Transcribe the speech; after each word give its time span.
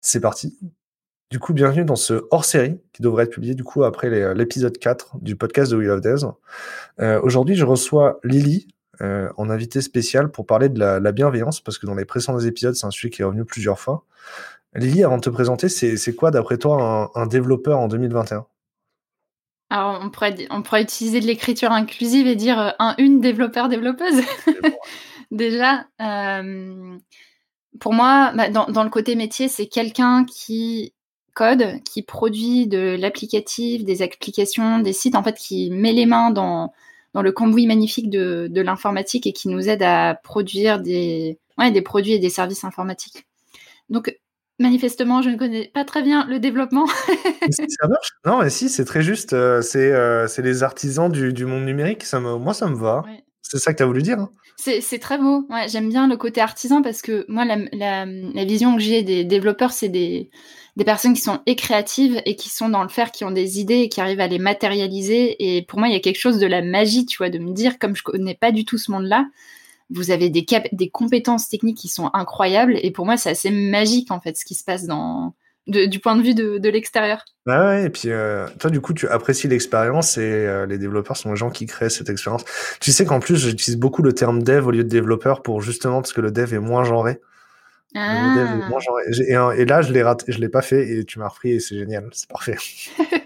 C'est 0.00 0.20
parti. 0.20 0.58
Du 1.30 1.38
coup, 1.38 1.52
bienvenue 1.52 1.84
dans 1.84 1.96
ce 1.96 2.26
hors-série 2.30 2.80
qui 2.92 3.02
devrait 3.02 3.24
être 3.24 3.30
publié 3.30 3.54
du 3.54 3.62
coup 3.62 3.84
après 3.84 4.34
l'épisode 4.34 4.76
4 4.76 5.18
du 5.20 5.36
podcast 5.36 5.70
de 5.70 5.76
We 5.76 5.86
Love 5.86 6.00
Dev. 6.00 6.24
Euh, 7.00 7.20
Aujourd'hui, 7.22 7.54
je 7.54 7.64
reçois 7.64 8.18
Lily 8.24 8.66
euh, 9.00 9.30
en 9.36 9.48
invité 9.50 9.80
spécial 9.80 10.30
pour 10.30 10.46
parler 10.46 10.68
de 10.68 10.78
la, 10.78 11.00
la, 11.00 11.12
bienveillance 11.12 11.60
parce 11.60 11.78
que 11.78 11.86
dans 11.86 11.94
les 11.94 12.04
précédents 12.04 12.40
épisodes, 12.40 12.74
c'est 12.74 12.86
un 12.86 12.90
sujet 12.90 13.10
qui 13.10 13.22
est 13.22 13.24
revenu 13.24 13.44
plusieurs 13.44 13.78
fois. 13.78 14.04
Lily, 14.74 15.04
avant 15.04 15.16
de 15.16 15.22
te 15.22 15.30
présenter, 15.30 15.68
c'est 15.68 16.14
quoi 16.14 16.30
d'après 16.30 16.56
toi 16.56 17.10
un, 17.14 17.20
un, 17.20 17.26
développeur 17.26 17.78
en 17.78 17.88
2021 17.88 18.46
alors, 19.72 20.00
on 20.02 20.10
pourrait, 20.10 20.34
on 20.50 20.62
pourrait 20.62 20.82
utiliser 20.82 21.20
de 21.20 21.26
l'écriture 21.26 21.70
inclusive 21.70 22.26
et 22.26 22.34
dire 22.34 22.58
euh, 22.58 22.70
un, 22.80 22.96
une 22.98 23.20
développeur, 23.20 23.68
développeuse. 23.68 24.20
Déjà, 25.30 25.86
euh, 26.00 26.98
pour 27.78 27.92
moi, 27.92 28.32
bah, 28.34 28.48
dans, 28.48 28.66
dans, 28.66 28.82
le 28.82 28.90
côté 28.90 29.14
métier, 29.14 29.48
c'est 29.48 29.66
quelqu'un 29.66 30.24
qui 30.24 30.92
code, 31.34 31.82
qui 31.84 32.02
produit 32.02 32.66
de 32.66 32.96
l'applicatif, 32.98 33.84
des 33.84 34.02
applications, 34.02 34.80
des 34.80 34.92
sites, 34.92 35.14
en 35.14 35.22
fait, 35.22 35.36
qui 35.36 35.70
met 35.70 35.92
les 35.92 36.06
mains 36.06 36.30
dans, 36.30 36.72
dans 37.14 37.22
le 37.22 37.32
cambouis 37.32 37.66
magnifique 37.66 38.10
de, 38.10 38.48
de 38.50 38.60
l'informatique 38.60 39.26
et 39.26 39.32
qui 39.32 39.48
nous 39.48 39.68
aide 39.68 39.82
à 39.82 40.18
produire 40.22 40.80
des, 40.80 41.38
ouais, 41.58 41.70
des 41.70 41.82
produits 41.82 42.12
et 42.12 42.18
des 42.18 42.30
services 42.30 42.64
informatiques. 42.64 43.26
Donc, 43.88 44.16
manifestement, 44.58 45.22
je 45.22 45.30
ne 45.30 45.36
connais 45.36 45.70
pas 45.72 45.84
très 45.84 46.02
bien 46.02 46.26
le 46.26 46.38
développement. 46.38 46.86
ça 47.50 47.88
marche 47.88 48.10
Non, 48.26 48.40
mais 48.40 48.50
si, 48.50 48.68
c'est 48.68 48.84
très 48.84 49.02
juste. 49.02 49.32
Euh, 49.32 49.62
c'est 49.62 49.92
euh, 49.92 50.26
les 50.38 50.62
artisans 50.62 51.10
du, 51.10 51.32
du, 51.32 51.46
monde 51.46 51.64
numérique. 51.64 52.04
Ça 52.04 52.20
me, 52.20 52.36
moi, 52.36 52.54
ça 52.54 52.66
me 52.68 52.76
va. 52.76 53.02
Ouais. 53.06 53.24
C'est 53.50 53.58
ça 53.58 53.72
que 53.72 53.78
tu 53.78 53.82
as 53.82 53.86
voulu 53.86 54.02
dire 54.02 54.20
hein? 54.20 54.30
C'est 54.56 55.00
très 55.00 55.18
beau. 55.18 55.48
J'aime 55.66 55.88
bien 55.88 56.06
le 56.06 56.16
côté 56.16 56.40
artisan 56.40 56.82
parce 56.82 57.02
que 57.02 57.24
moi, 57.28 57.44
la, 57.44 58.04
vision 58.44 58.76
que 58.76 58.80
j'ai 58.80 59.02
des 59.02 59.24
développeurs, 59.24 59.72
c'est 59.72 59.88
des, 59.88 60.30
personnes 60.84 61.14
qui 61.14 61.20
sont 61.20 61.40
créatives 61.56 62.22
et 62.26 62.36
qui 62.36 62.48
sont 62.48 62.68
dans 62.68 62.84
le 62.84 62.88
faire, 62.88 63.10
qui 63.10 63.24
ont 63.24 63.32
des 63.32 63.58
idées 63.58 63.80
et 63.80 63.88
qui 63.88 64.00
arrivent 64.00 64.20
à 64.20 64.28
les 64.28 64.38
matérialiser. 64.38 65.56
Et 65.56 65.62
pour 65.62 65.80
moi, 65.80 65.88
il 65.88 65.94
y 65.94 65.96
a 65.96 66.00
quelque 66.00 66.20
chose 66.20 66.38
de 66.38 66.46
la 66.46 66.62
magie, 66.62 67.06
tu 67.06 67.16
vois, 67.16 67.28
de 67.28 67.40
me 67.40 67.52
dire, 67.52 67.80
comme 67.80 67.96
je 67.96 68.04
connais 68.04 68.36
pas 68.36 68.52
du 68.52 68.64
tout 68.64 68.78
ce 68.78 68.92
monde-là, 68.92 69.26
vous 69.88 70.12
avez 70.12 70.30
des 70.30 70.90
compétences 70.90 71.48
techniques 71.48 71.78
qui 71.78 71.88
sont 71.88 72.08
incroyables. 72.12 72.78
Et 72.84 72.92
pour 72.92 73.04
moi, 73.04 73.16
c'est 73.16 73.30
assez 73.30 73.50
magique, 73.50 74.12
en 74.12 74.20
fait, 74.20 74.36
ce 74.36 74.44
qui 74.44 74.54
se 74.54 74.62
passe 74.62 74.86
dans, 74.86 75.34
de, 75.70 75.86
du 75.86 75.98
point 76.00 76.16
de 76.16 76.22
vue 76.22 76.34
de, 76.34 76.58
de 76.58 76.68
l'extérieur. 76.68 77.24
Ah 77.46 77.66
ouais, 77.66 77.86
et 77.86 77.90
puis 77.90 78.10
euh, 78.10 78.46
toi, 78.58 78.70
du 78.70 78.80
coup, 78.80 78.92
tu 78.92 79.08
apprécies 79.08 79.48
l'expérience 79.48 80.18
et 80.18 80.20
euh, 80.20 80.66
les 80.66 80.78
développeurs 80.78 81.16
sont 81.16 81.30
les 81.30 81.36
gens 81.36 81.50
qui 81.50 81.66
créent 81.66 81.90
cette 81.90 82.10
expérience. 82.10 82.44
Tu 82.80 82.92
sais 82.92 83.04
qu'en 83.04 83.20
plus, 83.20 83.36
j'utilise 83.36 83.78
beaucoup 83.78 84.02
le 84.02 84.12
terme 84.12 84.42
dev 84.42 84.66
au 84.66 84.70
lieu 84.70 84.84
de 84.84 84.88
développeur 84.88 85.42
pour 85.42 85.62
justement 85.62 86.00
parce 86.00 86.12
que 86.12 86.20
le 86.20 86.30
dev 86.30 86.52
est 86.52 86.58
moins 86.58 86.84
genré. 86.84 87.20
Ah. 87.94 88.34
Le 88.34 88.40
dev 88.40 88.64
est 88.64 88.68
moins 88.68 88.80
genré. 88.80 89.02
Et, 89.56 89.62
et, 89.62 89.64
là, 89.64 89.82
je 89.82 89.92
l'ai 89.92 90.02
raté, 90.02 90.30
je 90.32 90.38
l'ai 90.38 90.48
pas 90.48 90.62
fait 90.62 90.88
et 90.88 91.04
tu 91.04 91.18
m'as 91.18 91.28
repris 91.28 91.52
et 91.52 91.60
c'est 91.60 91.76
génial, 91.76 92.08
c'est 92.12 92.28
parfait. 92.28 92.56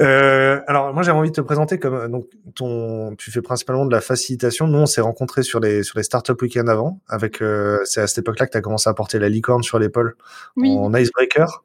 Euh, 0.00 0.60
alors 0.68 0.94
moi 0.94 1.02
j'avais 1.02 1.18
envie 1.18 1.30
de 1.30 1.34
te 1.34 1.40
présenter 1.40 1.80
comme 1.80 2.08
donc 2.08 2.26
ton 2.54 3.16
tu 3.16 3.32
fais 3.32 3.42
principalement 3.42 3.84
de 3.84 3.90
la 3.90 4.00
facilitation. 4.00 4.68
Nous 4.68 4.78
on 4.78 4.86
s'est 4.86 5.00
rencontrés 5.00 5.42
sur 5.42 5.58
les 5.58 5.82
sur 5.82 5.98
les 5.98 6.04
startup 6.04 6.40
week-end 6.40 6.68
avant 6.68 7.00
avec 7.08 7.42
euh, 7.42 7.78
c'est 7.84 8.00
à 8.00 8.06
cette 8.06 8.18
époque-là 8.18 8.46
que 8.46 8.52
tu 8.52 8.58
as 8.58 8.60
commencé 8.60 8.88
à 8.88 8.94
porter 8.94 9.18
la 9.18 9.28
licorne 9.28 9.64
sur 9.64 9.80
l'épaule 9.80 10.16
oui. 10.56 10.70
en 10.78 10.94
icebreaker. 10.94 11.64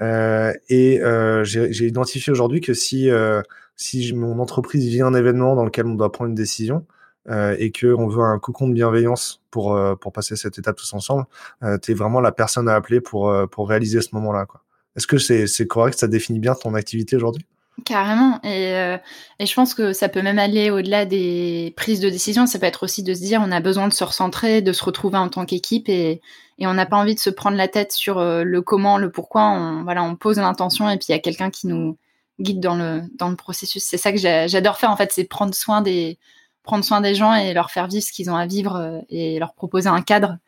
Euh, 0.00 0.52
et 0.68 1.02
euh, 1.02 1.44
j'ai 1.44 1.86
identifié 1.86 2.32
aujourd'hui 2.32 2.60
que 2.60 2.74
si 2.74 3.10
euh, 3.10 3.42
si 3.76 4.12
mon 4.12 4.40
entreprise 4.40 4.86
vit 4.86 5.02
un 5.02 5.14
événement 5.14 5.54
dans 5.54 5.64
lequel 5.64 5.86
on 5.86 5.94
doit 5.94 6.10
prendre 6.10 6.30
une 6.30 6.34
décision 6.34 6.84
euh, 7.30 7.54
et 7.60 7.70
que 7.70 7.86
on 7.94 8.08
veut 8.08 8.24
un 8.24 8.40
cocon 8.40 8.66
de 8.66 8.74
bienveillance 8.74 9.40
pour 9.52 9.78
pour 10.00 10.12
passer 10.12 10.34
cette 10.34 10.58
étape 10.58 10.76
tous 10.76 10.92
ensemble, 10.94 11.26
tu 11.80 11.92
es 11.92 11.94
vraiment 11.94 12.20
la 12.20 12.32
personne 12.32 12.68
à 12.68 12.74
appeler 12.74 13.00
pour 13.00 13.32
pour 13.52 13.68
réaliser 13.68 14.00
ce 14.00 14.08
moment-là 14.14 14.46
quoi. 14.46 14.64
Est-ce 14.96 15.06
que 15.06 15.18
c'est 15.18 15.46
c'est 15.46 15.66
correct? 15.68 15.98
Ça 15.98 16.08
définit 16.08 16.40
bien 16.40 16.54
ton 16.54 16.74
activité 16.74 17.16
aujourd'hui? 17.16 17.46
Carrément. 17.84 18.38
Et, 18.42 18.74
euh, 18.74 18.98
et 19.38 19.46
je 19.46 19.54
pense 19.54 19.74
que 19.74 19.92
ça 19.92 20.08
peut 20.08 20.22
même 20.22 20.38
aller 20.38 20.70
au-delà 20.70 21.04
des 21.04 21.72
prises 21.76 22.00
de 22.00 22.10
décision. 22.10 22.46
Ça 22.46 22.58
peut 22.58 22.66
être 22.66 22.84
aussi 22.84 23.02
de 23.02 23.14
se 23.14 23.20
dire 23.20 23.42
on 23.44 23.50
a 23.50 23.60
besoin 23.60 23.88
de 23.88 23.92
se 23.92 24.04
recentrer, 24.04 24.62
de 24.62 24.72
se 24.72 24.84
retrouver 24.84 25.18
en 25.18 25.28
tant 25.28 25.46
qu'équipe 25.46 25.88
et, 25.88 26.20
et 26.58 26.66
on 26.66 26.74
n'a 26.74 26.86
pas 26.86 26.96
envie 26.96 27.14
de 27.14 27.20
se 27.20 27.30
prendre 27.30 27.56
la 27.56 27.68
tête 27.68 27.92
sur 27.92 28.18
euh, 28.18 28.44
le 28.44 28.62
comment, 28.62 28.98
le 28.98 29.10
pourquoi. 29.10 29.48
On, 29.50 29.84
voilà, 29.84 30.02
on 30.02 30.16
pose 30.16 30.38
l'intention 30.38 30.88
et 30.90 30.96
puis 30.98 31.06
il 31.08 31.12
y 31.12 31.14
a 31.14 31.18
quelqu'un 31.18 31.50
qui 31.50 31.66
nous 31.66 31.98
guide 32.40 32.60
dans 32.60 32.76
le, 32.76 33.02
dans 33.16 33.30
le 33.30 33.36
processus. 33.36 33.82
C'est 33.82 33.98
ça 33.98 34.12
que 34.12 34.18
j'adore 34.18 34.78
faire 34.78 34.90
en 34.90 34.96
fait, 34.96 35.12
c'est 35.12 35.24
prendre 35.24 35.54
soin 35.54 35.82
des 35.82 36.18
prendre 36.62 36.84
soin 36.84 37.00
des 37.00 37.14
gens 37.14 37.34
et 37.34 37.54
leur 37.54 37.70
faire 37.70 37.88
vivre 37.88 38.04
ce 38.04 38.12
qu'ils 38.12 38.30
ont 38.30 38.36
à 38.36 38.46
vivre 38.46 38.76
euh, 38.76 39.00
et 39.08 39.38
leur 39.38 39.54
proposer 39.54 39.88
un 39.88 40.02
cadre 40.02 40.38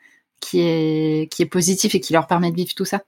qui 0.41 0.61
est, 0.61 1.33
qui 1.33 1.43
est 1.43 1.47
positif 1.47 1.95
et 1.95 2.01
qui 2.01 2.13
leur 2.13 2.27
permet 2.27 2.51
de 2.51 2.57
vivre 2.57 2.75
tout 2.75 2.85
ça 2.85 3.03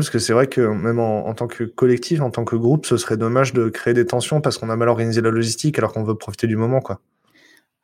parce 0.00 0.10
que 0.10 0.18
c'est 0.18 0.32
vrai 0.32 0.46
que 0.46 0.60
même 0.60 0.98
en, 0.98 1.32
tant 1.34 1.46
que 1.46 1.64
collectif, 1.64 2.20
en 2.20 2.30
tant 2.30 2.44
que 2.44 2.56
groupe, 2.56 2.86
ce 2.86 2.96
serait 2.96 3.16
dommage 3.16 3.52
de 3.52 3.68
créer 3.68 3.94
des 3.94 4.06
tensions 4.06 4.40
parce 4.40 4.58
qu'on 4.58 4.70
a 4.70 4.76
mal 4.76 4.88
organisé 4.88 5.20
la 5.20 5.30
logistique 5.30 5.78
alors 5.78 5.92
qu'on 5.92 6.04
veut 6.04 6.16
profiter 6.16 6.46
du 6.46 6.56
moment, 6.56 6.80
quoi. 6.80 7.00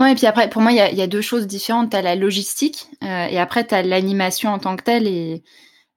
Et 0.05 0.15
puis 0.15 0.27
après, 0.27 0.51
pour 0.51 0.63
moi, 0.63 0.73
il 0.73 0.77
y 0.77 1.03
a, 1.03 1.07
deux 1.07 1.21
choses 1.21 1.47
différentes. 1.47 1.91
Tu 1.91 1.97
as 1.97 2.03
la 2.03 2.17
logistique 2.17 2.89
euh, 3.05 3.27
et 3.27 3.39
après, 3.39 3.67
tu 3.67 3.75
as 3.75 3.83
l'animation 3.83 4.51
en 4.51 4.59
tant 4.59 4.75
que 4.77 4.83
telle. 4.83 5.07
Et 5.07 5.45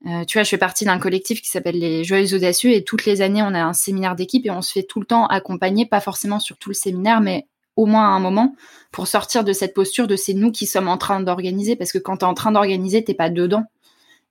euh, 0.05 0.23
tu 0.25 0.37
vois, 0.37 0.43
je 0.43 0.49
fais 0.49 0.59
partie 0.59 0.85
d'un 0.85 0.99
collectif 0.99 1.41
qui 1.41 1.49
s'appelle 1.49 1.79
les 1.79 2.03
Joyeux 2.03 2.35
Audacieux 2.35 2.71
et 2.71 2.83
toutes 2.83 3.05
les 3.05 3.21
années, 3.21 3.41
on 3.41 3.53
a 3.55 3.63
un 3.63 3.73
séminaire 3.73 4.15
d'équipe 4.15 4.45
et 4.45 4.51
on 4.51 4.61
se 4.61 4.71
fait 4.71 4.83
tout 4.83 4.99
le 4.99 5.05
temps 5.05 5.25
accompagner, 5.25 5.87
pas 5.87 6.01
forcément 6.01 6.39
sur 6.39 6.57
tout 6.57 6.69
le 6.69 6.75
séminaire, 6.75 7.19
mais 7.19 7.47
au 7.75 7.87
moins 7.87 8.05
à 8.05 8.11
un 8.11 8.19
moment 8.19 8.55
pour 8.91 9.07
sortir 9.07 9.43
de 9.43 9.51
cette 9.51 9.73
posture 9.73 10.07
de 10.07 10.15
c'est 10.15 10.33
nous 10.33 10.51
qui 10.51 10.65
sommes 10.65 10.87
en 10.87 10.97
train 10.97 11.19
d'organiser 11.19 11.75
parce 11.75 11.91
que 11.91 11.97
quand 11.97 12.17
tu 12.17 12.25
es 12.25 12.27
en 12.27 12.33
train 12.35 12.51
d'organiser, 12.51 13.03
t'es 13.03 13.15
pas 13.15 13.29
dedans. 13.29 13.65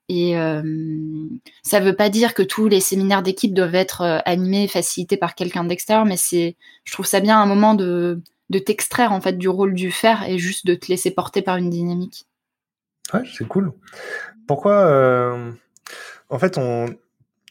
Et 0.09 0.39
euh, 0.39 0.63
ça 1.63 1.81
ne 1.81 1.87
veut 1.87 1.97
pas 1.97 2.11
dire 2.11 2.35
que 2.35 2.43
tous 2.43 2.69
les 2.69 2.81
séminaires 2.81 3.23
d'équipe 3.23 3.55
doivent 3.55 3.75
être 3.75 4.03
euh, 4.03 4.19
animés, 4.27 4.69
facilités 4.69 5.17
par 5.17 5.35
quelqu'un 5.35 5.65
d'extérieur, 5.65 6.05
mais 6.05 6.19
c'est, 6.19 6.57
je 6.85 6.93
trouve 6.93 7.07
ça 7.07 7.21
bien 7.21 7.41
un 7.41 7.47
moment 7.47 7.75
de, 7.75 8.21
t'extraire 8.65 9.13
en 9.13 9.21
fait 9.21 9.37
du 9.37 9.49
rôle 9.49 9.75
du 9.75 9.91
faire 9.91 10.29
et 10.29 10.39
juste 10.39 10.67
de 10.67 10.75
te 10.75 10.87
laisser 10.87 11.11
porter 11.11 11.43
par 11.43 11.57
une 11.57 11.71
dynamique. 11.71 12.27
Ouais, 13.13 13.23
c'est 13.37 13.49
cool. 13.49 13.73
Pourquoi, 14.47 14.87
euh, 14.87 15.51
en 16.29 16.39
fait, 16.39 16.59
on, 16.59 16.87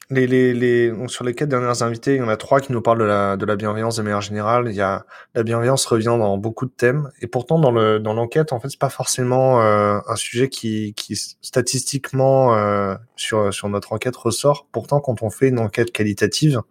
les, 0.09 0.27
les, 0.27 0.53
les, 0.53 0.93
sur 1.07 1.23
les 1.23 1.33
quatre 1.33 1.49
dernières 1.49 1.81
invités, 1.81 2.15
il 2.15 2.17
y 2.17 2.21
en 2.21 2.27
a 2.27 2.37
trois 2.37 2.59
qui 2.59 2.71
nous 2.71 2.81
parlent 2.81 2.99
de 2.99 3.05
la, 3.05 3.37
de 3.37 3.45
la 3.45 3.55
bienveillance 3.55 3.95
de 3.95 4.01
manière 4.01 4.21
générale. 4.21 4.65
Il 4.67 4.75
y 4.75 4.81
a 4.81 5.05
la 5.33 5.43
bienveillance 5.43 5.85
revient 5.85 6.05
dans 6.05 6.37
beaucoup 6.37 6.65
de 6.65 6.71
thèmes, 6.71 7.09
et 7.21 7.27
pourtant 7.27 7.57
dans 7.57 7.71
le 7.71 7.99
dans 7.99 8.13
l'enquête, 8.13 8.53
en 8.53 8.59
fait, 8.59 8.69
c'est 8.69 8.79
pas 8.79 8.89
forcément 8.89 9.61
euh, 9.61 9.99
un 10.07 10.15
sujet 10.15 10.49
qui, 10.49 10.93
qui 10.93 11.15
statistiquement 11.41 12.55
euh, 12.55 12.95
sur 13.15 13.53
sur 13.53 13.69
notre 13.69 13.93
enquête 13.93 14.15
ressort. 14.15 14.67
Pourtant, 14.71 14.99
quand 14.99 15.23
on 15.23 15.29
fait 15.29 15.47
une 15.47 15.59
enquête 15.59 15.91
qualitative 15.91 16.61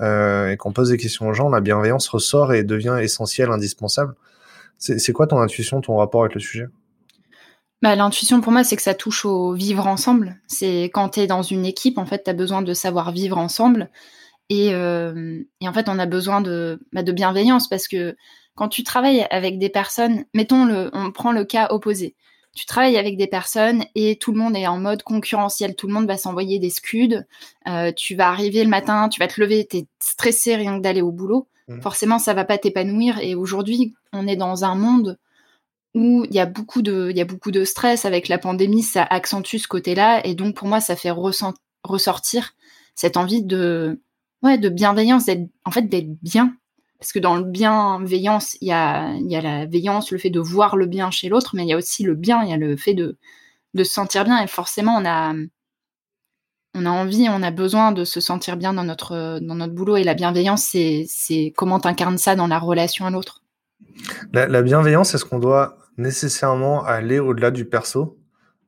euh, 0.00 0.50
et 0.50 0.56
qu'on 0.56 0.72
pose 0.72 0.90
des 0.90 0.96
questions 0.96 1.28
aux 1.28 1.34
gens, 1.34 1.50
la 1.50 1.60
bienveillance 1.60 2.08
ressort 2.08 2.52
et 2.52 2.64
devient 2.64 2.98
essentielle, 3.00 3.50
indispensable. 3.50 4.14
C'est 4.78 5.12
quoi 5.12 5.26
ton 5.26 5.38
intuition, 5.38 5.80
ton 5.80 5.96
rapport 5.96 6.22
avec 6.22 6.34
le 6.34 6.40
sujet? 6.40 6.66
Bah, 7.84 7.94
L'intuition 7.96 8.40
pour 8.40 8.50
moi, 8.50 8.64
c'est 8.64 8.76
que 8.76 8.82
ça 8.82 8.94
touche 8.94 9.26
au 9.26 9.52
vivre 9.52 9.86
ensemble. 9.86 10.40
C'est 10.46 10.84
quand 10.84 11.10
tu 11.10 11.20
es 11.20 11.26
dans 11.26 11.42
une 11.42 11.66
équipe, 11.66 11.98
en 11.98 12.06
fait, 12.06 12.24
tu 12.24 12.30
as 12.30 12.32
besoin 12.32 12.62
de 12.62 12.72
savoir 12.72 13.12
vivre 13.12 13.36
ensemble. 13.36 13.90
Et, 14.48 14.72
euh, 14.72 15.42
et, 15.60 15.68
en 15.68 15.72
fait, 15.74 15.90
on 15.90 15.98
a 15.98 16.06
besoin 16.06 16.40
de, 16.40 16.80
bah, 16.94 17.02
de 17.02 17.12
bienveillance 17.12 17.68
parce 17.68 17.86
que 17.86 18.16
quand 18.54 18.68
tu 18.68 18.84
travailles 18.84 19.26
avec 19.30 19.58
des 19.58 19.68
personnes, 19.68 20.24
mettons, 20.32 20.64
le, 20.64 20.88
on 20.94 21.12
prend 21.12 21.30
le 21.30 21.44
cas 21.44 21.68
opposé. 21.70 22.16
Tu 22.56 22.64
travailles 22.64 22.96
avec 22.96 23.18
des 23.18 23.26
personnes 23.26 23.84
et 23.94 24.16
tout 24.16 24.32
le 24.32 24.38
monde 24.38 24.56
est 24.56 24.66
en 24.66 24.78
mode 24.78 25.02
concurrentiel. 25.02 25.76
Tout 25.76 25.86
le 25.86 25.92
monde 25.92 26.06
va 26.06 26.16
s'envoyer 26.16 26.58
des 26.58 26.70
scuds. 26.70 27.20
Euh, 27.68 27.92
tu 27.94 28.14
vas 28.14 28.30
arriver 28.30 28.64
le 28.64 28.70
matin, 28.70 29.10
tu 29.10 29.20
vas 29.20 29.28
te 29.28 29.38
lever, 29.40 29.66
tu 29.68 29.78
es 29.78 29.86
stressé 30.00 30.56
rien 30.56 30.78
que 30.78 30.82
d'aller 30.82 31.02
au 31.02 31.12
boulot. 31.12 31.48
Mmh. 31.68 31.82
Forcément, 31.82 32.18
ça 32.18 32.32
va 32.32 32.46
pas 32.46 32.56
t'épanouir. 32.56 33.18
Et 33.18 33.34
aujourd'hui, 33.34 33.94
on 34.14 34.26
est 34.26 34.36
dans 34.36 34.64
un 34.64 34.74
monde 34.74 35.18
où 35.94 36.24
il 36.28 36.34
y 36.34 36.40
a 36.40 36.46
beaucoup 36.46 36.82
de 36.82 37.08
il 37.10 37.16
y 37.16 37.20
a 37.20 37.24
beaucoup 37.24 37.52
de 37.52 37.64
stress 37.64 38.04
avec 38.04 38.28
la 38.28 38.38
pandémie, 38.38 38.82
ça 38.82 39.04
accentue 39.04 39.56
ce 39.56 39.68
côté-là. 39.68 40.26
Et 40.26 40.34
donc 40.34 40.56
pour 40.56 40.68
moi 40.68 40.80
ça 40.80 40.96
fait 40.96 41.12
ressortir 41.84 42.54
cette 42.94 43.16
envie 43.16 43.42
de 43.42 44.00
ouais 44.42 44.58
de 44.58 44.68
bienveillance 44.68 45.26
d'être 45.26 45.48
en 45.64 45.70
fait 45.70 45.82
d'être 45.82 46.10
bien. 46.22 46.56
Parce 46.98 47.12
que 47.12 47.18
dans 47.18 47.36
le 47.36 47.44
bienveillance 47.44 48.56
il 48.60 48.68
y 48.68 48.72
a 48.72 49.14
y 49.20 49.36
a 49.36 49.40
la 49.40 49.66
veillance 49.66 50.10
le 50.10 50.18
fait 50.18 50.30
de 50.30 50.40
voir 50.40 50.76
le 50.76 50.86
bien 50.86 51.10
chez 51.10 51.28
l'autre 51.28 51.54
mais 51.54 51.62
il 51.62 51.68
y 51.68 51.72
a 51.72 51.76
aussi 51.76 52.02
le 52.02 52.14
bien 52.14 52.42
il 52.42 52.50
y 52.50 52.52
a 52.52 52.56
le 52.56 52.76
fait 52.76 52.94
de 52.94 53.16
de 53.74 53.84
se 53.84 53.92
sentir 53.92 54.24
bien. 54.24 54.42
Et 54.42 54.46
forcément 54.48 54.96
on 54.96 55.04
a 55.06 55.34
on 56.76 56.86
a 56.86 56.90
envie, 56.90 57.28
on 57.30 57.40
a 57.44 57.52
besoin 57.52 57.92
de 57.92 58.04
se 58.04 58.20
sentir 58.20 58.56
bien 58.56 58.72
dans 58.72 58.82
notre 58.82 59.38
dans 59.40 59.54
notre 59.54 59.74
boulot. 59.74 59.96
Et 59.96 60.02
la 60.02 60.14
bienveillance 60.14 60.64
c'est 60.64 61.04
c'est 61.08 61.52
comment 61.56 61.78
t'incarnes 61.78 62.18
ça 62.18 62.34
dans 62.34 62.48
la 62.48 62.58
relation 62.58 63.06
à 63.06 63.10
l'autre. 63.10 63.42
La, 64.32 64.48
la 64.48 64.62
bienveillance, 64.62 65.14
est-ce 65.14 65.24
qu'on 65.24 65.38
doit 65.38 65.78
nécessairement 65.96 66.84
aller 66.84 67.18
au-delà 67.18 67.50
du 67.50 67.64
perso, 67.64 68.18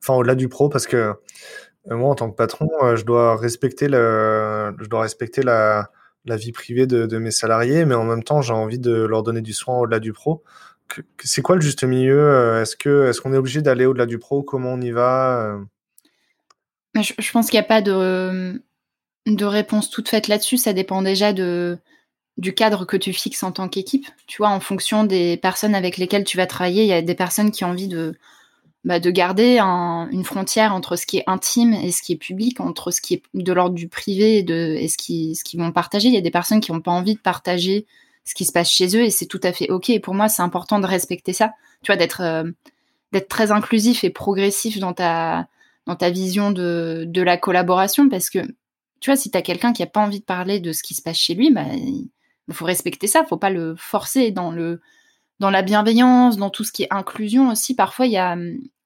enfin 0.03 0.15
au-delà 0.15 0.35
du 0.35 0.49
pro, 0.49 0.69
parce 0.69 0.87
que 0.87 0.97
euh, 0.97 1.97
moi 1.97 2.11
en 2.11 2.15
tant 2.15 2.31
que 2.31 2.37
patron, 2.37 2.69
euh, 2.83 2.97
je 2.97 3.05
dois 3.05 3.37
respecter 3.37 3.89
le, 3.89 4.75
je 4.81 4.89
dois 4.89 5.03
respecter 5.03 5.43
la, 5.43 5.91
vie 6.25 6.53
privée 6.53 6.87
de, 6.87 7.19
mes 7.19 7.31
salariés, 7.31 7.85
mais 7.85 7.95
en 7.95 8.05
même 8.05 8.25
temps 8.25 8.43
j'ai 8.43 8.53
envie 8.53 8.79
de 8.79 8.93
leur 8.93 9.23
donner 9.23 9.43
du 9.43 9.53
soin 9.53 9.79
au-delà 9.79 10.01
du 10.01 10.13
pro. 10.13 10.43
C'est 11.23 11.43
quoi 11.43 11.57
le 11.57 11.61
juste 11.61 11.85
milieu 11.85 12.61
Est-ce 12.61 12.77
que 12.77 13.09
est-ce 13.09 13.21
qu'on 13.21 13.33
est 13.33 13.37
obligé 13.37 13.61
d'aller 13.63 13.87
au-delà 13.87 14.07
du 14.07 14.19
pro? 14.19 14.43
Comment 14.43 14.75
on 14.75 14.81
y 14.81 14.91
va 14.91 15.59
je, 16.95 17.33
pense 17.33 17.51
qu'il 17.51 17.59
n'y 17.59 17.65
a 17.65 17.69
pas 17.69 17.83
de 17.83 18.61
réponse 19.45 19.91
toute 19.91 20.09
faite 20.09 20.29
là-dessus. 20.29 20.57
Ça 20.57 20.73
dépend 20.73 21.03
déjà 21.03 21.33
de, 21.33 21.79
du 22.39 22.55
cadre 22.55 22.85
que 22.85 22.97
tu 22.97 23.13
fixes 23.13 23.43
en 23.43 23.53
tant 23.53 23.69
qu'équipe. 23.69 24.07
Tu 24.27 24.39
vois, 24.39 24.51
en 24.51 24.61
fonction 24.61 25.05
des 25.05 25.37
personnes 25.37 25.75
avec 25.75 25.97
lesquelles 25.97 26.25
tu 26.25 26.37
vas 26.37 26.47
travailler, 26.47 26.83
il 26.83 26.89
y 26.89 26.93
a 26.93 27.03
des 27.03 27.15
personnes 27.15 27.51
qui 27.51 27.65
ont 27.65 27.69
envie 27.69 27.89
de, 27.89 28.15
bah, 28.85 29.01
de 29.01 29.11
garder 29.11 29.59
une 29.59 30.25
frontière 30.25 30.75
entre 30.75 30.97
ce 30.97 31.07
qui 31.07 31.19
est 31.19 31.25
intime 31.27 31.73
et 31.73 31.91
ce 31.93 32.03
qui 32.03 32.13
est 32.13 32.17
public, 32.17 32.61
entre 32.61 32.91
ce 32.91 33.01
qui 33.01 33.15
est 33.15 33.23
de 33.35 33.53
l'ordre 33.53 33.75
du 33.75 33.89
privé 33.89 34.39
et, 34.39 34.43
de, 34.43 34.79
ce 34.89 34.97
qu'ils 34.97 35.35
ce 35.37 35.45
qui 35.45 35.57
vont 35.57 35.73
partager. 35.73 36.09
Il 36.09 36.15
y 36.15 36.19
a 36.19 36.23
des 36.23 36.31
personnes 36.31 36.61
qui 36.61 36.73
n'ont 36.73 36.81
pas 36.81 36.93
envie 36.93 37.15
de 37.15 37.21
partager 37.21 37.87
ce 38.25 38.35
qui 38.35 38.45
se 38.45 38.53
passe 38.53 38.71
chez 38.71 38.97
eux 38.97 39.03
et 39.03 39.11
c'est 39.11 39.27
tout 39.27 39.41
à 39.43 39.53
fait 39.53 39.71
ok. 39.71 39.91
Et 39.91 40.01
pour 40.01 40.15
moi, 40.15 40.29
c'est 40.29 40.43
important 40.43 40.79
de 40.79 40.87
respecter 40.87 41.33
ça. 41.33 41.53
Tu 41.83 41.93
vois, 41.93 41.97
d'être 41.97 42.21
euh, 42.23 42.45
très 43.29 43.51
inclusif 43.51 44.05
et 44.05 44.11
progressif 44.11 44.79
dans 44.79 44.93
ta 44.93 45.49
dans 45.87 45.97
ta 45.97 46.11
vision 46.11 46.51
de, 46.51 47.05
de 47.07 47.23
la 47.23 47.37
collaboration 47.37 48.09
parce 48.09 48.29
que 48.29 48.41
tu 49.01 49.11
vois, 49.11 49.17
si 49.17 49.31
tu 49.31 49.39
as 49.39 49.43
quelqu'un 49.43 49.73
qui 49.73 49.83
a 49.83 49.87
pas 49.87 50.01
envie 50.01 50.21
de 50.21 50.25
parler 50.25 50.59
de 50.61 50.73
ce 50.73 50.83
qui 50.83 50.95
se 50.95 51.03
passe 51.03 51.19
chez 51.19 51.35
lui, 51.35 51.53
bah, 51.53 51.67
faut 52.53 52.65
respecter 52.65 53.07
ça, 53.07 53.25
faut 53.25 53.37
pas 53.37 53.51
le 53.51 53.75
forcer 53.77 54.31
dans 54.31 54.51
le 54.51 54.81
dans 55.39 55.51
la 55.51 55.63
bienveillance, 55.63 56.37
dans 56.39 56.51
tout 56.51 56.65
ce 56.65 56.73
qui 56.73 56.85
est 56.85 56.93
inclusion 56.93 57.51
aussi. 57.51 57.75
Parfois, 57.75 58.07
il 58.07 58.13
y 58.13 58.17
a, 58.17 58.37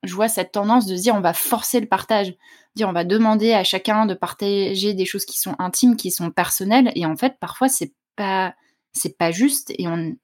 je 0.02 0.14
vois 0.14 0.28
cette 0.28 0.52
tendance 0.52 0.86
de 0.86 0.96
se 0.96 1.02
dire 1.02 1.14
on 1.14 1.20
va 1.20 1.32
forcer 1.32 1.80
le 1.80 1.86
partage, 1.86 2.34
dire 2.74 2.88
on 2.88 2.92
va 2.92 3.04
demander 3.04 3.52
à 3.52 3.62
chacun 3.64 4.06
de 4.06 4.14
partager 4.14 4.94
des 4.94 5.04
choses 5.04 5.24
qui 5.24 5.38
sont 5.38 5.54
intimes, 5.58 5.96
qui 5.96 6.10
sont 6.10 6.30
personnelles, 6.30 6.90
et 6.94 7.06
en 7.06 7.16
fait, 7.16 7.36
parfois 7.38 7.68
c'est 7.68 7.92
pas 8.16 8.54
c'est 8.92 9.16
pas 9.16 9.30
juste 9.30 9.72
et 9.78 9.86
on 9.86 10.16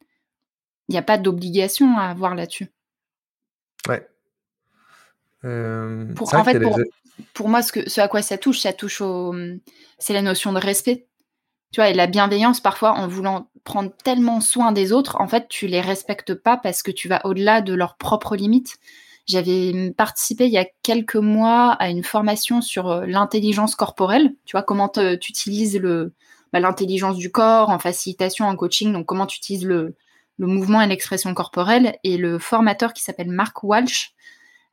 il 0.89 0.93
n'y 0.93 0.99
a 0.99 1.03
pas 1.03 1.19
d'obligation 1.19 1.99
à 1.99 2.05
avoir 2.05 2.35
là-dessus. 2.35 2.69
Ouais. 3.89 4.07
Euh, 5.45 6.13
pour, 6.15 6.33
en 6.35 6.45
fait, 6.45 6.61
pour, 6.61 6.79
pour, 7.35 7.49
moi, 7.49 7.63
ce, 7.63 7.73
que, 7.73 7.89
ce 7.89 8.01
à 8.01 8.09
quoi 8.09 8.23
ça 8.23 8.39
touche, 8.39 8.61
ça 8.61 8.73
touche 8.73 9.01
au. 9.01 9.35
C'est 9.99 10.13
la 10.13 10.23
notion 10.23 10.53
de 10.53 10.59
respect. 10.59 11.07
Et 11.85 11.93
la 11.95 12.07
bienveillance, 12.07 12.61
parfois, 12.61 12.93
en 12.93 13.07
voulant 13.07 13.49
prendre 13.65 13.93
tellement 14.05 14.41
soin 14.41 14.73
des 14.73 14.93
autres, 14.93 15.21
en 15.21 15.29
fait, 15.29 15.49
tu 15.49 15.67
les 15.67 15.81
respectes 15.81 16.35
pas 16.35 16.57
parce 16.57 16.83
que 16.83 16.91
tu 16.91 17.09
vas 17.09 17.25
au-delà 17.25 17.61
de 17.61 17.75
leurs 17.75 17.97
propres 17.97 18.37
limites. 18.37 18.77
J'avais 19.27 19.93
participé 19.97 20.47
il 20.47 20.53
y 20.53 20.59
a 20.59 20.67
quelques 20.83 21.17
mois 21.17 21.73
à 21.73 21.89
une 21.91 22.05
formation 22.05 22.63
sur 22.63 22.89
euh, 22.89 23.07
l'intelligence 23.07 23.75
corporelle. 23.75 24.35
Tu 24.45 24.53
vois, 24.53 24.63
comment 24.63 24.89
tu 24.89 25.01
utilises 25.17 25.77
le, 25.79 26.13
bah, 26.53 26.61
l'intelligence 26.61 27.17
du 27.17 27.31
corps 27.33 27.71
en 27.71 27.79
facilitation, 27.79 28.47
en 28.47 28.57
coaching. 28.57 28.93
Donc, 28.93 29.07
comment 29.07 29.27
tu 29.27 29.39
utilises 29.39 29.65
le, 29.65 29.97
le 30.39 30.47
mouvement 30.47 30.81
et 30.81 30.87
l'expression 30.87 31.35
corporelle. 31.35 31.99
Et 32.05 32.17
le 32.17 32.39
formateur 32.39 32.93
qui 32.93 33.03
s'appelle 33.03 33.31
Mark 33.31 33.63
Walsh 33.65 34.15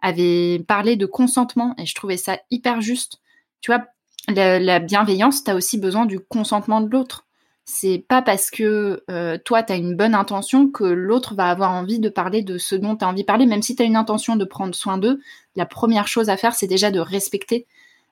avait 0.01 0.63
parlé 0.67 0.97
de 0.97 1.05
consentement 1.05 1.73
et 1.77 1.85
je 1.85 1.95
trouvais 1.95 2.17
ça 2.17 2.37
hyper 2.51 2.81
juste. 2.81 3.21
Tu 3.61 3.71
vois, 3.71 3.85
la, 4.27 4.79
bienveillance, 4.79 5.43
tu 5.43 5.51
as 5.51 5.55
aussi 5.55 5.77
besoin 5.77 6.05
du 6.05 6.19
consentement 6.19 6.81
de 6.81 6.89
l'autre. 6.89 7.25
C'est 7.65 8.03
pas 8.07 8.21
parce 8.21 8.51
que 8.51 9.03
euh, 9.09 9.37
toi, 9.43 9.63
tu 9.63 9.71
as 9.71 9.77
une 9.77 9.95
bonne 9.95 10.15
intention 10.15 10.69
que 10.69 10.83
l'autre 10.83 11.33
va 11.33 11.49
avoir 11.49 11.71
envie 11.71 11.99
de 11.99 12.09
parler 12.09 12.41
de 12.41 12.57
ce 12.57 12.75
dont 12.75 12.97
tu 12.97 13.05
as 13.05 13.07
envie 13.07 13.21
de 13.21 13.27
parler. 13.27 13.45
Même 13.45 13.61
si 13.61 13.75
tu 13.75 13.83
as 13.83 13.85
une 13.85 13.95
intention 13.95 14.35
de 14.35 14.43
prendre 14.43 14.75
soin 14.75 14.97
d'eux, 14.97 15.21
la 15.55 15.65
première 15.65 16.07
chose 16.07 16.29
à 16.29 16.35
faire, 16.35 16.55
c'est 16.55 16.67
déjà 16.67 16.91
de 16.91 16.99
respecter 16.99 17.65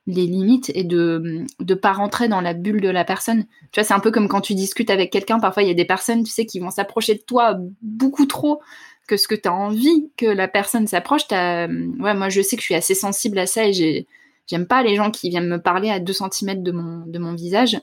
les 0.08 0.26
limites 0.26 0.72
et 0.74 0.84
de 0.84 1.46
ne 1.60 1.74
pas 1.76 1.92
rentrer 1.92 2.28
dans 2.28 2.42
la 2.42 2.54
bulle 2.54 2.82
de 2.82 2.90
la 2.90 3.04
personne. 3.04 3.46
Tu 3.72 3.80
vois, 3.80 3.84
c'est 3.84 3.94
un 3.94 4.00
peu 4.00 4.10
comme 4.10 4.30
quand 4.30 4.42
tu 4.42 4.56
discutes 4.56 4.90
avec 4.90 5.12
quelqu'un. 5.12 5.40
Parfois, 5.40 5.64
il 5.64 5.68
y 5.68 5.72
a 5.72 5.76
des 5.76 5.86
personnes, 5.86 6.24
tu 6.24 6.32
sais, 6.32 6.46
qui 6.46 6.60
vont 6.60 6.72
s'approcher 6.72 7.16
de 7.16 7.22
toi 7.22 7.58
beaucoup 7.82 8.26
trop 8.26 8.62
que 9.08 9.18
ce 9.18 9.28
que 9.28 9.36
tu 9.36 9.50
as 9.50 9.54
envie 9.54 10.10
que 10.18 10.26
la 10.26 10.48
personne 10.48 10.88
s'approche. 10.88 11.24
Moi, 11.30 12.30
je 12.30 12.42
sais 12.42 12.56
que 12.56 12.62
je 12.62 12.68
suis 12.68 12.76
assez 12.76 12.96
sensible 12.96 13.38
à 13.38 13.46
ça 13.46 13.68
et 13.68 13.74
j'ai 13.74 14.08
J'aime 14.48 14.68
pas 14.68 14.84
les 14.84 14.96
gens 14.96 15.12
qui 15.12 15.30
viennent 15.30 15.48
me 15.48 15.62
parler 15.62 15.90
à 15.90 16.00
2 16.00 16.14
cm 16.14 16.64
de 16.64 16.72
mon, 16.72 17.06
de 17.06 17.20
mon 17.20 17.34
visage. 17.34 17.80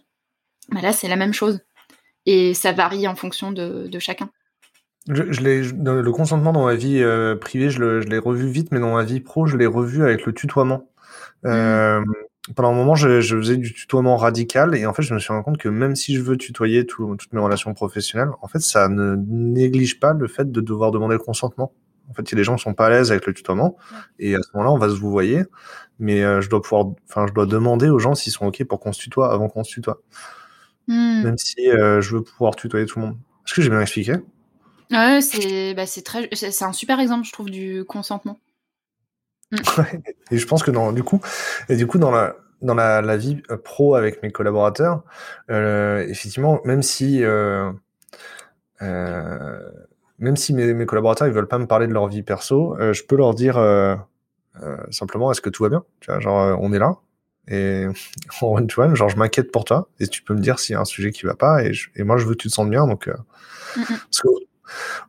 Mais 0.73 0.83
là, 0.83 0.93
c'est 0.93 1.09
la 1.09 1.17
même 1.17 1.33
chose. 1.33 1.61
Et 2.27 2.53
ça 2.55 2.73
varie 2.73 3.09
en 3.09 3.15
fonction 3.15 3.53
de, 3.53 3.89
chacun. 3.99 4.29
Je, 5.09 5.23
le 5.23 6.11
consentement 6.11 6.53
dans 6.53 6.67
ma 6.67 6.75
vie 6.75 7.01
euh, 7.03 7.37
privée, 7.37 7.71
je 7.71 8.01
l'ai 8.01 8.19
revu 8.19 8.49
vite, 8.51 8.71
mais 8.71 8.81
dans 8.81 8.95
ma 8.95 9.05
vie 9.05 9.21
pro, 9.21 9.47
je 9.47 9.57
l'ai 9.57 9.67
revu 9.67 10.03
avec 10.03 10.27
le 10.27 10.35
tutoiement. 10.35 10.91
Euh, 11.47 12.03
pendant 12.55 12.71
un 12.71 12.75
moment, 12.75 12.95
je, 12.95 13.21
faisais 13.21 13.57
du 13.57 13.73
tutoiement 13.73 14.17
radical 14.17 14.75
et 14.75 14.87
en 14.87 14.93
fait, 14.93 15.03
je 15.03 15.15
me 15.15 15.19
suis 15.19 15.33
rendu 15.33 15.45
compte 15.45 15.59
que 15.59 15.69
même 15.69 15.97
si 15.97 16.15
je 16.15 16.23
veux 16.23 16.37
tutoyer 16.37 16.87
toutes 16.87 17.33
mes 17.33 17.41
relations 17.41 17.73
professionnelles, 17.75 18.31
en 18.43 18.49
fait, 18.49 18.61
ça 18.61 18.89
ne 18.89 19.17
néglige 19.17 20.01
pas 20.01 20.13
le 20.13 20.29
fait 20.29 20.51
de 20.51 20.61
devoir 20.61 20.91
demander 20.91 21.15
le 21.15 21.21
consentement. 21.21 21.73
En 22.11 22.15
fait, 22.15 22.33
a 22.33 22.37
des 22.37 22.45
gens 22.45 22.57
sont 22.59 22.75
pas 22.75 22.87
à 22.87 22.91
l'aise 22.91 23.11
avec 23.11 23.27
le 23.27 23.35
tutoiement, 23.35 23.77
et 24.19 24.35
à 24.35 24.43
ce 24.43 24.49
moment-là, 24.55 24.73
on 24.73 24.79
va 24.79 24.89
se 24.89 24.95
vous 24.95 25.11
voyer, 25.11 25.45
mais 25.99 26.23
euh, 26.23 26.41
je 26.41 26.49
dois 26.49 26.63
pouvoir, 26.63 26.87
enfin, 27.09 27.27
je 27.29 27.33
dois 27.33 27.47
demander 27.47 27.89
aux 27.89 27.99
gens 27.99 28.15
s'ils 28.15 28.33
sont 28.33 28.47
ok 28.47 28.65
pour 28.65 28.81
qu'on 28.81 28.93
se 28.93 29.01
tutoie 29.01 29.33
avant 29.33 29.49
qu'on 29.49 29.65
se 29.65 29.71
tutoie, 29.71 30.01
hmm. 30.87 31.23
même 31.23 31.39
si 31.39 31.71
euh, 31.71 32.01
je 32.01 32.17
veux 32.17 32.23
pouvoir 32.23 32.57
tutoyer 32.57 32.87
tout 32.87 32.99
le 32.99 33.07
monde. 33.07 33.17
Est-ce 33.47 33.55
que 33.55 33.63
j'ai 33.63 33.71
bien 33.71 33.81
expliqué? 33.81 34.17
Ouais, 34.91 35.21
c'est, 35.21 35.75
bah, 35.75 35.85
très, 36.05 36.29
c'est 36.33 36.65
un 36.65 36.73
super 36.73 36.99
exemple, 36.99 37.27
je 37.27 37.33
trouve, 37.33 37.51
du 37.51 37.85
consentement. 37.85 38.39
Hmm. 39.53 39.57
et 40.31 40.39
je 40.39 40.47
pense 40.47 40.63
que 40.63 40.71
dans, 40.71 40.93
du 40.93 41.03
coup, 41.03 41.21
et 41.69 41.77
du 41.77 41.87
coup, 41.87 41.99
dans 41.99 42.11
la, 42.11 42.37
dans 42.63 42.75
la, 42.75 43.01
la 43.01 43.17
vie 43.17 43.43
euh, 43.51 43.57
pro 43.57 43.95
avec 43.95 44.23
mes 44.23 44.31
collaborateurs, 44.31 45.03
euh, 45.51 46.07
effectivement, 46.09 46.61
même 46.65 46.83
si 46.83 47.23
euh, 47.23 47.73
euh, 48.83 49.71
même 50.19 50.37
si 50.37 50.53
mes, 50.53 50.75
mes, 50.75 50.87
collaborateurs 50.87 51.27
ils 51.27 51.33
veulent 51.33 51.49
pas 51.49 51.59
me 51.59 51.67
parler 51.67 51.87
de 51.87 51.93
leur 51.93 52.09
vie 52.09 52.23
perso, 52.23 52.77
euh, 52.79 52.93
je 52.93 53.05
peux 53.05 53.17
leur 53.17 53.35
dire 53.35 53.57
euh, 53.57 53.95
euh, 54.63 54.77
simplement 54.91 55.31
est-ce 55.31 55.41
que 55.41 55.51
tout 55.51 55.63
va 55.63 55.69
bien? 55.69 55.85
Tu 56.01 56.11
vois, 56.11 56.21
genre 56.21 56.59
on 56.61 56.73
est 56.73 56.79
là 56.79 56.97
et 57.49 57.87
en 58.43 58.47
one 58.47 58.67
to 58.67 58.83
one, 58.83 58.95
genre 58.95 59.09
je 59.09 59.17
m'inquiète 59.17 59.53
pour 59.53 59.65
toi 59.65 59.89
et 60.01 60.07
tu 60.07 60.23
peux 60.23 60.35
me 60.35 60.41
dire 60.41 60.59
s'il 60.59 60.75
y 60.75 60.77
a 60.77 60.81
un 60.81 60.85
sujet 60.85 61.13
qui 61.13 61.27
va 61.27 61.35
pas 61.35 61.65
et, 61.65 61.73
et 61.97 62.03
moi 62.03 62.17
je 62.17 62.27
veux 62.27 62.33
que 62.33 62.39
tu 62.39 62.49
te 62.49 62.55
sentes 62.55 62.71
bien 62.71 62.87
donc 62.87 63.09
parce 63.09 64.21
que 64.23 64.29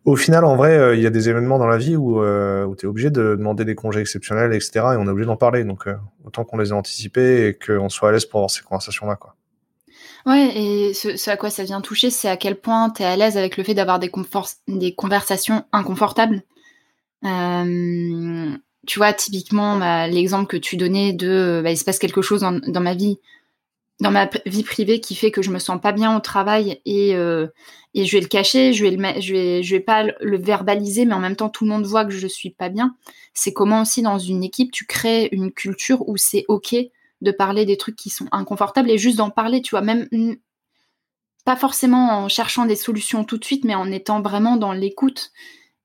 au 0.06 0.16
final, 0.16 0.46
en 0.46 0.56
vrai, 0.56 0.98
il 0.98 1.04
y 1.04 1.06
a 1.06 1.10
des 1.10 1.28
événements 1.28 1.60
dans 1.60 1.68
la 1.68 1.76
vie 1.76 1.98
où, 1.98 2.22
où 2.22 2.76
tu 2.78 2.86
es 2.86 2.90
obligé 2.90 3.10
de 3.10 3.36
demander 3.36 3.66
des 3.66 3.76
congés 3.76 4.00
exceptionnels, 4.00 4.54
etc. 4.54 4.72
Et 4.76 4.82
on 4.96 5.06
est 5.06 5.10
obligé 5.10 5.26
d'en 5.26 5.36
parler. 5.36 5.66
Donc, 5.66 5.84
autant 6.24 6.46
qu'on 6.46 6.58
les 6.58 6.70
ait 6.70 6.72
anticipés 6.72 7.48
et 7.48 7.54
qu'on 7.56 7.90
soit 7.90 8.08
à 8.08 8.12
l'aise 8.14 8.24
pour 8.24 8.40
avoir 8.40 8.52
ces 8.52 8.62
conversations-là. 8.62 9.18
Quoi. 9.18 9.36
Ouais, 10.26 10.52
et 10.56 10.94
ce, 10.94 11.30
à 11.30 11.38
quoi 11.38 11.50
ça 11.50 11.64
vient 11.64 11.82
toucher, 11.82 12.10
c'est 12.10 12.30
à 12.30 12.38
quel 12.38 12.60
point 12.60 12.90
tu 12.90 13.04
es 13.04 13.06
à 13.06 13.16
l'aise 13.16 13.38
avec 13.38 13.58
le 13.58 13.64
fait 13.64 13.74
d'avoir 13.74 14.00
des, 14.00 14.12
des 14.68 14.94
conversations 14.94 15.64
inconfortables. 15.72 16.44
Euh, 17.26 18.56
tu 18.88 19.00
vois, 19.00 19.14
typiquement, 19.14 19.78
bah, 19.78 20.08
l'exemple 20.08 20.48
que 20.48 20.58
tu 20.58 20.78
donnais 20.78 21.14
de 21.14 21.62
bah, 21.64 21.72
il 21.72 21.78
se 21.78 21.84
passe 21.84 22.00
quelque 22.00 22.22
chose 22.22 22.42
dans, 22.42 22.60
dans, 22.60 22.82
ma 22.82 22.94
vie, 22.96 23.20
dans 24.00 24.12
ma 24.12 24.30
vie 24.46 24.64
privée 24.64 25.00
qui 25.00 25.16
fait 25.16 25.32
que 25.32 25.42
je 25.42 25.52
me 25.52 25.60
sens 25.60 25.80
pas 25.82 25.92
bien 25.92 26.16
au 26.16 26.20
travail 26.20 26.82
et, 26.86 27.16
euh, 27.16 27.48
et 27.94 28.06
je 28.06 28.18
vais 28.18 28.22
le 28.22 28.28
cacher, 28.28 28.74
je 28.74 28.86
vais 28.86 28.92
le 28.92 29.22
je 29.22 29.34
vais, 29.34 29.64
je 29.64 29.76
vais 29.76 29.82
pas 29.82 30.04
le 30.04 30.38
verbaliser, 30.38 31.06
mais 31.06 31.14
en 31.14 31.20
même 31.20 31.36
temps 31.36 31.50
tout 31.50 31.66
le 31.66 31.72
monde 31.72 31.86
voit 31.86 32.06
que 32.06 32.12
je 32.12 32.28
suis 32.28 32.52
pas 32.52 32.70
bien. 32.70 32.96
C'est 33.34 33.54
comment 33.54 33.82
aussi 33.82 34.02
dans 34.02 34.20
une 34.20 34.44
équipe 34.44 34.72
tu 34.72 34.86
crées 34.86 35.30
une 35.32 35.52
culture 35.52 36.08
où 36.08 36.18
c'est 36.18 36.46
ok 36.48 36.76
de 37.22 37.32
parler 37.32 37.66
des 37.66 37.78
trucs 37.78 37.96
qui 37.96 38.10
sont 38.10 38.28
inconfortables 38.32 38.90
et 38.90 38.98
juste 38.98 39.18
d'en 39.18 39.30
parler, 39.30 39.62
tu 39.62 39.72
vois, 39.72 39.82
même 39.82 40.08
pas 41.46 41.56
forcément 41.56 42.24
en 42.24 42.30
cherchant 42.30 42.66
des 42.66 42.76
solutions 42.76 43.24
tout 43.24 43.38
de 43.38 43.46
suite, 43.46 43.66
mais 43.66 43.76
en 43.76 43.92
étant 43.92 44.22
vraiment 44.22 44.58
dans 44.58 44.74
l'écoute. 44.74 45.32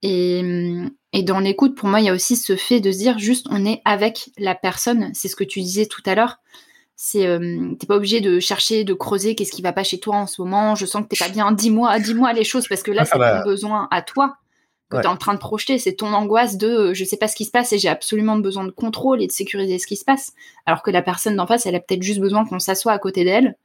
Et, 0.03 0.43
et, 1.12 1.23
dans 1.23 1.41
l'écoute, 1.41 1.75
pour 1.75 1.88
moi, 1.88 2.00
il 2.00 2.07
y 2.07 2.11
a 2.11 2.12
aussi 2.12 2.37
ce 2.37 2.57
fait 2.57 2.81
de 2.81 2.93
se 2.93 2.99
dire 2.99 3.19
juste 3.19 3.47
on 3.50 3.64
est 3.64 3.81
avec 3.87 4.31
la 4.37 4.55
personne. 4.55 5.11
C'est 5.14 5.29
ce 5.29 5.37
que 5.37 5.45
tu 5.45 5.61
disais 5.61 5.87
tout 5.87 6.03
à 6.05 6.14
l'heure. 6.14 6.38
C'est 6.97 7.26
euh, 7.26 7.75
t'es 7.79 7.87
pas 7.87 7.97
obligé 7.97 8.21
de 8.21 8.38
chercher, 8.38 8.85
de 8.85 8.95
creuser 8.95 9.35
qu'est-ce 9.35 9.50
qui 9.50 9.62
va 9.62 9.73
pas 9.73 9.83
chez 9.83 9.99
toi 9.99 10.17
en 10.17 10.26
ce 10.26 10.43
moment. 10.43 10.75
Je 10.75 10.87
sens 10.87 11.03
que 11.03 11.09
t'es 11.09 11.17
pas 11.17 11.31
bien. 11.31 11.50
Dis-moi, 11.53 11.99
dis-moi 11.99 12.33
les 12.35 12.45
choses 12.45 12.69
parce 12.69 12.83
que 12.83 12.91
là, 12.91 13.05
c'est 13.05 13.19
ton 13.19 13.45
besoin 13.45 13.88
à 13.91 14.03
toi 14.03 14.37
que 14.95 15.01
tu 15.01 15.07
es 15.07 15.11
en 15.11 15.17
train 15.17 15.35
de 15.35 15.39
projeter. 15.39 15.79
C'est 15.79 15.95
ton 15.95 16.13
angoisse 16.13 16.57
de 16.57 16.69
euh, 16.69 16.95
je 16.95 17.05
sais 17.05 17.17
pas 17.17 17.29
ce 17.29 17.37
qui 17.37 17.45
se 17.45 17.51
passe 17.51 17.73
et 17.73 17.79
j'ai 17.79 17.89
absolument 17.89 18.37
besoin 18.37 18.65
de 18.65 18.71
contrôle 18.71 19.23
et 19.23 19.27
de 19.27 19.33
sécuriser 19.33 19.79
ce 19.79 19.87
qui 19.87 19.97
se 19.97 20.05
passe. 20.05 20.33
Alors 20.67 20.83
que 20.83 20.91
la 20.91 21.03
personne 21.03 21.37
d'en 21.37 21.47
face, 21.47 21.67
elle 21.67 21.75
a 21.75 21.81
peut-être 21.81 22.03
juste 22.03 22.21
besoin 22.21 22.45
qu'on 22.45 22.59
s'assoie 22.59 22.93
à 22.93 22.99
côté 22.99 23.25
d'elle 23.25 23.57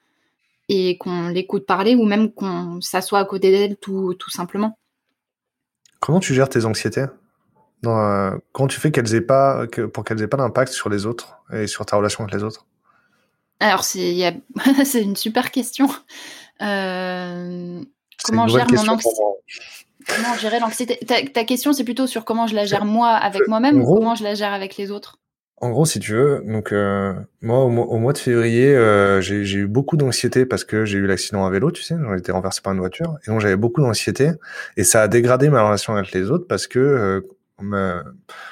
et 0.67 0.97
qu'on 0.97 1.29
l'écoute 1.29 1.65
parler 1.65 1.95
ou 1.95 2.05
même 2.05 2.31
qu'on 2.31 2.79
s'assoie 2.81 3.19
à 3.19 3.25
côté 3.25 3.51
d'elle 3.51 3.77
tout, 3.77 4.13
tout 4.15 4.29
simplement. 4.29 4.77
Comment 5.99 6.19
tu 6.19 6.33
gères 6.33 6.49
tes 6.49 6.65
anxiétés 6.65 7.05
Dans, 7.81 7.99
euh, 7.99 8.31
Comment 8.51 8.67
tu 8.67 8.79
fais 8.79 8.91
qu'elles 8.91 9.13
aient 9.15 9.21
pas, 9.21 9.67
que, 9.67 9.81
pour 9.81 10.03
qu'elles 10.03 10.21
aient 10.21 10.27
pas 10.27 10.37
d'impact 10.37 10.71
sur 10.71 10.89
les 10.89 11.05
autres 11.05 11.39
et 11.51 11.67
sur 11.67 11.85
ta 11.85 11.97
relation 11.97 12.23
avec 12.23 12.35
les 12.35 12.43
autres? 12.43 12.65
Alors, 13.59 13.83
c'est 13.83 14.25
a... 14.25 14.31
une 14.99 15.15
super 15.15 15.51
question. 15.51 15.89
Euh... 16.61 17.81
Comment 18.23 18.47
gère 18.47 18.67
mon 18.71 18.89
anxiété 18.89 19.21
Comment 20.15 20.35
gérer 20.35 20.59
l'anxiété 20.59 20.99
ta, 21.05 21.43
question, 21.43 21.73
c'est 21.73 21.83
plutôt 21.83 22.07
sur 22.07 22.25
comment 22.25 22.47
je 22.47 22.55
la 22.55 22.65
gère 22.65 22.85
moi 22.85 23.09
avec 23.09 23.47
moi-même 23.47 23.81
ou 23.81 23.85
comment 23.85 24.15
je 24.15 24.23
la 24.23 24.35
gère 24.35 24.53
avec 24.53 24.77
les 24.77 24.91
autres? 24.91 25.17
En 25.61 25.71
gros, 25.71 25.85
si 25.85 25.99
tu 25.99 26.13
veux, 26.13 26.41
donc 26.47 26.71
euh, 26.71 27.13
moi 27.41 27.65
au, 27.65 27.69
mois 27.69 28.13
de 28.13 28.17
février, 28.17 28.73
euh, 28.73 29.19
j'ai 29.19 29.57
eu 29.57 29.67
beaucoup 29.67 29.97
d'anxiété 29.97 30.45
parce 30.45 30.63
que 30.63 30.85
j'ai 30.85 30.97
eu 30.97 31.05
l'accident 31.05 31.45
à 31.45 31.49
vélo, 31.49 31.69
tu 31.71 31.83
sais, 31.83 31.95
j'ai 31.97 32.17
été 32.17 32.31
renversé 32.31 32.61
par 32.61 32.71
une 32.71 32.79
voiture, 32.79 33.17
et 33.27 33.29
donc 33.29 33.41
j'avais 33.41 33.57
beaucoup 33.57 33.81
d'anxiété, 33.81 34.31
et 34.77 34.85
ça 34.85 35.01
a 35.01 35.09
dégradé 35.09 35.49
ma 35.49 35.61
relation 35.61 35.97
avec 35.97 36.13
les 36.13 36.31
autres 36.31 36.47
parce 36.47 36.65
que 36.65 36.79
euh, 36.79 38.03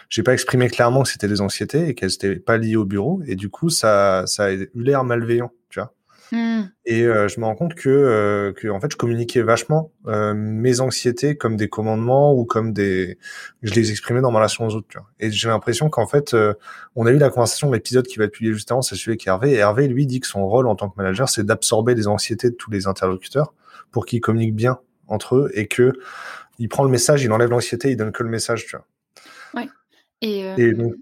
j'ai 0.10 0.24
pas 0.24 0.34
exprimé 0.34 0.70
clairement 0.70 1.04
que 1.04 1.10
c'était 1.10 1.28
des 1.28 1.42
anxiétés 1.42 1.88
et 1.88 1.96
qu'elles 1.96 2.14
étaient 2.14 2.36
pas 2.36 2.58
liées 2.58 2.76
au 2.76 2.86
bureau. 2.86 3.22
Et 3.26 3.36
du 3.36 3.50
coup, 3.50 3.70
ça, 3.70 4.24
ça 4.28 4.46
a 4.46 4.52
eu 4.52 4.70
l'air 4.76 5.04
malveillant, 5.04 5.52
tu 5.70 5.80
vois. 5.80 5.94
Mmh. 6.32 6.64
Et 6.86 7.04
euh, 7.04 7.28
je 7.28 7.40
me 7.40 7.46
rends 7.46 7.56
compte 7.56 7.74
que, 7.74 7.90
euh, 7.90 8.52
que 8.54 8.68
en 8.68 8.80
fait, 8.80 8.92
je 8.92 8.98
communiquais 8.98 9.42
vachement 9.42 9.92
euh, 10.08 10.34
mes 10.34 10.80
anxiétés 10.80 11.38
comme 11.38 11.56
des 11.56 11.70
commandements 11.70 12.34
ou 12.34 12.46
comme 12.46 12.74
des, 12.74 13.18
je 13.62 13.74
les 13.74 13.92
exprimais 13.92 14.22
dans 14.22 14.32
ma 14.32 14.40
relation 14.40 14.66
aux 14.66 14.76
autres. 14.76 14.88
Tu 14.90 14.98
vois. 14.98 15.08
Et 15.20 15.32
j'ai 15.32 15.48
l'impression 15.48 15.90
qu'en 15.90 16.08
fait, 16.08 16.36
on 16.96 17.06
a 17.06 17.12
eu 17.12 17.18
la 17.18 17.30
conversation, 17.30 17.72
l'épisode 17.72 18.08
qui 18.08 18.18
va 18.18 18.26
être 18.26 18.32
publié 18.32 18.54
juste 18.54 18.72
avant, 18.72 18.82
c'est 18.82 18.96
celui 18.96 19.12
avec 19.12 19.28
Hervé. 19.28 19.52
Et 19.52 19.58
Hervé, 19.58 19.88
lui, 19.88 20.06
dit 20.06 20.20
que 20.20 20.28
son 20.28 20.46
rôle 20.48 20.68
en 20.68 20.76
tant 20.76 20.90
que 20.90 20.98
manager, 20.98 21.30
c'est 21.30 21.46
d'absorber 21.46 21.96
les 21.96 22.08
anxiétés 22.08 22.50
de 22.50 22.56
tous 22.56 22.72
les 22.72 22.88
interlocuteurs 22.88 23.54
pour 23.92 24.06
qu'ils 24.06 24.22
communiquent 24.22 24.56
bien 24.56 24.80
entre 25.08 25.36
eux 25.36 25.52
et 25.54 25.68
que 25.68 25.94
il 26.60 26.70
prend 26.70 26.84
le 26.84 26.90
message, 26.90 27.24
il 27.24 27.32
enlève 27.32 27.52
l'anxiété, 27.52 27.92
il 27.92 27.98
donne 27.98 28.12
que 28.12 28.24
le 28.24 28.30
message, 28.30 28.66
tu 28.66 28.76
vois. 28.76 28.86
Ouais. 29.54 29.70
Et, 30.22 30.40
et 30.58 30.74
donc, 30.74 30.96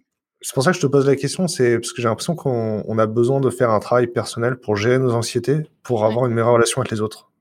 c'est 0.46 0.54
pour 0.54 0.62
ça 0.62 0.70
que 0.70 0.78
je 0.78 0.82
te 0.82 0.86
pose 0.86 1.08
la 1.08 1.16
question, 1.16 1.48
c'est 1.48 1.80
parce 1.80 1.92
que 1.92 2.04
j'ai 2.04 2.08
l'impression 2.08 2.36
qu'on 2.36 3.00
a 3.00 3.08
besoin 3.08 3.40
de 3.40 3.50
faire 3.50 3.72
un 3.72 3.80
travail 3.80 4.06
personnel 4.06 4.58
pour 4.58 4.76
gérer 4.76 5.00
nos 5.00 5.16
anxiétés, 5.16 5.64
pour 5.82 6.06
avoir 6.06 6.28
une 6.28 6.36
meilleure 6.36 6.52
relation 6.52 6.82
avec 6.82 6.92
les 6.92 7.02
autres. 7.02 7.32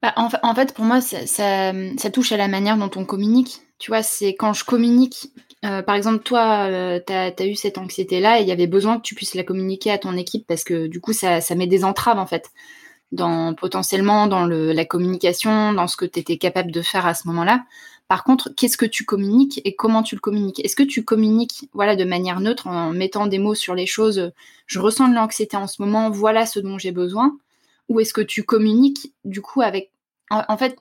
Bah, 0.00 0.14
en, 0.14 0.54
fait, 0.54 0.74
pour 0.74 0.84
moi, 0.84 1.00
ça, 1.00 1.26
ça, 1.26 2.10
touche 2.12 2.30
à 2.30 2.36
la 2.36 2.46
manière 2.46 2.76
dont 2.76 2.90
on 2.94 3.04
communique. 3.04 3.62
Tu 3.80 3.90
vois, 3.90 4.04
c'est 4.04 4.36
quand 4.36 4.52
je 4.52 4.64
communique, 4.64 5.32
euh, 5.64 5.82
par 5.82 5.96
exemple, 5.96 6.22
toi, 6.22 6.68
euh, 6.68 7.00
tu 7.04 7.12
as, 7.12 7.46
eu 7.46 7.56
cette 7.56 7.78
anxiété-là 7.78 8.38
et 8.38 8.42
il 8.42 8.48
y 8.48 8.52
avait 8.52 8.68
besoin 8.68 8.98
que 8.98 9.02
tu 9.02 9.16
puisses 9.16 9.34
la 9.34 9.42
communiquer 9.42 9.90
à 9.90 9.98
ton 9.98 10.16
équipe 10.16 10.46
parce 10.46 10.62
que 10.62 10.86
du 10.86 11.00
coup, 11.00 11.12
ça, 11.12 11.40
ça 11.40 11.56
met 11.56 11.66
des 11.66 11.82
entraves, 11.82 12.20
en 12.20 12.26
fait, 12.26 12.52
dans, 13.10 13.54
potentiellement 13.54 14.28
dans 14.28 14.46
le, 14.46 14.70
la 14.72 14.84
communication, 14.84 15.72
dans 15.72 15.88
ce 15.88 15.96
que 15.96 16.04
tu 16.04 16.20
étais 16.20 16.38
capable 16.38 16.70
de 16.70 16.80
faire 16.80 17.06
à 17.06 17.14
ce 17.14 17.26
moment-là. 17.26 17.64
Par 18.12 18.24
contre, 18.24 18.50
qu'est-ce 18.54 18.76
que 18.76 18.84
tu 18.84 19.06
communiques 19.06 19.62
et 19.64 19.74
comment 19.74 20.02
tu 20.02 20.16
le 20.16 20.20
communiques? 20.20 20.62
Est-ce 20.62 20.76
que 20.76 20.82
tu 20.82 21.02
communiques 21.02 21.70
voilà, 21.72 21.96
de 21.96 22.04
manière 22.04 22.40
neutre 22.40 22.66
en 22.66 22.92
mettant 22.92 23.26
des 23.26 23.38
mots 23.38 23.54
sur 23.54 23.74
les 23.74 23.86
choses 23.86 24.32
Je 24.66 24.80
ressens 24.80 25.08
de 25.08 25.14
l'anxiété 25.14 25.56
en 25.56 25.66
ce 25.66 25.80
moment, 25.80 26.10
voilà 26.10 26.44
ce 26.44 26.60
dont 26.60 26.76
j'ai 26.76 26.92
besoin? 26.92 27.38
Ou 27.88 28.00
est-ce 28.00 28.12
que 28.12 28.20
tu 28.20 28.42
communiques 28.42 29.14
du 29.24 29.40
coup 29.40 29.62
avec, 29.62 29.92
en, 30.28 30.58
fait, 30.58 30.76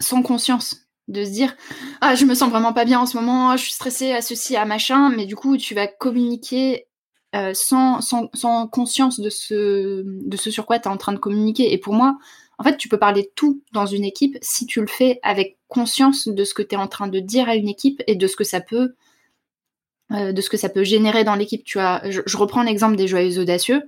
sans 0.00 0.22
conscience 0.22 0.88
de 1.06 1.24
se 1.24 1.30
dire 1.30 1.54
ah 2.00 2.16
je 2.16 2.24
me 2.24 2.34
sens 2.34 2.50
vraiment 2.50 2.72
pas 2.72 2.86
bien 2.86 2.98
en 2.98 3.06
ce 3.06 3.16
moment, 3.16 3.56
je 3.56 3.62
suis 3.62 3.74
stressée 3.74 4.10
à 4.10 4.20
ceci 4.20 4.56
à 4.56 4.64
machin, 4.64 5.10
mais 5.10 5.26
du 5.26 5.36
coup 5.36 5.56
tu 5.56 5.76
vas 5.76 5.86
communiquer 5.86 6.88
euh, 7.36 7.52
sans, 7.54 8.00
sans, 8.00 8.66
conscience 8.66 9.20
de 9.20 9.30
ce, 9.30 10.02
de 10.04 10.36
ce 10.36 10.50
sur 10.50 10.66
quoi 10.66 10.80
tu 10.80 10.88
es 10.88 10.90
en 10.90 10.96
train 10.96 11.12
de 11.12 11.18
communiquer. 11.18 11.72
Et 11.72 11.78
pour 11.78 11.94
moi, 11.94 12.18
en 12.62 12.64
fait, 12.64 12.76
tu 12.76 12.88
peux 12.88 12.98
parler 12.98 13.28
tout 13.34 13.60
dans 13.72 13.86
une 13.86 14.04
équipe 14.04 14.38
si 14.40 14.66
tu 14.66 14.80
le 14.80 14.86
fais 14.86 15.18
avec 15.24 15.58
conscience 15.66 16.28
de 16.28 16.44
ce 16.44 16.54
que 16.54 16.62
tu 16.62 16.76
es 16.76 16.78
en 16.78 16.86
train 16.86 17.08
de 17.08 17.18
dire 17.18 17.48
à 17.48 17.56
une 17.56 17.68
équipe 17.68 18.04
et 18.06 18.14
de 18.14 18.26
ce 18.28 18.36
que 18.36 18.44
ça 18.44 18.60
peut 18.60 18.94
euh, 20.12 20.30
de 20.30 20.40
ce 20.40 20.48
que 20.48 20.56
ça 20.56 20.68
peut 20.68 20.84
générer 20.84 21.24
dans 21.24 21.34
l'équipe. 21.34 21.64
Tu 21.64 21.80
je, 21.80 22.36
reprends 22.36 22.62
l'exemple 22.62 22.94
des 22.94 23.08
joyeux 23.08 23.40
audacieux. 23.40 23.82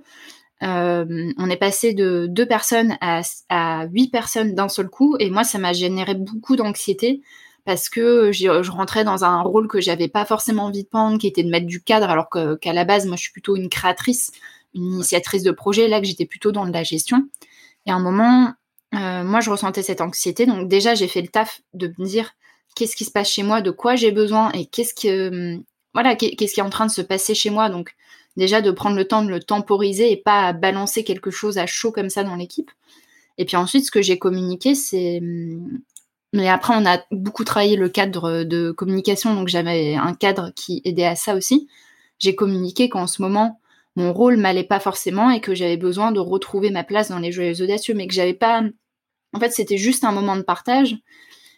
Euh, 0.61 1.31
on 1.37 1.49
est 1.49 1.55
passé 1.55 1.93
de 1.93 2.27
deux 2.29 2.45
personnes 2.45 2.97
à, 2.99 3.85
huit 3.93 4.09
personnes 4.09 4.53
d'un 4.55 4.67
seul 4.67 4.89
coup, 4.89 5.15
et 5.19 5.29
moi, 5.29 5.45
ça 5.45 5.57
m'a 5.57 5.71
généré 5.71 6.13
beaucoup 6.15 6.57
d'anxiété 6.57 7.21
parce 7.63 7.87
que 7.87 8.33
je 8.33 8.71
rentrais 8.71 9.05
dans 9.05 9.23
un 9.23 9.41
rôle 9.41 9.69
que 9.69 9.79
j'avais 9.79 10.09
pas 10.09 10.25
forcément 10.25 10.65
envie 10.65 10.83
de 10.83 10.89
prendre, 10.89 11.17
qui 11.17 11.27
était 11.27 11.43
de 11.43 11.49
mettre 11.49 11.65
du 11.65 11.81
cadre, 11.81 12.09
alors 12.09 12.27
qu'à 12.29 12.73
la 12.73 12.83
base, 12.83 13.05
moi, 13.05 13.15
je 13.15 13.21
suis 13.21 13.31
plutôt 13.31 13.55
une 13.55 13.69
créatrice, 13.69 14.33
une 14.73 14.83
initiatrice 14.83 15.43
de 15.43 15.51
projet, 15.51 15.87
là 15.87 16.01
que 16.01 16.07
j'étais 16.07 16.25
plutôt 16.25 16.51
dans 16.51 16.65
de 16.65 16.73
la 16.73 16.83
gestion. 16.83 17.23
Et 17.85 17.91
à 17.91 17.95
un 17.95 17.99
moment, 17.99 18.53
euh, 18.95 19.23
moi, 19.23 19.41
je 19.41 19.49
ressentais 19.49 19.83
cette 19.83 20.01
anxiété. 20.01 20.45
Donc 20.45 20.67
déjà, 20.67 20.95
j'ai 20.95 21.07
fait 21.07 21.21
le 21.21 21.27
taf 21.27 21.61
de 21.73 21.93
me 21.97 22.05
dire 22.05 22.31
qu'est-ce 22.75 22.95
qui 22.95 23.05
se 23.05 23.11
passe 23.11 23.29
chez 23.29 23.43
moi, 23.43 23.61
de 23.61 23.71
quoi 23.71 23.95
j'ai 23.95 24.11
besoin? 24.11 24.51
Et 24.53 24.65
qu'est-ce 24.65 24.93
que 24.93 25.55
hum, 25.55 25.63
voilà, 25.93 26.15
qu'est-ce 26.15 26.53
qui 26.53 26.59
est 26.59 26.63
en 26.63 26.69
train 26.69 26.85
de 26.85 26.91
se 26.91 27.01
passer 27.01 27.33
chez 27.35 27.49
moi? 27.49 27.69
Donc 27.69 27.95
déjà 28.37 28.61
de 28.61 28.71
prendre 28.71 28.97
le 28.97 29.07
temps 29.07 29.23
de 29.23 29.29
le 29.29 29.41
temporiser 29.41 30.11
et 30.11 30.17
pas 30.17 30.53
balancer 30.53 31.03
quelque 31.03 31.31
chose 31.31 31.57
à 31.57 31.65
chaud 31.67 31.91
comme 31.91 32.09
ça 32.09 32.23
dans 32.23 32.35
l'équipe. 32.35 32.71
Et 33.37 33.45
puis 33.45 33.57
ensuite, 33.57 33.85
ce 33.85 33.91
que 33.91 34.01
j'ai 34.01 34.17
communiqué, 34.19 34.75
c'est 34.75 35.19
hum, 35.21 35.79
mais 36.35 36.49
après, 36.49 36.73
on 36.75 36.85
a 36.85 36.99
beaucoup 37.11 37.45
travaillé 37.45 37.77
le 37.77 37.87
cadre 37.87 38.43
de 38.43 38.71
communication, 38.71 39.33
donc 39.35 39.47
j'avais 39.47 39.95
un 39.95 40.13
cadre 40.13 40.51
qui 40.53 40.81
aidait 40.83 41.05
à 41.05 41.15
ça 41.15 41.33
aussi. 41.35 41.69
J'ai 42.19 42.35
communiqué 42.35 42.89
qu'en 42.89 43.07
ce 43.07 43.21
moment, 43.21 43.61
mon 43.95 44.11
rôle 44.11 44.35
m'allait 44.35 44.65
pas 44.65 44.81
forcément 44.81 45.29
et 45.29 45.39
que 45.39 45.55
j'avais 45.55 45.77
besoin 45.77 46.11
de 46.11 46.19
retrouver 46.19 46.71
ma 46.71 46.83
place 46.83 47.09
dans 47.09 47.19
les 47.19 47.31
Joyeux 47.31 47.61
Audacieux, 47.61 47.93
mais 47.93 48.07
que 48.07 48.13
j'avais 48.13 48.33
pas 48.33 48.63
en 49.35 49.39
fait, 49.39 49.51
c'était 49.51 49.77
juste 49.77 50.03
un 50.03 50.11
moment 50.11 50.37
de 50.37 50.41
partage. 50.41 50.95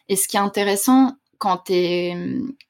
Et 0.10 0.16
ce 0.16 0.28
qui 0.28 0.38
est 0.38 0.42
intéressant 0.42 1.14
quand 1.38 1.64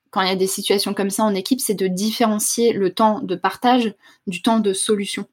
quand 0.10 0.22
il 0.22 0.28
y 0.28 0.32
a 0.32 0.36
des 0.36 0.48
situations 0.48 0.94
comme 0.94 1.10
ça 1.10 1.24
en 1.24 1.34
équipe, 1.34 1.62
c'est 1.62 1.74
de 1.74 1.88
différencier 1.88 2.74
le 2.74 2.94
temps 2.94 3.22
de 3.22 3.36
partage 3.36 3.94
du 4.26 4.42
temps 4.42 4.60
de 4.60 4.74
solution. 4.74 5.26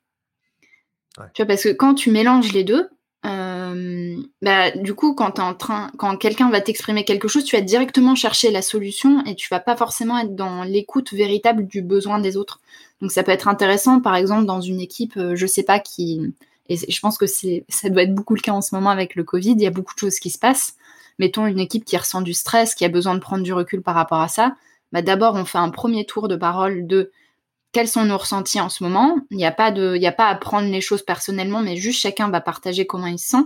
Tu 1.33 1.43
vois, 1.43 1.47
parce 1.47 1.63
que 1.63 1.71
quand 1.71 1.95
tu 1.95 2.11
mélanges 2.11 2.53
les 2.53 2.65
deux, 2.65 2.89
euh, 3.25 4.17
bah, 4.43 4.71
du 4.73 4.95
coup, 4.95 5.15
quand 5.15 5.39
en 5.39 5.55
train, 5.55 5.91
quand 5.97 6.17
quelqu'un 6.17 6.51
va 6.51 6.61
t'exprimer 6.61 7.05
quelque 7.05 7.29
chose, 7.29 7.45
tu 7.45 7.57
vas 7.57 7.63
directement 7.63 8.15
chercher 8.15 8.51
la 8.51 8.63
solution 8.63 9.25
et 9.25 9.35
tu 9.35 9.49
vas 9.51 9.61
pas 9.61 9.77
forcément 9.77 10.19
être 10.19 10.35
dans 10.35 10.65
l'écoute 10.65 11.13
véritable 11.13 11.67
du 11.67 11.81
besoin 11.81 12.19
des 12.19 12.37
autres. 12.37 12.61
Donc, 13.01 13.13
ça 13.13 13.23
peut 13.23 13.33
être 13.33 13.49
intéressant, 13.49 14.01
par 14.01 14.17
exemple, 14.17 14.45
dans 14.45 14.61
une 14.61 14.81
équipe, 14.81 15.17
euh, 15.17 15.37
je 15.37 15.47
sais 15.47 15.63
pas 15.63 15.79
qui, 15.79 16.35
et 16.69 16.77
je 16.77 17.01
pense 17.01 17.19
que 17.19 17.27
ça 17.27 17.89
doit 17.91 18.03
être 18.03 18.15
beaucoup 18.15 18.35
le 18.35 18.41
cas 18.41 18.53
en 18.53 18.63
ce 18.63 18.75
moment 18.75 18.91
avec 18.91 19.15
le 19.15 19.25
Covid. 19.25 19.53
Il 19.53 19.63
y 19.63 19.67
a 19.67 19.71
beaucoup 19.71 19.95
de 19.95 19.99
choses 19.99 20.19
qui 20.19 20.31
se 20.31 20.39
passent. 20.39 20.77
Mettons 21.19 21.47
une 21.47 21.61
équipe 21.61 21.85
qui 21.85 21.97
ressent 21.97 22.23
du 22.23 22.33
stress, 22.33 22.75
qui 22.75 22.85
a 22.85 22.89
besoin 22.89 23.15
de 23.15 23.21
prendre 23.21 23.43
du 23.43 23.53
recul 23.53 23.83
par 23.83 23.95
rapport 23.95 24.21
à 24.21 24.29
ça. 24.29 24.57
Bah 24.93 25.03
d'abord, 25.03 25.35
on 25.35 25.45
fait 25.45 25.59
un 25.59 25.71
premier 25.71 26.07
tour 26.07 26.29
de 26.29 26.37
parole 26.37 26.87
de 26.87 27.13
quels 27.73 27.89
sont 27.89 28.05
nos 28.05 28.17
ressentis 28.17 28.61
en 28.61 28.69
ce 28.69 28.83
moment. 28.83 29.19
Il 29.31 29.37
n'y 29.37 29.45
a 29.45 29.53
pas 29.53 29.67
a 29.67 30.13
pas 30.13 30.29
à 30.29 30.35
prendre 30.37 30.71
les 30.71 30.81
choses 30.81 31.03
personnellement, 31.03 31.61
mais 31.61 31.77
juste 31.77 32.01
chacun 32.01 32.31
va 32.31 32.41
partager 32.41 32.87
comment 32.87 33.07
il 33.07 33.19
se 33.19 33.29
sent. 33.29 33.45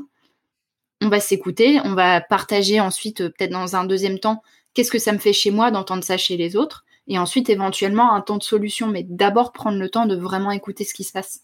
On 1.00 1.08
va 1.08 1.20
s'écouter, 1.20 1.80
on 1.84 1.94
va 1.94 2.20
partager 2.20 2.80
ensuite, 2.80 3.20
euh, 3.20 3.28
peut-être 3.30 3.52
dans 3.52 3.76
un 3.76 3.84
deuxième 3.84 4.18
temps, 4.18 4.42
qu'est-ce 4.74 4.90
que 4.90 4.98
ça 4.98 5.12
me 5.12 5.18
fait 5.18 5.32
chez 5.32 5.52
moi 5.52 5.70
d'entendre 5.70 6.02
ça 6.02 6.16
chez 6.16 6.36
les 6.36 6.56
autres. 6.56 6.84
Et 7.06 7.18
ensuite, 7.18 7.48
éventuellement, 7.48 8.12
un 8.12 8.20
temps 8.20 8.36
de 8.36 8.42
solution, 8.42 8.88
mais 8.88 9.04
d'abord 9.08 9.52
prendre 9.52 9.78
le 9.78 9.88
temps 9.88 10.06
de 10.06 10.16
vraiment 10.16 10.50
écouter 10.50 10.84
ce 10.84 10.92
qui 10.92 11.04
se 11.04 11.12
passe. 11.12 11.40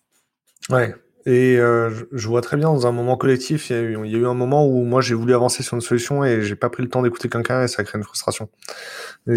Ouais, 0.68 0.94
et 1.26 1.56
euh, 1.58 1.90
je 2.12 2.28
vois 2.28 2.42
très 2.42 2.56
bien 2.56 2.68
dans 2.68 2.86
un 2.86 2.92
moment 2.92 3.16
collectif, 3.16 3.70
il 3.70 3.76
y, 3.76 3.78
a 3.78 3.82
eu, 3.82 4.08
y 4.08 4.14
a 4.14 4.18
eu 4.18 4.26
un 4.26 4.34
moment 4.34 4.66
où 4.66 4.84
moi 4.84 5.00
j'ai 5.00 5.14
voulu 5.14 5.34
avancer 5.34 5.62
sur 5.62 5.74
une 5.74 5.80
solution 5.80 6.22
et 6.22 6.42
j'ai 6.42 6.54
pas 6.54 6.68
prit 6.68 6.82
le 6.82 6.90
temps 6.90 7.02
d'écouter 7.02 7.28
quelqu'un 7.28 7.62
et 7.62 7.68
ça 7.68 7.82
crée 7.82 7.98
une 7.98 8.04
frustration. 8.04 8.50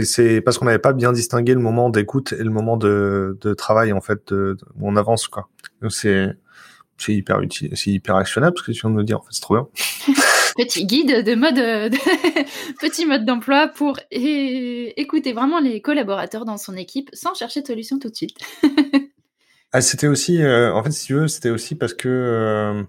C'est 0.03 0.41
parce 0.41 0.57
qu'on 0.57 0.65
n'avait 0.65 0.79
pas 0.79 0.93
bien 0.93 1.13
distingué 1.13 1.53
le 1.53 1.61
moment 1.61 1.89
d'écoute 1.89 2.33
et 2.33 2.43
le 2.43 2.49
moment 2.49 2.75
de, 2.75 3.37
de 3.39 3.53
travail 3.53 3.93
en 3.93 4.01
fait, 4.01 4.33
de, 4.33 4.57
où 4.77 4.89
on 4.89 4.97
avance 4.97 5.27
quoi. 5.27 5.47
Donc 5.81 5.93
c'est 5.93 6.35
c'est 6.97 7.13
hyper 7.13 7.39
utile, 7.41 7.71
c'est 7.75 7.91
hyper 7.91 8.15
actionnable 8.15 8.57
ce 8.57 8.63
que 8.63 8.71
tu 8.71 8.81
viens 8.81 8.89
de 8.89 8.95
me 8.95 9.03
dire 9.03 9.19
en 9.19 9.21
fait, 9.21 9.29
c'est 9.31 9.41
trop 9.41 9.55
bien. 9.55 9.67
Petit 10.57 10.87
guide 10.87 11.23
de 11.23 11.35
mode, 11.35 11.55
de... 11.55 11.95
petit 12.79 13.05
mode 13.05 13.25
d'emploi 13.25 13.67
pour 13.67 13.99
écouter 14.09 15.31
vraiment 15.31 15.59
les 15.59 15.81
collaborateurs 15.81 16.45
dans 16.45 16.57
son 16.57 16.75
équipe 16.75 17.11
sans 17.13 17.35
chercher 17.35 17.61
de 17.61 17.67
solution 17.67 17.99
tout 17.99 18.09
de 18.09 18.15
suite. 18.15 18.37
Ah, 19.73 19.81
c'était 19.81 20.07
aussi, 20.07 20.41
euh, 20.41 20.73
en 20.73 20.81
fait, 20.83 20.91
si 20.91 21.07
tu 21.07 21.13
veux, 21.13 21.27
c'était 21.27 21.49
aussi 21.49 21.75
parce 21.75 21.93
que, 21.93 22.07
euh, 22.07 22.83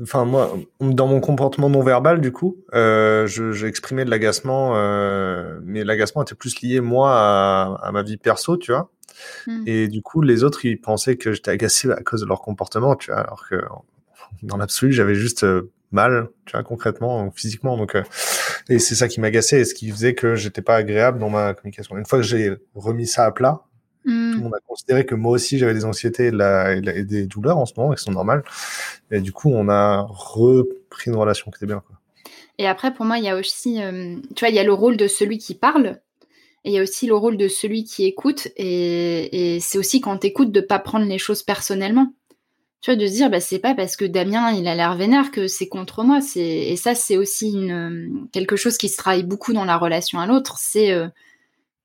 enfin, 0.00 0.24
moi, 0.24 0.56
dans 0.80 1.08
mon 1.08 1.20
comportement 1.20 1.68
non 1.68 1.82
verbal, 1.82 2.20
du 2.20 2.30
coup, 2.30 2.58
euh, 2.74 3.26
j'ai 3.26 3.66
exprimé 3.66 4.04
de 4.04 4.10
l'agacement, 4.10 4.76
euh, 4.76 5.58
mais 5.64 5.82
l'agacement 5.82 6.22
était 6.22 6.36
plus 6.36 6.60
lié, 6.62 6.80
moi, 6.80 7.10
à, 7.12 7.80
à, 7.82 7.92
ma 7.92 8.02
vie 8.02 8.18
perso, 8.18 8.56
tu 8.56 8.70
vois. 8.70 8.90
Hmm. 9.48 9.64
Et 9.66 9.88
du 9.88 10.00
coup, 10.00 10.22
les 10.22 10.44
autres, 10.44 10.64
ils 10.64 10.80
pensaient 10.80 11.16
que 11.16 11.32
j'étais 11.32 11.50
agacé 11.50 11.90
à 11.90 12.02
cause 12.02 12.20
de 12.20 12.26
leur 12.26 12.40
comportement, 12.40 12.94
tu 12.94 13.10
vois, 13.10 13.20
alors 13.20 13.44
que 13.48 13.56
dans 14.42 14.56
l'absolu, 14.58 14.92
j'avais 14.92 15.16
juste 15.16 15.44
mal, 15.90 16.28
tu 16.44 16.52
vois, 16.52 16.62
concrètement, 16.62 17.32
physiquement. 17.32 17.76
Donc, 17.76 17.96
et 18.68 18.78
c'est 18.78 18.94
ça 18.94 19.08
qui 19.08 19.20
m'agaçait 19.20 19.60
et 19.60 19.64
ce 19.64 19.74
qui 19.74 19.90
faisait 19.90 20.14
que 20.14 20.36
j'étais 20.36 20.62
pas 20.62 20.76
agréable 20.76 21.18
dans 21.18 21.30
ma 21.30 21.54
communication. 21.54 21.96
Une 21.96 22.06
fois 22.06 22.20
que 22.20 22.24
j'ai 22.24 22.56
remis 22.74 23.08
ça 23.08 23.24
à 23.24 23.32
plat, 23.32 23.62
tout 24.06 24.38
le 24.38 24.38
monde 24.38 24.54
a 24.54 24.60
considéré 24.66 25.04
que 25.04 25.16
moi 25.16 25.32
aussi 25.32 25.58
j'avais 25.58 25.74
des 25.74 25.84
anxiétés 25.84 26.28
et, 26.28 27.04
des 27.04 27.26
douleurs 27.26 27.58
en 27.58 27.66
ce 27.66 27.72
moment 27.76 27.92
et 27.92 27.96
que 27.96 28.00
sont 28.00 28.12
normales. 28.12 28.44
Et 29.10 29.20
du 29.20 29.32
coup, 29.32 29.50
on 29.52 29.68
a 29.68 30.06
repris 30.08 31.10
une 31.10 31.16
relation 31.16 31.50
qui 31.50 31.56
était 31.56 31.66
bien. 31.66 31.82
Quoi. 31.86 31.96
Et 32.58 32.66
après, 32.66 32.94
pour 32.94 33.04
moi, 33.04 33.18
il 33.18 33.24
y 33.24 33.28
a 33.28 33.36
aussi, 33.36 33.82
euh, 33.82 34.16
tu 34.34 34.40
vois, 34.40 34.48
il 34.48 34.54
y 34.54 34.58
a 34.58 34.64
le 34.64 34.72
rôle 34.72 34.96
de 34.96 35.08
celui 35.08 35.38
qui 35.38 35.54
parle 35.54 36.00
et 36.64 36.70
il 36.70 36.72
y 36.72 36.78
a 36.78 36.82
aussi 36.82 37.06
le 37.06 37.14
rôle 37.14 37.36
de 37.36 37.48
celui 37.48 37.84
qui 37.84 38.04
écoute. 38.04 38.48
Et, 38.56 39.58
c'est 39.60 39.78
aussi 39.78 40.00
quand 40.00 40.18
t'écoutes 40.18 40.50
de 40.50 40.60
pas 40.60 40.80
prendre 40.80 41.06
les 41.06 41.18
choses 41.18 41.42
personnellement. 41.42 42.12
Tu 42.80 42.90
vois, 42.90 42.96
de 42.96 43.06
se 43.06 43.12
dire, 43.12 43.30
bah, 43.30 43.40
c'est 43.40 43.58
pas 43.58 43.74
parce 43.74 43.96
que 43.96 44.04
Damien, 44.04 44.52
il 44.52 44.66
a 44.66 44.74
l'air 44.74 44.96
vénère 44.96 45.30
que 45.30 45.46
c'est 45.46 45.68
contre 45.68 46.02
moi. 46.02 46.20
Et 46.34 46.76
ça, 46.76 46.94
c'est 46.94 47.16
aussi 47.16 47.52
une, 47.52 48.26
quelque 48.32 48.56
chose 48.56 48.78
qui 48.78 48.88
se 48.88 48.96
travaille 48.96 49.22
beaucoup 49.22 49.52
dans 49.52 49.64
la 49.64 49.76
relation 49.76 50.18
à 50.18 50.26
l'autre. 50.26 50.56
C'est 50.58 50.92
euh, 50.92 51.08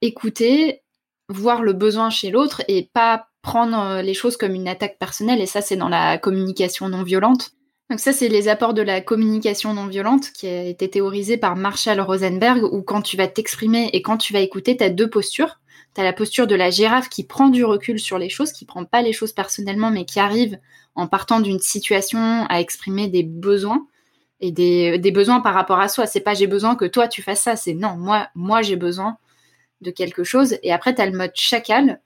écouter, 0.01 0.80
voir 1.29 1.63
le 1.63 1.73
besoin 1.73 2.09
chez 2.09 2.29
l'autre 2.29 2.61
et 2.67 2.89
pas 2.93 3.27
prendre 3.41 3.77
euh, 3.79 4.01
les 4.01 4.13
choses 4.13 4.37
comme 4.37 4.53
une 4.53 4.67
attaque 4.67 4.97
personnelle. 4.99 5.41
Et 5.41 5.45
ça, 5.45 5.61
c'est 5.61 5.75
dans 5.75 5.89
la 5.89 6.17
communication 6.17 6.89
non 6.89 7.03
violente. 7.03 7.51
Donc 7.89 7.99
ça, 7.99 8.13
c'est 8.13 8.29
les 8.29 8.47
apports 8.47 8.73
de 8.73 8.81
la 8.81 9.01
communication 9.01 9.73
non 9.73 9.87
violente 9.87 10.31
qui 10.31 10.47
a 10.47 10.63
été 10.63 10.89
théorisé 10.89 11.37
par 11.37 11.55
Marshall 11.55 11.99
Rosenberg, 11.99 12.63
où 12.63 12.81
quand 12.81 13.01
tu 13.01 13.17
vas 13.17 13.27
t'exprimer 13.27 13.89
et 13.91 14.01
quand 14.01 14.17
tu 14.17 14.31
vas 14.31 14.39
écouter, 14.39 14.77
tu 14.77 14.83
as 14.83 14.89
deux 14.89 15.09
postures. 15.09 15.59
Tu 15.93 15.99
as 15.99 16.05
la 16.05 16.13
posture 16.13 16.47
de 16.47 16.55
la 16.55 16.69
girafe 16.69 17.09
qui 17.09 17.25
prend 17.25 17.49
du 17.49 17.65
recul 17.65 17.99
sur 17.99 18.17
les 18.17 18.29
choses, 18.29 18.53
qui 18.53 18.63
prend 18.63 18.85
pas 18.85 19.01
les 19.01 19.11
choses 19.11 19.33
personnellement, 19.33 19.91
mais 19.91 20.05
qui 20.05 20.21
arrive 20.21 20.57
en 20.95 21.07
partant 21.07 21.41
d'une 21.41 21.59
situation 21.59 22.45
à 22.47 22.61
exprimer 22.61 23.09
des 23.09 23.23
besoins 23.23 23.85
et 24.39 24.51
des, 24.51 24.97
des 24.97 25.11
besoins 25.11 25.41
par 25.41 25.53
rapport 25.53 25.79
à 25.79 25.89
soi. 25.89 26.05
C'est 26.05 26.21
pas 26.21 26.33
j'ai 26.33 26.47
besoin 26.47 26.75
que 26.75 26.85
toi 26.85 27.09
tu 27.09 27.21
fasses 27.21 27.41
ça, 27.41 27.57
c'est 27.57 27.73
non, 27.73 27.97
moi, 27.97 28.29
moi 28.35 28.61
j'ai 28.61 28.77
besoin 28.77 29.17
de 29.81 29.91
quelque 29.91 30.23
chose. 30.23 30.57
Et 30.63 30.71
après, 30.71 30.95
tu 30.95 31.01
as 31.01 31.05
le 31.05 31.17
mode 31.17 31.31
chacal 31.35 31.99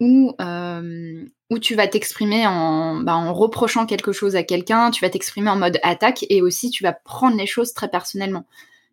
où, 0.00 0.34
euh, 0.40 1.24
où 1.50 1.58
tu 1.58 1.74
vas 1.74 1.86
t'exprimer 1.86 2.46
en, 2.46 2.96
bah, 2.96 3.14
en 3.14 3.32
reprochant 3.34 3.86
quelque 3.86 4.12
chose 4.12 4.36
à 4.36 4.42
quelqu'un, 4.42 4.90
tu 4.90 5.04
vas 5.04 5.10
t'exprimer 5.10 5.50
en 5.50 5.56
mode 5.56 5.78
attaque 5.82 6.24
et 6.28 6.42
aussi 6.42 6.70
tu 6.70 6.82
vas 6.82 6.92
prendre 6.92 7.36
les 7.36 7.46
choses 7.46 7.74
très 7.74 7.88
personnellement. 7.88 8.46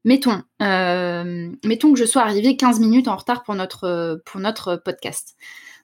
Mettons, 0.03 0.43
euh, 0.61 1.49
mettons 1.65 1.93
que 1.93 1.99
je 1.99 2.05
sois 2.05 2.21
arrivée 2.21 2.55
15 2.55 2.79
minutes 2.79 3.07
en 3.07 3.15
retard 3.15 3.43
pour 3.43 3.55
notre, 3.55 4.21
pour 4.25 4.39
notre 4.39 4.75
podcast. 4.75 5.35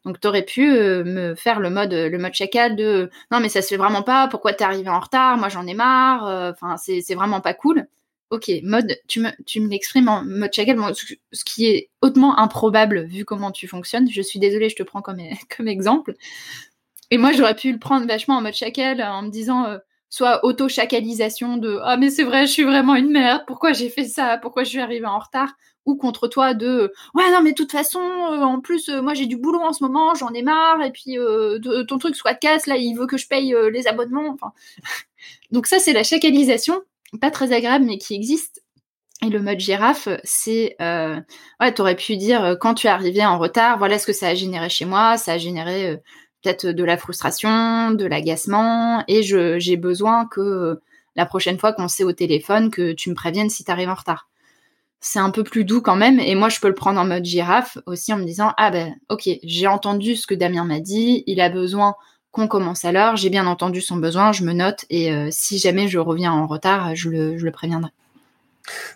Donc 0.06 0.20
tu 0.20 0.28
aurais 0.28 0.44
pu 0.44 0.74
euh, 0.74 1.04
me 1.06 1.36
faire 1.36 1.62
le 1.62 1.70
mode 1.70 1.94
le 1.94 2.18
mode 2.18 2.34
chacal 2.34 2.76
de 2.76 3.10
non 3.32 3.40
mais 3.40 3.48
ça 3.48 3.62
se 3.62 3.70
fait 3.70 3.78
vraiment 3.78 4.04
pas, 4.04 4.28
pourquoi 4.28 4.52
t'es 4.52 4.66
arrivé 4.66 4.90
en 4.90 5.00
retard, 5.00 5.38
moi 5.38 5.48
j'en 5.48 5.66
ai 5.66 5.74
marre, 5.74 6.24
enfin 6.52 6.76
c'est 6.78 7.16
vraiment 7.16 7.40
pas 7.40 7.54
cool 7.54 7.88
ok, 8.34 8.52
mode, 8.64 8.98
tu 9.08 9.20
me, 9.20 9.30
tu 9.46 9.62
me 9.62 9.70
l'exprimes 9.70 10.10
en 10.10 10.24
mode 10.24 10.52
chacal, 10.52 10.78
ce 11.32 11.46
qui 11.46 11.68
est 11.68 11.90
hautement 12.02 12.40
improbable 12.40 13.06
vu 13.06 13.26
comment 13.26 13.52
tu 13.52 13.68
fonctionnes. 13.68 14.10
Je 14.10 14.22
suis 14.24 14.40
désolée, 14.40 14.70
je 14.70 14.76
te 14.76 14.82
prends 14.82 15.04
comme, 15.04 15.20
comme 15.56 15.68
exemple. 15.68 16.16
Et 17.12 17.20
moi, 17.20 17.32
j'aurais 17.32 17.56
pu 17.56 17.72
le 17.72 17.78
prendre 17.78 18.08
vachement 18.08 18.38
en 18.38 18.42
mode 18.42 18.56
chacal 18.56 19.02
en 19.04 19.22
me 19.22 19.30
disant 19.30 19.66
euh, 19.66 19.78
soit 20.10 20.44
auto-chacalisation 20.44 21.58
de 21.58 21.80
ah 21.84 21.96
mais 21.96 22.10
c'est 22.10 22.24
vrai, 22.24 22.48
je 22.48 22.52
suis 22.52 22.64
vraiment 22.64 22.96
une 22.96 23.12
merde, 23.12 23.44
pourquoi 23.46 23.72
j'ai 23.72 23.90
fait 23.90 24.06
ça, 24.06 24.40
pourquoi 24.40 24.64
je 24.64 24.70
suis 24.70 24.80
arrivée 24.80 25.06
en 25.06 25.20
retard 25.20 25.54
ou 25.86 25.96
contre 25.96 26.28
toi 26.28 26.54
de 26.54 26.94
ouais 27.14 27.30
non 27.32 27.42
mais 27.42 27.52
de 27.52 27.56
toute 27.56 27.74
façon 27.74 28.00
euh, 28.00 28.42
en 28.42 28.62
plus 28.62 28.88
euh, 28.88 29.02
moi 29.02 29.14
j'ai 29.16 29.26
du 29.26 29.36
boulot 29.36 29.60
en 29.60 29.74
ce 29.74 29.84
moment 29.84 30.16
j'en 30.16 30.34
ai 30.34 30.42
marre. 30.42 30.82
Et 30.82 30.92
puis 30.92 31.18
ton 31.88 31.98
truc 32.00 32.16
soit 32.16 32.34
casse 32.36 32.68
là 32.68 32.78
il 32.78 32.96
veut 32.96 33.06
que 33.06 33.18
je 33.18 33.28
paye 33.28 33.54
les 33.72 33.86
abonnements 33.88 34.38
donc 35.52 35.68
ça 35.68 35.80
c'est 35.80 35.94
la 35.94 36.04
chacalisation 36.04 36.82
pas 37.20 37.32
très 37.32 37.54
agréable, 37.54 37.86
mais 37.86 37.98
qui 37.98 38.16
existe. 38.16 38.62
Et 39.24 39.30
le 39.30 39.42
mode 39.42 39.60
girafe, 39.60 40.10
c'est, 40.24 40.76
euh, 40.82 41.20
ouais, 41.62 41.74
t'aurais 41.74 41.96
pu 41.96 42.18
dire 42.18 42.44
euh, 42.44 42.56
quand 42.56 42.74
tu 42.74 42.88
es 42.88 42.90
arrivé 42.90 43.26
en 43.26 43.38
retard, 43.38 43.78
voilà 43.78 43.98
ce 43.98 44.06
que 44.06 44.14
ça 44.14 44.28
a 44.28 44.36
généré 44.36 44.68
chez 44.70 44.86
moi, 44.86 45.18
ça 45.18 45.34
a 45.34 45.38
généré 45.38 45.92
euh, 45.92 45.98
peut-être 46.42 46.68
de 46.68 46.84
la 46.84 46.98
frustration, 46.98 47.92
de 47.92 48.06
l'agacement, 48.06 49.04
et 49.08 49.24
j'ai 49.24 49.78
besoin 49.78 50.26
que 50.28 50.82
la 51.16 51.26
prochaine 51.26 51.58
fois 51.58 51.72
qu'on 51.72 51.88
sait 51.88 52.04
au 52.04 52.12
téléphone 52.12 52.70
que 52.70 52.92
tu 52.92 53.10
me 53.10 53.16
préviennes 53.16 53.50
si 53.50 53.64
tu 53.64 53.72
arrives 53.72 53.90
en 53.90 53.96
retard. 53.96 54.30
C'est 55.00 55.20
un 55.20 55.32
peu 55.32 55.44
plus 55.44 55.64
doux 55.64 55.82
quand 55.82 55.96
même, 55.96 56.20
et 56.20 56.36
moi 56.36 56.50
je 56.50 56.60
peux 56.60 56.68
le 56.68 56.74
prendre 56.74 57.00
en 57.00 57.06
mode 57.06 57.24
girafe 57.24 57.78
aussi 57.86 58.12
en 58.12 58.18
me 58.18 58.26
disant 58.26 58.52
ah 58.58 58.72
ben 58.72 58.96
ok 59.10 59.30
j'ai 59.44 59.68
entendu 59.68 60.16
ce 60.18 60.28
que 60.28 60.36
Damien 60.36 60.66
m'a 60.66 60.80
dit, 60.82 61.24
il 61.28 61.40
a 61.40 61.50
besoin 61.50 61.96
qu'on 62.34 62.48
commence 62.48 62.84
à 62.84 62.92
l'heure. 62.92 63.16
J'ai 63.16 63.30
bien 63.30 63.46
entendu 63.46 63.80
son 63.80 63.96
besoin, 63.96 64.34
je 64.34 64.44
me 64.44 64.52
note 64.52 64.86
et 64.90 65.14
euh, 65.14 65.30
si 65.32 65.60
jamais 65.60 65.88
je 65.88 66.00
reviens 66.00 66.34
en 66.34 66.48
retard, 66.48 66.94
je 66.96 67.10
le, 67.10 67.38
je 67.38 67.46
le 67.46 67.52
préviendrai. 67.52 67.92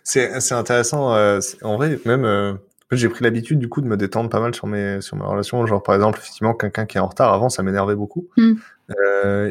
C'est 0.03 0.51
intéressant. 0.51 1.13
Euh, 1.13 1.39
en 1.61 1.77
vrai, 1.77 1.99
même 2.05 2.25
euh, 2.25 2.53
j'ai 2.91 3.09
pris 3.09 3.23
l'habitude 3.23 3.59
du 3.59 3.69
coup 3.69 3.81
de 3.81 3.87
me 3.87 3.95
détendre 3.95 4.29
pas 4.29 4.39
mal 4.39 4.55
sur 4.55 4.65
mes 4.65 5.01
sur 5.01 5.17
mes 5.17 5.23
relations. 5.23 5.65
Genre 5.67 5.83
par 5.83 5.95
exemple, 5.95 6.19
effectivement, 6.19 6.53
quelqu'un 6.53 6.85
qui 6.85 6.97
est 6.97 6.99
en 6.99 7.07
retard 7.07 7.31
avant, 7.31 7.49
ça 7.49 7.63
m'énervait 7.63 7.95
beaucoup. 7.95 8.27
Hmm. 8.37 8.55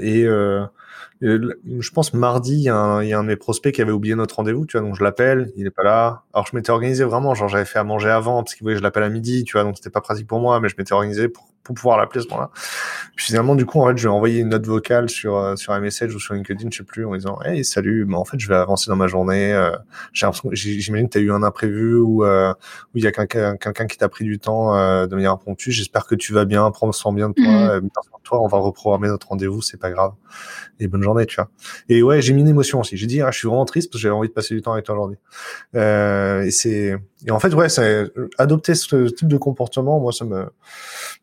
et 0.03 0.27
je 1.21 1.91
pense 1.91 2.13
mardi, 2.15 2.55
il 2.55 2.63
y, 2.63 2.69
a 2.69 2.77
un, 2.77 3.03
il 3.03 3.09
y, 3.09 3.13
a 3.13 3.19
un 3.19 3.23
de 3.23 3.29
mes 3.29 3.37
prospects 3.37 3.75
qui 3.75 3.83
avait 3.83 3.93
oublié 3.93 4.15
notre 4.15 4.37
rendez-vous, 4.37 4.67
tu 4.67 4.79
vois, 4.79 4.87
donc 4.87 4.97
je 4.97 5.03
l'appelle, 5.03 5.53
il 5.57 5.67
est 5.67 5.71
pas 5.71 5.83
là. 5.83 6.23
Alors 6.35 6.47
je 6.51 6.57
m'étais 6.57 6.71
organisé 6.71 7.05
vraiment, 7.05 7.35
genre 7.35 7.49
j'avais 7.49 7.65
fait 7.65 7.79
à 7.79 7.85
manger 7.85 8.11
avant 8.11 8.43
parce 8.43 8.55
qu'il 8.55 8.65
voulait 8.65 8.75
que 8.75 8.81
je 8.81 8.83
l'appelle 8.83 9.03
à 9.05 9.09
midi, 9.09 9.45
tu 9.45 9.53
vois, 9.53 9.65
donc 9.65 9.77
c'était 9.77 9.91
pas 9.91 10.01
pratique 10.01 10.27
pour 10.27 10.41
moi, 10.41 10.61
mais 10.61 10.69
je 10.69 10.75
m'étais 10.77 10.93
organisé 10.93 11.29
pour 11.29 11.49
pour 11.67 11.75
pouvoir 11.75 11.99
l'appeler 11.99 12.21
à 12.21 12.23
ce 12.23 12.29
moment-là. 12.29 12.51
Puis 13.17 13.27
finalement, 13.27 13.57
du 13.57 13.67
coup, 13.67 13.81
en 13.81 13.89
fait, 13.89 13.99
je 13.99 14.05
vais 14.05 14.15
envoyer 14.15 14.41
une 14.41 14.51
note 14.51 14.65
vocale 14.67 15.11
sur 15.11 15.37
euh, 15.37 15.57
sur 15.57 15.73
un 15.73 15.81
message 15.81 16.15
ou 16.15 16.21
sur 16.21 16.35
LinkedIn, 16.35 16.69
je 16.71 16.79
sais 16.79 16.85
plus, 16.85 17.05
en 17.05 17.15
disant 17.15 17.41
"Hey, 17.45 17.65
salut, 17.65 18.05
mais 18.07 18.15
en 18.15 18.25
fait, 18.25 18.39
je 18.39 18.49
vais 18.49 18.55
avancer 18.55 18.89
dans 18.89 18.97
ma 18.97 19.09
journée. 19.09 19.53
Euh, 19.53 19.73
j'ai 20.13 20.29
j'imagine 20.55 21.09
que 21.09 21.13
tu 21.13 21.19
as 21.19 21.23
eu 21.23 21.33
un 21.33 21.43
imprévu 21.43 21.97
ou 21.97 22.25
euh, 22.25 22.53
où 22.95 22.99
il 22.99 23.05
y 23.05 23.07
a 23.07 23.13
quelqu'un 23.13 23.57
quelqu'un 23.57 23.87
qui 23.87 23.99
t'a 23.99 24.09
pris 24.09 24.25
du 24.25 24.39
temps 24.39 24.75
de 25.07 25.15
manière 25.15 25.33
impromptue. 25.33 25.73
J'espère 25.73 26.07
que 26.07 26.15
tu 26.15 26.33
vas 26.33 26.45
bien, 26.45 26.71
prends 26.71 26.93
soin 26.93 27.13
bien 27.13 27.31
de 27.31 27.35
toi. 27.35 27.81
Mmh. 27.81 27.89
On 28.33 28.49
va 28.49 28.59
reprogrammer 28.59 29.09
notre 29.09 29.29
rendez-vous, 29.29 29.63
c'est 29.63 29.79
pas 29.79 29.91
grave. 29.91 30.13
Et 30.81 30.89
bonne 30.89 31.03
journée, 31.03 31.27
tu 31.27 31.37
vois. 31.37 31.49
Et 31.89 32.03
ouais, 32.03 32.21
j'ai 32.23 32.33
mis 32.33 32.43
une 32.43 32.49
émotion 32.49 32.81
aussi. 32.81 32.97
J'ai 32.97 33.07
dit, 33.07 33.23
ah, 33.23 33.31
je 33.31 33.39
suis 33.39 33.49
vraiment 33.49 33.65
triste 33.65 33.91
parce 33.91 34.01
que 34.01 34.03
j'avais 34.03 34.15
envie 34.15 34.29
de 34.29 34.35
passer 34.35 34.55
du 34.55 34.63
temps 34.63 34.73
avec 34.73 34.85
toi 34.85 34.95
aujourd'hui. 34.95 35.19
et 35.75 36.51
c'est 36.51 36.97
et 37.27 37.31
en 37.31 37.41
fait, 37.41 37.53
ouais, 37.55 37.69
c'est 37.69 38.11
adopter 38.39 38.75
ce 38.75 39.09
type 39.09 39.29
de 39.29 39.37
comportement, 39.37 39.99
moi, 39.99 40.13
ça 40.13 40.25
me 40.25 40.47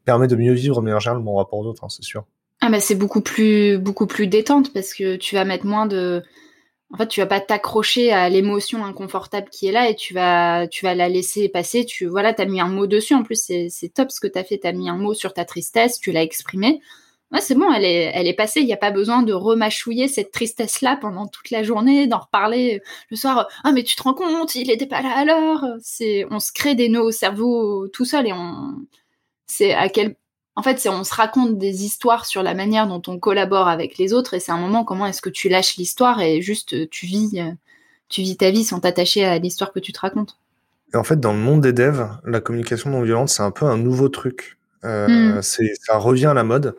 permet 0.06 0.28
de 0.28 0.36
mieux 0.36 0.54
vivre, 0.54 0.82
mais 0.82 0.94
en 0.94 1.00
général, 1.00 1.22
mon 1.22 1.36
rapport 1.36 1.64
d'autres, 1.64 1.84
hein, 1.84 1.90
c'est 1.90 2.04
sûr. 2.04 2.26
Ah, 2.62 2.70
mais 2.70 2.80
c'est 2.80 2.96
beaucoup 2.96 3.22
plus, 3.22 3.78
beaucoup 3.78 4.08
plus 4.08 4.28
détente 4.28 4.74
parce 4.74 4.94
que 4.94 5.16
tu 5.18 5.36
vas 5.36 5.46
mettre 5.46 5.66
moins 5.66 5.86
de. 5.86 6.24
En 6.94 6.98
fait, 6.98 7.08
tu 7.08 7.22
vas 7.22 7.26
pas 7.26 7.42
t'accrocher 7.42 8.14
à 8.14 8.30
l'émotion 8.30 8.86
inconfortable 8.86 9.50
qui 9.50 9.66
est 9.66 9.72
là 9.72 9.90
et 9.90 9.96
tu 9.96 10.14
vas, 10.14 10.68
tu 10.68 10.86
vas 10.86 10.94
la 10.94 11.10
laisser 11.10 11.50
passer. 11.50 11.86
Tu, 11.86 12.06
voilà, 12.06 12.34
t'as 12.36 12.46
mis 12.46 12.62
un 12.62 12.68
mot 12.68 12.86
dessus. 12.86 13.16
En 13.16 13.24
plus, 13.24 13.42
c'est 13.44 13.94
top 13.94 14.12
ce 14.12 14.20
que 14.20 14.28
t'as 14.28 14.44
fait. 14.44 14.60
T'as 14.60 14.74
mis 14.74 14.90
un 14.90 14.98
mot 14.98 15.16
sur 15.16 15.34
ta 15.34 15.44
tristesse, 15.44 16.00
tu 16.00 16.12
l'as 16.12 16.22
exprimé. 16.22 16.82
Ouais, 17.32 17.42
c'est 17.42 17.56
bon, 17.56 17.74
elle 17.74 17.84
est, 17.84 18.12
elle 18.14 18.28
est 18.28 18.36
passée. 18.36 18.60
Il 18.60 18.68
n'y 18.68 18.74
a 18.74 18.78
pas 18.78 18.92
besoin 18.92 19.24
de 19.24 19.34
remâchouiller 19.34 20.08
cette 20.08 20.32
tristesse-là 20.32 20.98
pendant 21.02 21.26
toute 21.28 21.50
la 21.50 21.64
journée, 21.64 22.06
d'en 22.06 22.20
reparler 22.20 22.84
le 23.10 23.18
soir. 23.18 23.48
Ah, 23.64 23.72
mais 23.72 23.84
tu 23.84 23.96
te 23.96 24.04
rends 24.04 24.14
compte, 24.14 24.54
il 24.54 24.68
n'était 24.68 24.86
pas 24.86 25.02
là 25.02 25.26
l'heure. 25.26 25.66
C'est, 25.82 26.28
on 26.30 26.40
se 26.40 26.52
crée 26.52 26.76
des 26.76 26.90
nœuds 26.90 27.02
au 27.02 27.12
cerveau 27.12 27.88
tout 27.88 28.06
seul 28.06 28.28
et 28.28 28.34
on, 28.34 28.76
c'est 29.48 29.74
à 29.74 29.90
quel, 29.90 30.16
en 30.56 30.62
fait, 30.62 30.80
c'est 30.80 30.90
on 30.90 31.04
se 31.04 31.14
raconte 31.14 31.58
des 31.58 31.84
histoires 31.84 32.26
sur 32.26 32.44
la 32.44 32.54
manière 32.54 32.88
dont 32.88 33.02
on 33.08 33.18
collabore 33.18 33.68
avec 33.68 33.98
les 33.98 34.14
autres 34.14 34.36
et 34.36 34.40
c'est 34.40 34.52
un 34.52 34.58
moment 34.58 34.84
comment 34.84 35.06
est-ce 35.06 35.22
que 35.22 35.30
tu 35.30 35.50
lâches 35.50 35.78
l'histoire 35.78 36.22
et 36.22 36.42
juste 36.42 36.90
tu 36.90 37.06
vis, 37.08 37.40
tu 38.08 38.22
vis 38.22 38.38
ta 38.38 38.52
vie 38.52 38.64
sans 38.64 38.80
t'attacher 38.80 39.26
à 39.26 39.40
l'histoire 39.40 39.74
que 39.74 39.80
tu 39.80 39.92
te 39.92 40.00
racontes. 40.00 40.38
Et 40.94 40.98
en 40.98 41.04
fait, 41.04 41.20
dans 41.20 41.34
le 41.34 41.40
monde 41.40 41.62
des 41.62 41.74
devs, 41.74 42.08
la 42.24 42.40
communication 42.40 42.92
non 42.92 43.02
violente, 43.02 43.30
c'est 43.30 43.42
un 43.42 43.52
peu 43.52 43.66
un 43.66 43.78
nouveau 43.78 44.10
truc. 44.10 44.60
Euh, 44.84 45.40
hmm. 45.40 45.42
ça 45.42 45.98
revient 45.98 46.28
à 46.28 46.34
la 46.34 46.44
mode 46.44 46.76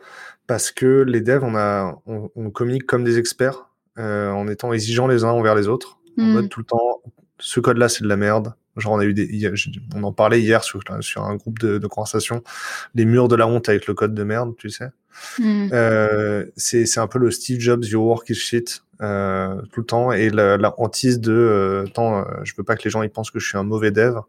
parce 0.47 0.71
que 0.71 1.01
les 1.01 1.21
devs, 1.21 1.43
on, 1.43 1.55
a, 1.55 1.99
on, 2.05 2.51
communique 2.51 2.85
comme 2.85 3.03
des 3.03 3.17
experts 3.17 3.67
euh, 3.97 4.29
en 4.29 4.47
étant 4.47 4.71
exigeants 4.71 5.07
les 5.07 5.23
uns 5.23 5.31
envers 5.31 5.55
les 5.55 5.67
autres. 5.67 5.97
En 6.17 6.23
hmm. 6.23 6.33
mode 6.33 6.49
tout 6.49 6.61
le 6.61 6.65
temps, 6.65 7.01
ce 7.39 7.59
code-là, 7.59 7.89
c'est 7.89 8.03
de 8.03 8.07
la 8.07 8.15
merde. 8.15 8.53
Genre, 8.77 8.93
on 8.93 8.99
a 8.99 9.05
eu 9.05 9.13
des, 9.13 9.51
on 9.95 10.03
en 10.03 10.11
parlait 10.11 10.41
hier 10.41 10.63
sur, 10.63 10.81
sur 11.01 11.23
un 11.23 11.35
groupe 11.35 11.59
de, 11.59 11.77
de 11.77 11.87
conversation, 11.87 12.43
les 12.93 13.05
murs 13.05 13.27
de 13.27 13.35
la 13.35 13.47
honte 13.47 13.69
avec 13.69 13.87
le 13.87 13.93
code 13.93 14.13
de 14.13 14.23
merde, 14.23 14.53
tu 14.57 14.69
sais. 14.69 14.89
Hmm. 15.39 15.69
Euh, 15.71 16.45
c'est, 16.57 16.85
c'est 16.85 16.99
un 16.99 17.07
peu 17.07 17.19
le 17.19 17.31
Steve 17.31 17.59
Jobs, 17.59 17.85
your 17.85 18.05
work 18.05 18.29
is 18.29 18.35
shit, 18.35 18.83
euh, 19.01 19.61
tout 19.71 19.81
le 19.81 19.85
temps, 19.85 20.11
et 20.11 20.29
la, 20.29 20.57
la 20.57 20.73
hantise 20.77 21.19
de, 21.19 21.31
euh, 21.31 21.85
tant, 21.87 22.19
euh, 22.19 22.23
je 22.43 22.53
veux 22.57 22.63
pas 22.63 22.75
que 22.75 22.83
les 22.83 22.89
gens 22.89 23.01
ils 23.01 23.09
pensent 23.09 23.31
que 23.31 23.39
je 23.39 23.47
suis 23.47 23.57
un 23.57 23.63
mauvais 23.63 23.91
dev 23.91 24.19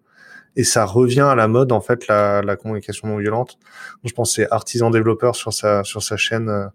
et 0.56 0.64
ça 0.64 0.84
revient 0.84 1.20
à 1.20 1.34
la 1.34 1.48
mode 1.48 1.72
en 1.72 1.80
fait 1.80 2.08
la, 2.08 2.42
la 2.42 2.56
communication 2.56 3.08
non 3.08 3.18
violente. 3.18 3.58
je 4.04 4.12
pense 4.12 4.34
c'est 4.34 4.50
artisan 4.50 4.90
développeur 4.90 5.36
sur 5.36 5.52
sa 5.52 5.84
sur 5.84 6.02
sa 6.02 6.16
chaîne. 6.16 6.48
Euh, 6.48 6.66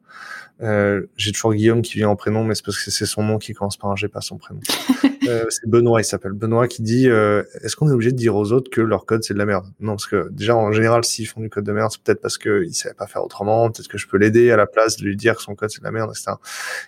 euh, 0.61 1.07
j'ai 1.17 1.31
toujours 1.31 1.53
Guillaume 1.53 1.81
qui 1.81 1.97
vient 1.97 2.09
en 2.09 2.15
prénom, 2.15 2.43
mais 2.43 2.53
c'est 2.53 2.63
parce 2.63 2.83
que 2.83 2.91
c'est 2.91 3.05
son 3.05 3.23
nom 3.23 3.39
qui 3.39 3.53
commence 3.53 3.77
par 3.77 3.89
un 3.89 3.95
G, 3.95 4.07
pas 4.07 4.21
son 4.21 4.37
prénom. 4.37 4.59
euh, 5.27 5.45
c'est 5.49 5.67
Benoît, 5.67 6.01
il 6.01 6.03
s'appelle 6.03 6.33
Benoît, 6.33 6.67
qui 6.67 6.83
dit 6.83 7.09
euh, 7.09 7.43
Est-ce 7.63 7.75
qu'on 7.75 7.89
est 7.89 7.93
obligé 7.93 8.11
de 8.11 8.17
dire 8.17 8.35
aux 8.35 8.51
autres 8.51 8.69
que 8.69 8.81
leur 8.81 9.05
code 9.05 9.23
c'est 9.23 9.33
de 9.33 9.39
la 9.39 9.45
merde? 9.45 9.65
Non, 9.79 9.93
parce 9.93 10.05
que 10.05 10.29
déjà 10.29 10.55
en 10.55 10.71
général, 10.71 11.03
s'ils 11.03 11.27
font 11.27 11.41
du 11.41 11.49
code 11.49 11.63
de 11.63 11.71
merde, 11.71 11.91
c'est 11.91 12.01
peut-être 12.03 12.21
parce 12.21 12.37
qu'ils 12.37 12.75
savaient 12.75 12.93
pas 12.93 13.07
faire 13.07 13.23
autrement. 13.23 13.71
Peut-être 13.71 13.87
que 13.87 13.97
je 13.97 14.07
peux 14.07 14.17
l'aider 14.17 14.51
à 14.51 14.57
la 14.57 14.67
place 14.67 14.97
de 14.97 15.03
lui 15.03 15.15
dire 15.15 15.35
que 15.35 15.41
son 15.41 15.55
code 15.55 15.71
c'est 15.71 15.79
de 15.79 15.85
la 15.85 15.91
merde, 15.91 16.11
etc. 16.11 16.33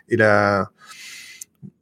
Et 0.10 0.18
là 0.18 0.70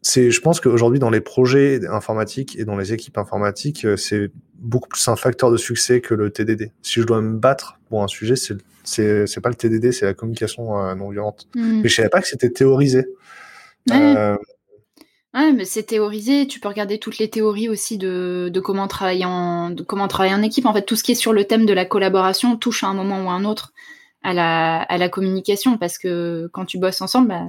c'est, 0.02 0.32
je 0.32 0.42
pense 0.42 0.60
qu'aujourd'hui 0.60 1.00
dans 1.00 1.12
les 1.12 1.22
projets 1.22 1.86
informatiques 1.88 2.58
et 2.58 2.66
dans 2.66 2.76
les 2.76 2.92
équipes 2.92 3.20
informatiques, 3.20 3.86
euh, 3.86 3.98
c'est 3.98 4.32
beaucoup 4.56 4.90
plus 4.90 5.08
un 5.08 5.16
facteur 5.16 5.52
de 5.52 5.58
succès 5.58 6.02
que 6.02 6.16
le 6.16 6.32
TDD. 6.32 6.72
Si 6.82 7.02
je 7.02 7.06
dois 7.06 7.22
me 7.22 7.38
battre 7.38 7.80
pour 7.90 8.04
un 8.04 8.08
sujet, 8.08 8.36
c'est 8.36 8.56
c'est 8.84 9.28
c'est 9.28 9.42
pas 9.42 9.50
le 9.50 9.56
TDD, 9.56 9.92
c'est 9.92 10.06
la 10.06 10.16
communication 10.16 10.84
euh, 10.84 10.96
non 10.96 11.10
violente. 11.10 11.48
Hmm. 11.56 11.82
Mais 11.82 11.90
je 11.90 11.96
savais 11.96 12.10
pas 12.10 12.20
que 12.20 12.28
c'était 12.28 12.50
théorisé. 12.50 13.06
Ouais. 13.90 14.16
Euh... 14.18 14.36
Ouais, 15.34 15.54
mais 15.54 15.66
c'est 15.66 15.84
théorisé. 15.84 16.48
Tu 16.48 16.60
peux 16.60 16.68
regarder 16.68 16.98
toutes 16.98 17.20
les 17.20 17.30
théories 17.30 17.70
aussi 17.70 17.98
de, 17.98 18.50
de 18.52 18.60
comment 18.60 18.88
travailler 18.88 19.26
en 19.26 19.70
de 19.70 19.84
comment 19.84 20.08
travailler 20.08 20.36
en 20.36 20.42
équipe. 20.42 20.66
En 20.66 20.74
fait, 20.74 20.82
tout 20.82 20.96
ce 20.96 21.04
qui 21.04 21.12
est 21.12 21.16
sur 21.16 21.32
le 21.32 21.46
thème 21.46 21.68
de 21.68 21.74
la 21.74 21.86
collaboration 21.86 22.58
touche 22.58 22.84
à 22.84 22.88
un 22.88 22.96
moment 22.96 23.24
ou 23.24 23.30
à 23.30 23.34
un 23.34 23.46
autre 23.46 23.72
à 24.24 24.34
la 24.34 24.82
à 24.82 24.98
la 24.98 25.10
communication 25.10 25.78
parce 25.78 26.00
que 26.00 26.50
quand 26.54 26.66
tu 26.66 26.80
bosses 26.80 27.02
ensemble, 27.02 27.30
bah, 27.30 27.46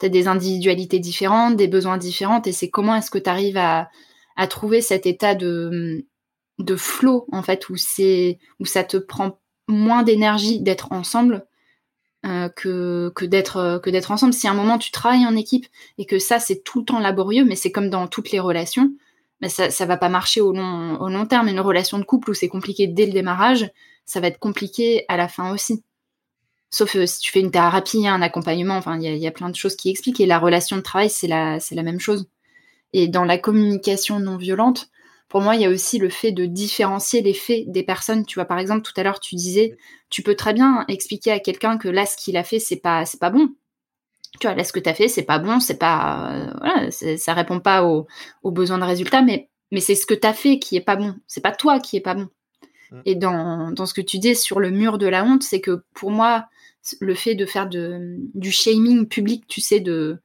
tu 0.00 0.10
des 0.10 0.28
individualités 0.28 0.98
différentes, 0.98 1.56
des 1.56 1.68
besoins 1.68 1.98
différents, 1.98 2.42
et 2.42 2.52
c'est 2.52 2.70
comment 2.70 2.94
est-ce 2.94 3.10
que 3.10 3.18
tu 3.18 3.30
arrives 3.30 3.56
à, 3.56 3.88
trouver 4.48 4.82
cet 4.82 5.06
état 5.06 5.34
de, 5.34 6.04
de 6.58 6.76
flow, 6.76 7.26
en 7.32 7.42
fait, 7.42 7.68
où, 7.70 7.76
c'est, 7.76 8.38
où 8.60 8.66
ça 8.66 8.84
te 8.84 8.98
prend 8.98 9.38
moins 9.68 10.02
d'énergie 10.02 10.60
d'être 10.60 10.92
ensemble 10.92 11.46
que, 12.56 13.12
que 13.14 13.24
d'être 13.24 14.10
ensemble. 14.10 14.32
Si 14.32 14.48
à 14.48 14.50
un 14.50 14.54
moment 14.54 14.78
tu 14.78 14.90
travailles 14.90 15.26
en 15.26 15.36
équipe 15.36 15.66
et 15.98 16.06
que 16.06 16.18
ça 16.18 16.38
c'est 16.38 16.62
tout 16.64 16.80
le 16.80 16.84
temps 16.84 16.98
laborieux, 16.98 17.44
mais 17.44 17.56
c'est 17.56 17.72
comme 17.72 17.90
dans 17.90 18.08
toutes 18.08 18.30
les 18.30 18.40
relations, 18.40 18.90
mais 19.40 19.48
ça 19.48 19.70
ça 19.70 19.86
va 19.86 19.96
pas 19.96 20.08
marcher 20.08 20.40
au 20.40 20.52
long 20.52 21.00
au 21.00 21.08
long 21.08 21.26
terme. 21.26 21.48
Une 21.48 21.60
relation 21.60 21.98
de 21.98 22.04
couple 22.04 22.30
où 22.30 22.34
c'est 22.34 22.48
compliqué 22.48 22.86
dès 22.86 23.06
le 23.06 23.12
démarrage, 23.12 23.70
ça 24.04 24.20
va 24.20 24.28
être 24.28 24.38
compliqué 24.38 25.04
à 25.08 25.16
la 25.16 25.28
fin 25.28 25.52
aussi. 25.52 25.84
Sauf 26.70 26.96
si 27.04 27.20
tu 27.20 27.30
fais 27.30 27.40
une 27.40 27.50
thérapie, 27.50 28.06
un 28.06 28.22
accompagnement, 28.22 28.76
enfin 28.76 28.96
il 28.96 29.02
y 29.02 29.08
a, 29.08 29.14
y 29.14 29.26
a, 29.26 29.32
plein 29.32 29.50
de 29.50 29.56
choses 29.56 29.76
qui 29.76 29.90
expliquent. 29.90 30.20
Et 30.20 30.26
la 30.26 30.38
relation 30.38 30.76
de 30.76 30.82
travail 30.82 31.10
c'est 31.10 31.28
la 31.28 31.60
c'est 31.60 31.74
la 31.74 31.82
même 31.82 32.00
chose. 32.00 32.28
Et 32.92 33.08
dans 33.08 33.24
la 33.24 33.38
communication 33.38 34.20
non 34.20 34.36
violente, 34.36 34.90
pour 35.28 35.40
moi, 35.40 35.56
il 35.56 35.62
y 35.62 35.64
a 35.64 35.70
aussi 35.70 35.98
le 35.98 36.08
fait 36.08 36.32
de 36.32 36.46
différencier 36.46 37.20
les 37.20 37.34
faits 37.34 37.70
des 37.70 37.82
personnes. 37.82 38.24
Tu 38.24 38.36
vois, 38.36 38.44
par 38.44 38.58
exemple, 38.58 38.82
tout 38.82 38.92
à 38.96 39.02
l'heure, 39.02 39.18
tu 39.18 39.34
disais, 39.34 39.76
tu 40.08 40.22
peux 40.22 40.36
très 40.36 40.54
bien 40.54 40.84
expliquer 40.88 41.32
à 41.32 41.40
quelqu'un 41.40 41.78
que 41.78 41.88
là, 41.88 42.06
ce 42.06 42.16
qu'il 42.16 42.36
a 42.36 42.44
fait, 42.44 42.60
c'est 42.60 42.76
pas, 42.76 43.04
c'est 43.04 43.20
pas 43.20 43.30
bon. 43.30 43.48
Tu 44.38 44.46
vois, 44.46 44.54
là, 44.54 44.62
ce 44.62 44.72
que 44.72 44.78
tu 44.78 44.88
as 44.88 44.94
fait, 44.94 45.08
c'est 45.08 45.24
pas 45.24 45.38
bon, 45.38 45.60
c'est 45.60 45.78
pas, 45.78 46.32
euh, 46.32 46.52
voilà, 46.58 46.90
ça 46.90 47.34
répond 47.34 47.58
pas 47.58 47.84
aux, 47.84 48.06
aux, 48.42 48.50
besoins 48.50 48.78
de 48.78 48.84
résultats, 48.84 49.22
mais, 49.22 49.48
mais 49.72 49.80
c'est 49.80 49.94
ce 49.94 50.06
que 50.06 50.14
tu 50.14 50.26
as 50.26 50.32
fait 50.32 50.58
qui 50.58 50.76
est 50.76 50.80
pas 50.80 50.96
bon. 50.96 51.16
C'est 51.26 51.40
pas 51.40 51.52
toi 51.52 51.80
qui 51.80 51.96
est 51.96 52.00
pas 52.00 52.14
bon. 52.14 52.28
Mm. 52.92 53.00
Et 53.04 53.14
dans, 53.16 53.72
dans 53.72 53.86
ce 53.86 53.94
que 53.94 54.00
tu 54.02 54.18
dis 54.18 54.36
sur 54.36 54.60
le 54.60 54.70
mur 54.70 54.98
de 54.98 55.06
la 55.06 55.24
honte, 55.24 55.42
c'est 55.42 55.60
que 55.60 55.82
pour 55.92 56.12
moi, 56.12 56.46
le 57.00 57.14
fait 57.14 57.34
de 57.34 57.46
faire 57.46 57.68
du 57.68 58.50
shaming 58.50 59.06
public, 59.06 59.46
tu 59.48 59.60
sais, 59.60 59.80
de, 59.80 60.20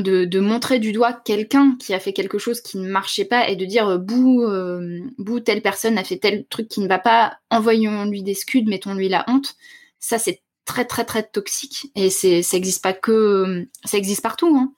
de, 0.00 0.40
montrer 0.40 0.78
du 0.78 0.92
doigt 0.92 1.12
quelqu'un 1.12 1.76
qui 1.78 1.94
a 1.94 2.00
fait 2.00 2.12
quelque 2.12 2.38
chose 2.38 2.60
qui 2.60 2.78
ne 2.78 2.88
marchait 2.88 3.24
pas 3.24 3.48
et 3.48 3.56
de 3.56 3.64
dire 3.64 3.88
euh, 3.88 3.98
euh, 3.98 5.00
bouh, 5.18 5.40
telle 5.40 5.62
personne 5.62 5.98
a 5.98 6.04
fait 6.04 6.18
tel 6.18 6.44
truc 6.46 6.68
qui 6.68 6.80
ne 6.80 6.88
va 6.88 6.98
pas, 6.98 7.38
envoyons-lui 7.50 8.22
des 8.22 8.34
scuds, 8.34 8.66
mettons-lui 8.66 9.08
la 9.08 9.24
honte, 9.28 9.56
ça 9.98 10.18
c'est 10.18 10.42
très 10.64 10.84
très 10.84 11.04
très 11.04 11.22
toxique 11.22 11.90
et 11.94 12.10
ça 12.10 12.56
existe 12.56 12.82
pas 12.82 12.92
que 12.92 13.66
ça 13.84 13.96
existe 13.96 14.22
partout. 14.22 14.56
Hein. 14.56 14.72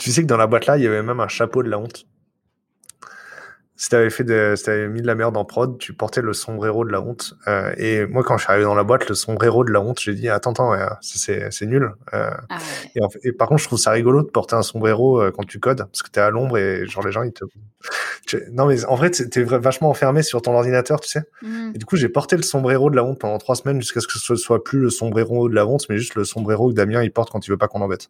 tu 0.00 0.10
sais 0.10 0.22
que 0.22 0.26
dans 0.26 0.36
la 0.36 0.46
boîte 0.46 0.66
là, 0.66 0.78
il 0.78 0.84
y 0.84 0.86
avait 0.86 1.02
même 1.02 1.20
un 1.20 1.28
chapeau 1.28 1.62
de 1.62 1.68
la 1.68 1.78
honte 1.78 2.06
si 3.76 3.88
t'avais 3.88 4.10
fait 4.10 4.22
de, 4.22 4.54
si 4.56 4.70
avais 4.70 4.88
mis 4.88 5.02
de 5.02 5.06
la 5.06 5.16
merde 5.16 5.36
en 5.36 5.44
prod, 5.44 5.78
tu 5.78 5.94
portais 5.94 6.22
le 6.22 6.32
sombrero 6.32 6.84
de 6.84 6.92
la 6.92 7.00
honte. 7.00 7.34
Euh, 7.48 7.74
et 7.76 8.06
moi, 8.06 8.22
quand 8.22 8.36
je 8.38 8.44
suis 8.44 8.50
arrivé 8.50 8.64
dans 8.64 8.76
la 8.76 8.84
boîte, 8.84 9.08
le 9.08 9.16
sombrero 9.16 9.64
de 9.64 9.72
la 9.72 9.80
honte, 9.80 9.98
j'ai 10.00 10.14
dit 10.14 10.28
attends, 10.28 10.52
attends, 10.52 10.74
c'est, 11.00 11.50
c'est 11.50 11.66
nul. 11.66 11.90
Euh, 12.12 12.30
ah 12.50 12.58
et, 13.24 13.32
par 13.32 13.48
contre, 13.48 13.62
je 13.62 13.66
trouve 13.66 13.78
ça 13.78 13.90
rigolo 13.90 14.22
de 14.22 14.28
porter 14.28 14.54
un 14.54 14.62
sombrero 14.62 15.20
euh, 15.20 15.32
quand 15.32 15.44
tu 15.44 15.58
codes, 15.58 15.78
parce 15.78 16.02
que 16.02 16.10
t'es 16.10 16.20
à 16.20 16.30
l'ombre 16.30 16.56
et 16.56 16.86
genre 16.86 17.04
les 17.04 17.12
gens 17.12 17.22
ils 17.22 17.32
te. 17.32 17.44
Non 18.52 18.66
mais 18.66 18.84
en 18.86 18.94
vrai, 18.94 19.10
t'es 19.10 19.42
vachement 19.42 19.90
enfermé 19.90 20.22
sur 20.22 20.40
ton 20.40 20.54
ordinateur, 20.54 20.98
tu 20.98 21.08
sais. 21.08 21.24
Mmh. 21.42 21.72
Et 21.74 21.78
du 21.78 21.84
coup, 21.84 21.96
j'ai 21.96 22.08
porté 22.08 22.36
le 22.36 22.42
sombrero 22.42 22.88
de 22.88 22.96
la 22.96 23.04
honte 23.04 23.18
pendant 23.18 23.36
trois 23.36 23.54
semaines 23.54 23.80
jusqu'à 23.80 24.00
ce 24.00 24.06
que 24.06 24.18
ce 24.18 24.34
soit 24.36 24.64
plus 24.64 24.78
le 24.78 24.90
sombrero 24.90 25.48
de 25.48 25.54
la 25.54 25.66
honte, 25.66 25.84
mais 25.90 25.98
juste 25.98 26.14
le 26.14 26.24
sombrero 26.24 26.70
que 26.70 26.74
Damien 26.74 27.02
il 27.02 27.12
porte 27.12 27.30
quand 27.30 27.46
il 27.46 27.50
veut 27.50 27.58
pas 27.58 27.68
qu'on 27.68 27.80
l'embête. 27.80 28.08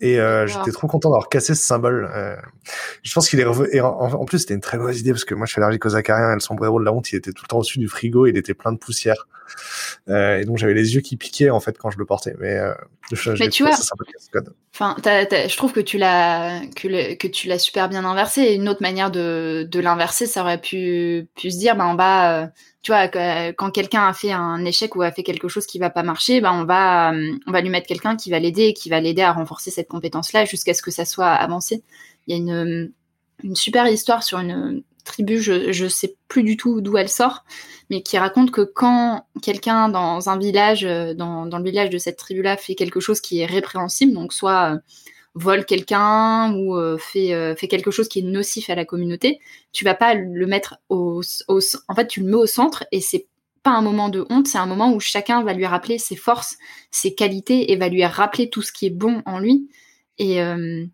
Et 0.00 0.18
euh, 0.18 0.46
j'étais 0.46 0.72
trop 0.72 0.86
content 0.86 1.10
d'avoir 1.10 1.28
cassé 1.28 1.54
ce 1.54 1.64
symbole. 1.64 2.10
Euh, 2.14 2.36
je 3.02 3.14
pense 3.14 3.28
qu'il 3.28 3.40
est 3.40 3.44
revenu. 3.44 3.68
Et 3.72 3.80
en, 3.80 4.24
plus, 4.24 4.40
c'était 4.40 4.54
une 4.54 4.60
très 4.60 4.76
mauvaise 4.76 5.00
idée 5.00 5.12
parce 5.12 5.24
que 5.24 5.34
moi, 5.34 5.46
je 5.46 5.52
suis 5.52 5.60
allergique 5.60 5.86
aux 5.86 5.94
acariens 5.94 6.32
et 6.32 6.34
le 6.34 6.40
sombrero 6.40 6.80
de 6.80 6.84
la 6.84 6.92
honte, 6.92 7.10
il 7.12 7.16
était 7.16 7.32
tout 7.32 7.44
le 7.44 7.48
temps 7.48 7.58
au-dessus 7.58 7.78
du 7.78 7.88
frigo. 7.88 8.26
Il 8.26 8.36
était 8.36 8.54
plein 8.54 8.72
de 8.72 8.78
poussière. 8.78 9.26
Euh, 10.08 10.38
et 10.38 10.44
donc, 10.44 10.58
j'avais 10.58 10.74
les 10.74 10.94
yeux 10.94 11.00
qui 11.00 11.16
piquaient 11.16 11.50
en 11.50 11.60
fait 11.60 11.78
quand 11.78 11.90
je 11.90 11.98
le 11.98 12.04
portais. 12.04 12.34
Mais, 12.38 12.56
euh, 12.56 12.74
mais 13.38 13.48
tu 13.48 13.62
vois, 13.62 13.72
enfin, 14.72 14.96
je 15.02 15.56
trouve 15.56 15.72
que 15.72 15.80
tu 15.80 15.98
l'as 15.98 16.60
que, 16.74 17.14
que 17.14 17.26
tu 17.26 17.48
l'as 17.48 17.58
super 17.58 17.88
bien 17.88 18.04
inversé. 18.04 18.54
une 18.54 18.68
autre 18.68 18.82
manière 18.82 19.10
de, 19.10 19.66
de 19.70 19.80
l'inverser, 19.80 20.26
ça 20.26 20.42
aurait 20.42 20.60
pu, 20.60 21.28
pu 21.36 21.50
se 21.50 21.58
dire, 21.58 21.76
ben, 21.76 21.86
on 21.86 21.94
va 21.94 22.42
euh, 22.42 22.46
tu 22.82 22.92
vois, 22.92 23.08
quand 23.08 23.70
quelqu'un 23.70 24.06
a 24.06 24.12
fait 24.12 24.32
un 24.32 24.62
échec 24.64 24.94
ou 24.94 25.02
a 25.02 25.10
fait 25.10 25.22
quelque 25.22 25.48
chose 25.48 25.66
qui 25.66 25.78
va 25.78 25.88
pas 25.88 26.02
marcher, 26.02 26.42
ben 26.42 26.52
on 26.52 26.64
va, 26.64 27.12
on 27.46 27.50
va 27.50 27.62
lui 27.62 27.70
mettre 27.70 27.86
quelqu'un 27.86 28.14
qui 28.14 28.30
va 28.30 28.38
l'aider 28.38 28.64
et 28.64 28.74
qui 28.74 28.90
va 28.90 29.00
l'aider 29.00 29.22
à 29.22 29.32
renforcer 29.32 29.70
cette 29.70 29.88
compétence-là 29.88 30.44
jusqu'à 30.44 30.74
ce 30.74 30.82
que 30.82 30.90
ça 30.90 31.06
soit 31.06 31.30
avancé. 31.30 31.82
Il 32.26 32.32
y 32.32 32.34
a 32.34 32.36
une, 32.36 32.92
une 33.42 33.56
super 33.56 33.88
histoire 33.88 34.22
sur 34.22 34.38
une 34.38 34.82
tribu, 35.04 35.40
je, 35.40 35.72
je 35.72 35.86
sais 35.86 36.16
plus 36.28 36.42
du 36.42 36.56
tout 36.56 36.80
d'où 36.80 36.96
elle 36.96 37.08
sort, 37.08 37.44
mais 37.90 38.02
qui 38.02 38.18
raconte 38.18 38.50
que 38.50 38.62
quand 38.62 39.26
quelqu'un 39.42 39.88
dans 39.88 40.28
un 40.28 40.38
village, 40.38 40.82
dans, 40.82 41.46
dans 41.46 41.58
le 41.58 41.64
village 41.64 41.90
de 41.90 41.98
cette 41.98 42.16
tribu-là, 42.16 42.56
fait 42.56 42.74
quelque 42.74 43.00
chose 43.00 43.20
qui 43.20 43.40
est 43.40 43.46
répréhensible, 43.46 44.12
donc 44.14 44.32
soit 44.32 44.80
vole 45.34 45.64
quelqu'un 45.64 46.54
ou 46.54 46.76
euh, 46.76 46.96
fait, 46.96 47.34
euh, 47.34 47.54
quelque 47.54 47.90
chose 47.90 48.08
qui 48.08 48.20
est 48.20 48.22
nocif 48.22 48.70
à 48.70 48.74
la 48.74 48.84
communauté, 48.84 49.40
tu 49.72 49.84
vas 49.84 49.94
pas 49.94 50.14
le 50.14 50.46
mettre 50.46 50.76
au, 50.88 51.22
au 51.48 51.60
en 51.88 51.94
fait 51.94 52.06
tu 52.06 52.20
le 52.20 52.26
mets 52.26 52.36
au 52.36 52.46
centre 52.46 52.84
et 52.92 53.00
c'est 53.00 53.26
pas 53.62 53.72
un 53.72 53.82
moment 53.82 54.08
de 54.10 54.26
honte, 54.30 54.46
c'est 54.46 54.58
un 54.58 54.66
moment 54.66 54.92
où 54.92 55.00
chacun 55.00 55.42
va 55.42 55.54
lui 55.54 55.66
rappeler 55.66 55.98
ses 55.98 56.16
forces, 56.16 56.56
ses 56.90 57.14
qualités 57.14 57.72
et 57.72 57.76
va 57.76 57.88
lui 57.88 58.04
rappeler 58.04 58.50
tout 58.50 58.62
ce 58.62 58.72
qui 58.72 58.86
est 58.86 58.90
bon 58.90 59.22
en 59.26 59.38
lui. 59.38 59.68
Et 60.18 60.40
euh, 60.42 60.84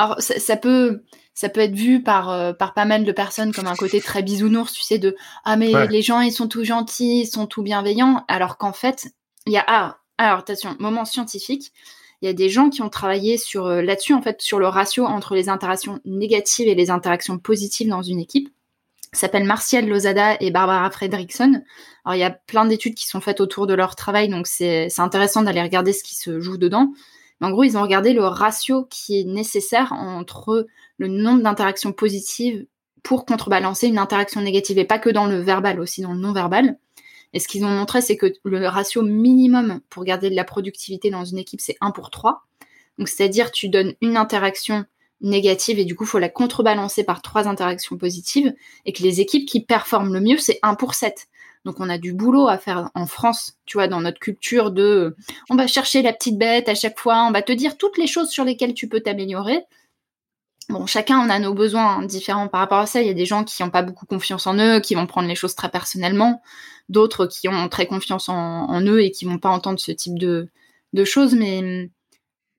alors 0.00 0.20
ça, 0.20 0.38
ça, 0.38 0.56
peut 0.56 1.02
ça 1.34 1.48
peut 1.48 1.60
être 1.60 1.74
vu 1.74 2.02
par 2.02 2.56
par 2.56 2.74
pas 2.74 2.84
mal 2.84 3.04
de 3.04 3.12
personnes 3.12 3.52
comme 3.52 3.66
un 3.66 3.76
côté 3.76 4.00
très 4.00 4.22
bisounours, 4.22 4.72
tu 4.72 4.82
sais 4.82 4.98
de 4.98 5.16
ah 5.44 5.56
mais 5.56 5.72
les 5.88 6.02
gens 6.02 6.20
ils 6.20 6.32
sont 6.32 6.48
tout 6.48 6.64
gentils, 6.64 7.22
ils 7.22 7.26
sont 7.26 7.46
tout 7.46 7.62
bienveillants, 7.62 8.24
alors 8.28 8.56
qu'en 8.56 8.72
fait 8.72 9.08
il 9.46 9.52
y 9.52 9.58
a 9.58 9.64
ah 9.66 9.98
alors 10.18 10.38
attention 10.38 10.76
moment 10.78 11.04
scientifique 11.04 11.72
il 12.22 12.26
y 12.26 12.28
a 12.28 12.34
des 12.34 12.50
gens 12.50 12.68
qui 12.68 12.82
ont 12.82 12.90
travaillé 12.90 13.38
sur 13.38 13.66
euh, 13.66 13.82
là-dessus, 13.82 14.12
en 14.12 14.20
fait, 14.20 14.42
sur 14.42 14.58
le 14.58 14.68
ratio 14.68 15.06
entre 15.06 15.34
les 15.34 15.48
interactions 15.48 16.00
négatives 16.04 16.68
et 16.68 16.74
les 16.74 16.90
interactions 16.90 17.38
positives 17.38 17.88
dans 17.88 18.02
une 18.02 18.20
équipe. 18.20 18.50
s'appelle 19.12 19.44
Martial 19.44 19.88
Lozada 19.88 20.36
et 20.40 20.50
Barbara 20.50 20.90
Fredrickson. 20.90 21.62
Alors, 22.04 22.16
il 22.16 22.20
y 22.20 22.24
a 22.24 22.30
plein 22.30 22.66
d'études 22.66 22.94
qui 22.94 23.06
sont 23.06 23.22
faites 23.22 23.40
autour 23.40 23.66
de 23.66 23.74
leur 23.74 23.96
travail, 23.96 24.28
donc 24.28 24.46
c'est 24.46 24.88
intéressant 24.98 25.42
d'aller 25.42 25.62
regarder 25.62 25.92
ce 25.92 26.04
qui 26.04 26.14
se 26.14 26.40
joue 26.40 26.58
dedans. 26.58 26.92
Mais 27.40 27.46
en 27.46 27.50
gros, 27.50 27.64
ils 27.64 27.76
ont 27.76 27.82
regardé 27.82 28.12
le 28.12 28.24
ratio 28.24 28.86
qui 28.90 29.20
est 29.20 29.24
nécessaire 29.24 29.92
entre 29.92 30.66
le 30.98 31.08
nombre 31.08 31.42
d'interactions 31.42 31.92
positives 31.92 32.66
pour 33.02 33.24
contrebalancer 33.24 33.86
une 33.86 33.98
interaction 33.98 34.42
négative, 34.42 34.78
et 34.78 34.84
pas 34.84 34.98
que 34.98 35.10
dans 35.10 35.26
le 35.26 35.40
verbal, 35.40 35.80
aussi 35.80 36.02
dans 36.02 36.12
le 36.12 36.18
non-verbal. 36.18 36.78
Et 37.32 37.40
ce 37.40 37.48
qu'ils 37.48 37.64
ont 37.64 37.68
montré, 37.68 38.00
c'est 38.02 38.16
que 38.16 38.26
le 38.44 38.66
ratio 38.66 39.02
minimum 39.02 39.80
pour 39.88 40.04
garder 40.04 40.30
de 40.30 40.34
la 40.34 40.44
productivité 40.44 41.10
dans 41.10 41.24
une 41.24 41.38
équipe, 41.38 41.60
c'est 41.60 41.76
1 41.80 41.92
pour 41.92 42.10
3. 42.10 42.46
Donc, 42.98 43.08
c'est-à-dire, 43.08 43.52
tu 43.52 43.68
donnes 43.68 43.94
une 44.02 44.16
interaction 44.16 44.84
négative 45.20 45.78
et 45.78 45.84
du 45.84 45.94
coup, 45.94 46.04
il 46.04 46.08
faut 46.08 46.18
la 46.18 46.28
contrebalancer 46.28 47.04
par 47.04 47.22
trois 47.22 47.46
interactions 47.46 47.96
positives. 47.96 48.52
Et 48.84 48.92
que 48.92 49.02
les 49.02 49.20
équipes 49.20 49.48
qui 49.48 49.64
performent 49.64 50.12
le 50.12 50.20
mieux, 50.20 50.38
c'est 50.38 50.58
1 50.62 50.74
pour 50.74 50.94
7. 50.94 51.28
Donc, 51.64 51.76
on 51.78 51.90
a 51.90 51.98
du 51.98 52.12
boulot 52.14 52.48
à 52.48 52.56
faire 52.58 52.90
en 52.94 53.06
France, 53.06 53.58
tu 53.66 53.76
vois, 53.76 53.86
dans 53.86 54.00
notre 54.00 54.18
culture 54.18 54.70
de 54.70 55.14
on 55.50 55.56
va 55.56 55.66
chercher 55.66 56.02
la 56.02 56.12
petite 56.12 56.38
bête 56.38 56.68
à 56.68 56.74
chaque 56.74 56.98
fois, 56.98 57.24
on 57.28 57.32
va 57.32 57.42
te 57.42 57.52
dire 57.52 57.76
toutes 57.76 57.98
les 57.98 58.06
choses 58.06 58.30
sur 58.30 58.44
lesquelles 58.44 58.74
tu 58.74 58.88
peux 58.88 59.00
t'améliorer. 59.00 59.64
Bon, 60.70 60.86
chacun 60.86 61.18
on 61.18 61.28
a 61.28 61.38
nos 61.40 61.52
besoins 61.52 62.04
différents 62.04 62.46
par 62.46 62.60
rapport 62.60 62.78
à 62.78 62.86
ça. 62.86 63.00
Il 63.02 63.08
y 63.08 63.10
a 63.10 63.14
des 63.14 63.26
gens 63.26 63.42
qui 63.42 63.60
n'ont 63.62 63.70
pas 63.70 63.82
beaucoup 63.82 64.06
confiance 64.06 64.46
en 64.46 64.56
eux, 64.56 64.78
qui 64.78 64.94
vont 64.94 65.06
prendre 65.06 65.26
les 65.26 65.34
choses 65.34 65.56
très 65.56 65.68
personnellement. 65.68 66.42
D'autres 66.88 67.26
qui 67.26 67.48
ont 67.48 67.68
très 67.68 67.86
confiance 67.86 68.28
en, 68.28 68.80
eux 68.82 69.02
et 69.02 69.10
qui 69.10 69.24
vont 69.24 69.38
pas 69.38 69.48
entendre 69.48 69.80
ce 69.80 69.90
type 69.90 70.16
de, 70.18 70.48
choses. 71.04 71.34
Mais 71.34 71.90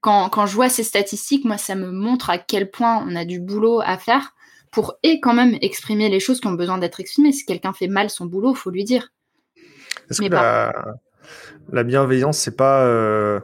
quand, 0.02 0.46
je 0.46 0.56
vois 0.56 0.68
ces 0.68 0.84
statistiques, 0.84 1.46
moi, 1.46 1.58
ça 1.58 1.76
me 1.76 1.90
montre 1.92 2.30
à 2.30 2.38
quel 2.38 2.70
point 2.70 3.04
on 3.08 3.16
a 3.16 3.24
du 3.24 3.40
boulot 3.40 3.82
à 3.82 3.98
faire 3.98 4.34
pour 4.72 4.96
et 5.04 5.20
quand 5.20 5.34
même 5.34 5.58
exprimer 5.62 6.10
les 6.10 6.20
choses 6.20 6.40
qui 6.40 6.48
ont 6.48 6.54
besoin 6.54 6.78
d'être 6.78 7.00
exprimées. 7.00 7.32
Si 7.32 7.46
quelqu'un 7.46 7.74
fait 7.74 7.88
mal 7.88 8.10
son 8.10 8.26
boulot, 8.26 8.54
faut 8.54 8.72
lui 8.72 8.84
dire. 8.84 9.12
Est-ce 10.10 10.22
que 10.22 10.30
la, 11.72 11.84
bienveillance, 11.84 12.38
c'est 12.38 12.56
pas. 12.56 12.86
Euh, 12.86 13.40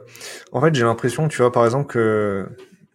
en 0.52 0.60
fait, 0.60 0.74
j'ai 0.74 0.84
l'impression, 0.84 1.28
tu 1.28 1.38
vois, 1.38 1.52
par 1.52 1.64
exemple, 1.64 1.92
que 1.92 2.46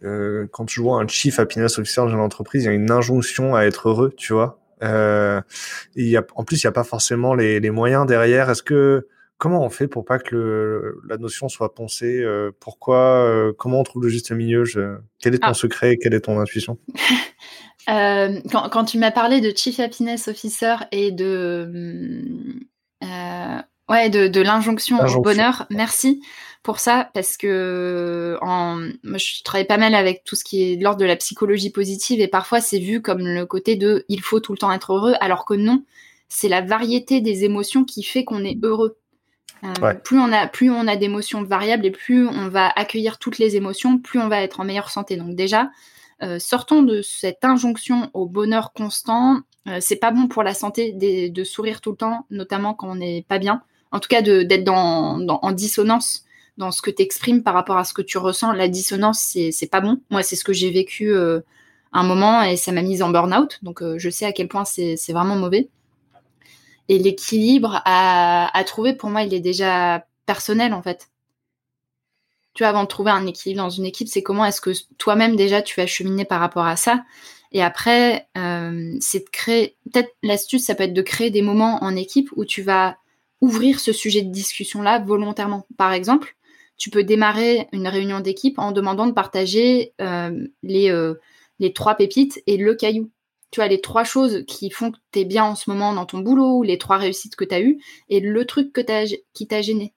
euh, 0.03 0.47
quand 0.51 0.69
je 0.69 0.81
vois 0.81 1.01
un 1.01 1.07
chief 1.07 1.39
happiness 1.39 1.79
officer 1.79 2.01
dans 2.01 2.09
une 2.09 2.19
entreprise, 2.19 2.63
il 2.63 2.65
y 2.67 2.69
a 2.69 2.73
une 2.73 2.91
injonction 2.91 3.55
à 3.55 3.63
être 3.63 3.89
heureux, 3.89 4.13
tu 4.17 4.33
vois. 4.33 4.59
Euh, 4.83 5.41
il 5.95 6.07
y 6.07 6.17
a, 6.17 6.25
en 6.35 6.43
plus, 6.43 6.61
il 6.61 6.65
n'y 6.65 6.69
a 6.69 6.73
pas 6.73 6.83
forcément 6.83 7.35
les, 7.35 7.59
les 7.59 7.69
moyens 7.69 8.05
derrière. 8.05 8.49
Est-ce 8.49 8.63
que 8.63 9.07
comment 9.37 9.65
on 9.65 9.69
fait 9.69 9.87
pour 9.87 10.05
pas 10.05 10.19
que 10.19 10.35
le, 10.35 11.01
la 11.07 11.17
notion 11.17 11.49
soit 11.49 11.73
poncée 11.73 12.21
euh, 12.21 12.51
Pourquoi 12.59 13.25
euh, 13.25 13.53
Comment 13.57 13.79
on 13.79 13.83
trouve 13.83 14.03
le 14.03 14.09
juste 14.09 14.31
milieu? 14.31 14.65
Je... 14.65 14.97
Quel 15.19 15.35
est 15.35 15.39
ton 15.39 15.47
ah. 15.47 15.53
secret? 15.53 15.97
Quelle 15.97 16.13
est 16.13 16.21
ton 16.21 16.39
intuition? 16.39 16.77
euh, 17.89 18.39
quand, 18.51 18.69
quand, 18.69 18.85
tu 18.85 18.97
m'as 18.97 19.11
parlé 19.11 19.41
de 19.41 19.55
chief 19.55 19.79
happiness 19.79 20.27
officer 20.27 20.75
et 20.91 21.11
de 21.11 21.69
ouais 23.89 24.09
de, 24.09 24.27
de 24.27 24.41
l'injonction 24.41 24.99
au 24.99 25.21
bonheur, 25.21 25.65
merci 25.69 26.21
pour 26.63 26.79
ça 26.79 27.09
parce 27.13 27.35
que 27.35 28.37
en, 28.41 28.77
moi, 29.03 29.17
je 29.17 29.43
travaille 29.43 29.67
pas 29.67 29.77
mal 29.77 29.93
avec 29.95 30.23
tout 30.23 30.35
ce 30.35 30.43
qui 30.43 30.63
est 30.63 30.77
de 30.77 30.83
l'ordre 30.83 30.99
de 30.99 31.05
la 31.05 31.17
psychologie 31.17 31.69
positive 31.69 32.21
et 32.21 32.29
parfois 32.29 32.61
c'est 32.61 32.79
vu 32.79 33.01
comme 33.01 33.27
le 33.27 33.45
côté 33.45 33.75
de 33.75 34.05
il 34.07 34.21
faut 34.21 34.39
tout 34.39 34.53
le 34.53 34.57
temps 34.57 34.71
être 34.71 34.93
heureux 34.93 35.15
alors 35.19 35.45
que 35.45 35.53
non, 35.53 35.83
c'est 36.29 36.47
la 36.47 36.61
variété 36.61 37.19
des 37.19 37.43
émotions 37.43 37.83
qui 37.83 38.01
fait 38.01 38.23
qu'on 38.23 38.43
est 38.45 38.57
heureux. 38.63 38.97
Euh, 39.63 39.93
plus 39.93 40.19
on 40.19 40.31
a 40.31 40.47
plus 40.47 40.69
on 40.69 40.87
a 40.87 40.95
d'émotions 40.95 41.43
variables 41.43 41.85
et 41.85 41.91
plus 41.91 42.27
on 42.27 42.49
va 42.49 42.69
accueillir 42.75 43.19
toutes 43.19 43.37
les 43.37 43.55
émotions, 43.55 43.97
plus 43.97 44.19
on 44.19 44.27
va 44.27 44.41
être 44.41 44.59
en 44.59 44.65
meilleure 44.65 44.89
santé. 44.89 45.15
Donc 45.17 45.35
déjà, 45.35 45.69
euh, 46.23 46.39
sortons 46.39 46.83
de 46.83 47.01
cette 47.01 47.43
injonction 47.43 48.09
au 48.13 48.25
bonheur 48.25 48.71
constant. 48.73 49.41
Euh, 49.67 49.79
c'est 49.81 49.97
pas 49.97 50.11
bon 50.11 50.27
pour 50.27 50.43
la 50.43 50.53
santé 50.53 50.93
de, 50.93 51.43
sourire 51.43 51.81
tout 51.81 51.91
le 51.91 51.97
temps, 51.97 52.25
notamment 52.29 52.73
quand 52.73 52.89
on 52.89 52.95
n'est 52.95 53.25
pas 53.27 53.39
bien 53.39 53.61
en 53.91 53.99
tout 53.99 54.09
cas 54.09 54.23
d'être 54.23 54.63
dans, 54.63 55.19
en 55.19 55.51
dissonance 55.51 56.25
dans 56.57 56.71
ce 56.71 56.81
que 56.81 56.89
tu 56.89 57.03
exprimes 57.03 57.43
par 57.43 57.53
rapport 57.53 57.77
à 57.77 57.83
ce 57.83 57.93
que 57.93 58.01
tu 58.01 58.17
ressens. 58.17 58.51
La 58.53 58.67
dissonance, 58.67 59.19
c'est 59.19 59.69
pas 59.69 59.81
bon. 59.81 59.99
Moi, 60.09 60.23
c'est 60.23 60.35
ce 60.35 60.43
que 60.43 60.51
j'ai 60.51 60.71
vécu 60.71 61.13
euh, 61.13 61.41
un 61.91 62.03
moment 62.03 62.41
et 62.41 62.57
ça 62.57 62.71
m'a 62.71 62.81
mise 62.81 63.03
en 63.03 63.11
burn-out. 63.11 63.59
Donc, 63.61 63.83
je 63.97 64.09
sais 64.09 64.25
à 64.25 64.31
quel 64.31 64.47
point 64.47 64.65
c'est 64.65 64.97
vraiment 65.09 65.35
mauvais. 65.35 65.69
Et 66.89 66.97
l'équilibre 66.97 67.81
à, 67.85 68.55
à, 68.57 68.63
trouver, 68.63 68.93
pour 68.93 69.11
moi, 69.11 69.21
il 69.21 69.33
est 69.33 69.39
déjà 69.39 70.05
personnel, 70.25 70.73
en 70.73 70.81
fait. 70.81 71.09
Tu 72.53 72.63
vois, 72.63 72.69
avant 72.69 72.83
de 72.83 72.87
trouver 72.87 73.11
un 73.11 73.25
équilibre 73.25 73.61
dans 73.61 73.69
une 73.69 73.85
équipe, 73.85 74.07
c'est 74.07 74.21
comment 74.21 74.45
est-ce 74.45 74.61
que 74.61 74.71
toi-même, 74.97 75.35
déjà, 75.35 75.61
tu 75.61 75.79
vas 75.79 75.87
cheminer 75.87 76.25
par 76.25 76.39
rapport 76.39 76.65
à 76.65 76.75
ça. 76.75 77.03
Et 77.51 77.61
après, 77.61 78.27
euh, 78.37 78.95
c'est 78.99 79.25
de 79.25 79.29
créer, 79.31 79.77
peut-être 79.91 80.11
l'astuce, 80.23 80.65
ça 80.65 80.75
peut 80.75 80.83
être 80.83 80.93
de 80.93 81.01
créer 81.01 81.29
des 81.29 81.41
moments 81.41 81.83
en 81.83 81.95
équipe 81.95 82.29
où 82.35 82.45
tu 82.45 82.61
vas 82.61 82.97
ouvrir 83.41 83.79
ce 83.79 83.91
sujet 83.91 84.21
de 84.21 84.31
discussion-là 84.31 84.99
volontairement. 84.99 85.67
Par 85.77 85.93
exemple, 85.93 86.35
tu 86.77 86.89
peux 86.89 87.03
démarrer 87.03 87.67
une 87.71 87.87
réunion 87.87 88.19
d'équipe 88.19 88.57
en 88.57 88.71
demandant 88.71 89.05
de 89.05 89.11
partager 89.11 89.93
euh, 90.01 90.47
les, 90.63 90.89
euh, 90.89 91.15
les 91.59 91.73
trois 91.73 91.95
pépites 91.95 92.41
et 92.47 92.57
le 92.57 92.73
caillou. 92.73 93.11
Tu 93.51 93.61
as 93.61 93.67
les 93.67 93.81
trois 93.81 94.03
choses 94.03 94.43
qui 94.47 94.71
font 94.71 94.91
que 94.91 94.97
tu 95.11 95.19
es 95.19 95.25
bien 95.25 95.43
en 95.43 95.55
ce 95.55 95.69
moment 95.69 95.93
dans 95.93 96.07
ton 96.07 96.19
boulot, 96.19 96.57
ou 96.57 96.63
les 96.63 96.79
trois 96.79 96.97
réussites 96.97 97.35
que 97.35 97.45
tu 97.45 97.53
as 97.53 97.61
eues, 97.61 97.79
et 98.09 98.19
le 98.19 98.45
truc 98.45 98.73
qui 99.33 99.47
t'a 99.47 99.61
gêné. 99.61 99.93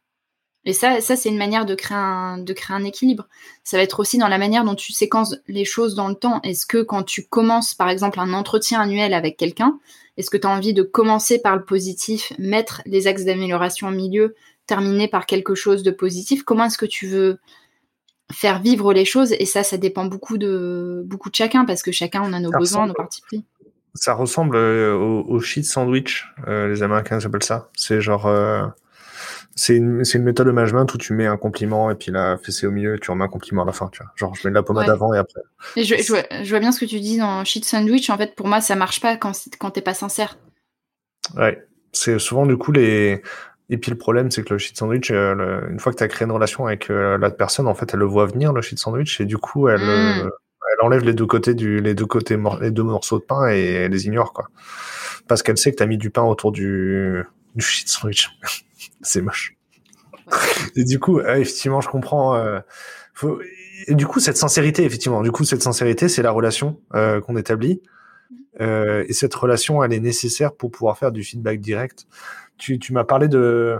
Et 0.67 0.73
ça, 0.73 1.01
ça 1.01 1.15
c'est 1.17 1.29
une 1.29 1.39
manière 1.39 1.65
de 1.65 1.75
créer, 1.75 1.97
un, 1.97 2.39
de 2.39 2.53
créer 2.53 2.77
un 2.77 2.85
équilibre. 2.85 3.29
Ça 3.63 3.77
va 3.77 3.85
être 3.85 4.01
aussi 4.01 4.19
dans 4.19 4.29
la 4.29 4.37
manière 4.37 4.65
dont 4.65 4.75
tu 4.75 4.93
séquences 4.93 5.37
les 5.47 5.65
choses 5.65 5.95
dans 5.95 6.09
le 6.09 6.17
temps. 6.17 6.41
Est-ce 6.43 6.67
que 6.67 6.83
quand 6.83 7.05
tu 7.05 7.25
commences, 7.25 7.73
par 7.73 7.89
exemple, 7.89 8.19
un 8.19 8.33
entretien 8.35 8.81
annuel 8.81 9.15
avec 9.15 9.37
quelqu'un, 9.37 9.79
est-ce 10.17 10.29
que 10.29 10.37
tu 10.37 10.47
as 10.47 10.51
envie 10.51 10.75
de 10.75 10.83
commencer 10.83 11.39
par 11.39 11.57
le 11.57 11.65
positif, 11.65 12.33
mettre 12.39 12.83
les 12.85 13.07
axes 13.07 13.25
d'amélioration 13.25 13.89
au 13.89 13.93
milieu, 13.93 14.35
terminer 14.67 15.07
par 15.07 15.25
quelque 15.25 15.55
chose 15.55 15.85
de 15.85 15.93
positif? 15.93 16.43
Comment 16.43 16.65
est-ce 16.65 16.79
que 16.79 16.87
tu 16.87 17.07
veux 17.07 17.39
faire 18.33 18.61
vivre 18.61 18.93
les 18.93 19.05
choses? 19.05 19.33
Et 19.39 19.47
ça, 19.47 19.63
ça 19.63 19.77
dépend 19.77 20.07
beaucoup 20.07 20.37
de, 20.37 21.03
beaucoup 21.07 21.31
de 21.31 21.37
chacun, 21.37 21.65
parce 21.65 21.83
que 21.83 21.93
chacun, 21.93 22.23
on 22.25 22.33
a 22.33 22.41
nos 22.41 22.51
besoins, 22.51 22.89
nos 22.89 22.95
parties 22.95 23.23
pris. 23.23 23.45
Ça 23.95 24.15
ressemble 24.15 24.57
euh, 24.57 24.95
au, 24.95 25.23
au 25.29 25.41
shit 25.41 25.65
sandwich, 25.65 26.27
euh, 26.49 26.69
les 26.69 26.83
Américains 26.83 27.21
s'appellent 27.21 27.45
ça. 27.45 27.71
C'est 27.77 28.01
genre... 28.01 28.27
Euh, 28.27 28.67
c'est 29.59 29.75
une, 29.75 30.03
une, 30.12 30.23
méthode 30.23 30.47
de 30.47 30.53
management 30.53 30.92
où 30.92 30.99
tu 30.99 31.14
mets 31.14 31.27
un 31.27 31.38
compliment 31.38 31.90
et 31.90 31.95
puis 31.95 32.12
la 32.12 32.37
fessée 32.37 32.66
au 32.66 32.71
milieu, 32.71 32.99
tu 32.99 33.11
remets 33.11 33.25
un 33.25 33.29
compliment 33.29 33.62
à 33.62 33.64
la 33.64 33.73
fin. 33.73 33.88
Tu 33.88 34.03
vois. 34.03 34.12
Genre, 34.14 34.35
je 34.35 34.47
mets 34.47 34.51
de 34.51 34.55
la 34.55 34.62
pommade 34.62 34.88
avant 34.90 35.14
et 35.14 35.19
après. 35.19 35.40
Et 35.77 35.85
je, 35.85 35.97
je, 35.97 36.12
vois, 36.12 36.23
je, 36.42 36.51
vois, 36.51 36.59
bien 36.61 36.73
ce 36.73 36.81
que 36.81 36.85
tu 36.85 37.01
dis 37.01 37.16
dans 37.16 37.42
shit 37.45 37.64
sandwich. 37.64 38.11
En 38.11 38.19
fait, 38.19 38.35
pour 38.35 38.49
moi, 38.49 38.61
ça 38.61 38.77
marche 38.77 39.01
pas 39.01 39.16
quand, 39.16 39.33
quand 39.59 39.71
t'es 39.71 39.81
pas 39.81 39.95
sincère. 39.95 40.37
Ouais. 41.37 41.66
C'est 41.92 42.19
souvent, 42.19 42.45
du 42.45 42.59
coup, 42.59 42.71
les. 42.71 43.23
Et 43.71 43.79
puis 43.79 43.90
le 43.90 43.97
problème, 43.97 44.31
c'est 44.31 44.45
que 44.45 44.53
le 44.53 44.59
shit 44.59 44.77
sandwich, 44.77 45.11
euh, 45.11 45.66
une 45.71 45.81
fois 45.81 45.90
que 45.90 45.97
tu 45.99 46.05
as 46.05 46.09
créé 46.09 46.27
une 46.27 46.33
relation 46.33 46.66
avec 46.66 46.90
euh, 46.90 47.16
l'autre 47.16 47.37
personne, 47.37 47.66
en 47.66 47.75
fait, 47.75 47.95
elle 47.95 48.01
le 48.01 48.07
voit 48.07 48.27
venir, 48.27 48.53
le 48.53 48.61
shit 48.61 48.79
sandwich, 48.79 49.21
et 49.23 49.25
du 49.25 49.38
coup, 49.38 49.69
elle, 49.69 49.81
mm. 49.81 50.27
euh, 50.27 50.31
elle 50.73 50.85
enlève 50.85 51.03
les 51.03 51.14
deux 51.14 51.27
côtés 51.27 51.55
du, 51.55 51.81
les 51.81 51.95
deux 51.95 52.07
côtés, 52.07 52.38
les 52.61 52.71
deux 52.71 52.83
morceaux 52.83 53.19
de 53.19 53.25
pain 53.25 53.49
et 53.49 53.73
elle 53.73 53.92
les 53.92 54.07
ignore, 54.07 54.33
quoi. 54.33 54.49
Parce 55.27 55.42
qu'elle 55.42 55.57
sait 55.57 55.73
que 55.73 55.79
tu 55.79 55.83
as 55.83 55.87
mis 55.87 55.99
du 55.99 56.11
pain 56.11 56.23
autour 56.23 56.53
du, 56.53 57.25
du 57.55 57.64
shit 57.64 57.88
sandwich. 57.88 58.31
c'est 59.03 59.23
moche. 59.23 59.57
Et 60.75 60.85
du 60.85 60.99
coup, 60.99 61.21
effectivement, 61.21 61.81
je 61.81 61.89
comprends. 61.89 62.37
Euh, 62.37 62.61
du 63.89 64.07
coup, 64.07 64.21
cette 64.21 64.37
sincérité, 64.37 64.85
effectivement, 64.85 65.23
du 65.23 65.31
coup, 65.31 65.45
cette 65.45 65.62
sincérité, 65.62 66.09
c'est 66.09 66.23
la 66.23 66.31
relation 66.31 66.81
euh, 66.95 67.21
qu'on 67.21 67.37
établit. 67.37 67.83
Euh, 68.61 69.05
et 69.09 69.12
cette 69.12 69.35
relation, 69.35 69.83
elle 69.83 69.93
est 69.93 70.01
nécessaire 70.01 70.55
pour 70.55 70.71
pouvoir 70.71 70.99
faire 70.99 71.12
du 71.12 71.23
feedback 71.23 71.61
direct. 71.61 72.07
Tu, 72.59 72.79
tu 72.79 72.93
m'as 72.93 73.05
parlé 73.05 73.29
de, 73.29 73.79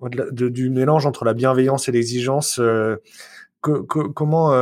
du 0.00 0.70
mélange 0.70 1.06
entre 1.06 1.24
la 1.24 1.34
bienveillance 1.34 1.88
et 1.88 1.92
l'exigence. 1.92 2.60
Comment 3.60 4.52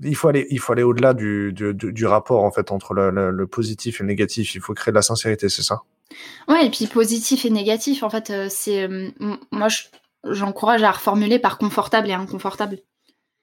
il 0.00 0.14
faut 0.14 0.28
aller, 0.28 0.46
il 0.50 0.60
faut 0.60 0.72
aller 0.72 0.82
au-delà 0.82 1.14
du, 1.14 1.52
du, 1.52 2.06
rapport 2.06 2.44
en 2.44 2.52
fait 2.52 2.70
entre 2.70 2.94
le, 2.94 3.46
positif 3.46 4.00
et 4.00 4.02
le 4.04 4.08
négatif. 4.08 4.54
Il 4.54 4.60
faut 4.60 4.74
créer 4.74 4.92
de 4.92 4.96
la 4.96 5.02
sincérité, 5.02 5.48
c'est 5.48 5.62
ça? 5.62 5.82
Ouais, 6.48 6.66
et 6.66 6.70
puis 6.70 6.86
positif 6.86 7.44
et 7.44 7.50
négatif, 7.50 8.02
en 8.02 8.10
fait, 8.10 8.30
euh, 8.30 8.46
c'est 8.48 8.88
euh, 8.88 9.10
moi 9.50 9.68
j'encourage 10.24 10.82
à 10.82 10.90
reformuler 10.90 11.38
par 11.38 11.58
confortable 11.58 12.08
et 12.08 12.12
inconfortable. 12.12 12.78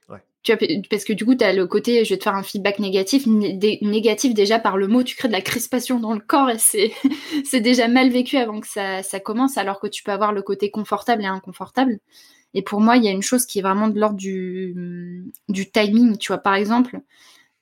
Ouais. 0.09 0.19
Tu 0.43 0.53
vois, 0.53 0.67
parce 0.89 1.03
que 1.03 1.13
du 1.13 1.25
coup, 1.25 1.35
tu 1.35 1.43
as 1.43 1.53
le 1.53 1.67
côté, 1.67 2.03
je 2.03 2.13
vais 2.13 2.17
te 2.17 2.23
faire 2.23 2.35
un 2.35 2.43
feedback 2.43 2.79
négatif, 2.79 3.25
négatif 3.27 4.33
déjà 4.33 4.59
par 4.59 4.77
le 4.77 4.87
mot, 4.87 5.03
tu 5.03 5.15
crées 5.15 5.27
de 5.27 5.33
la 5.33 5.41
crispation 5.41 5.99
dans 5.99 6.13
le 6.13 6.19
corps 6.19 6.49
et 6.49 6.57
c'est, 6.57 6.91
c'est 7.45 7.61
déjà 7.61 7.87
mal 7.87 8.09
vécu 8.09 8.37
avant 8.37 8.59
que 8.59 8.67
ça, 8.67 9.03
ça 9.03 9.19
commence, 9.19 9.57
alors 9.57 9.79
que 9.79 9.87
tu 9.87 10.03
peux 10.03 10.11
avoir 10.11 10.31
le 10.33 10.41
côté 10.41 10.71
confortable 10.71 11.23
et 11.23 11.27
inconfortable. 11.27 11.99
Et 12.55 12.61
pour 12.61 12.79
moi, 12.79 12.97
il 12.97 13.03
y 13.03 13.09
a 13.09 13.11
une 13.11 13.21
chose 13.21 13.45
qui 13.45 13.59
est 13.59 13.61
vraiment 13.61 13.89
de 13.89 13.99
l'ordre 13.99 14.15
du, 14.15 15.25
du 15.49 15.69
timing. 15.69 16.17
Tu 16.17 16.31
vois, 16.31 16.37
par 16.37 16.55
exemple, 16.55 17.01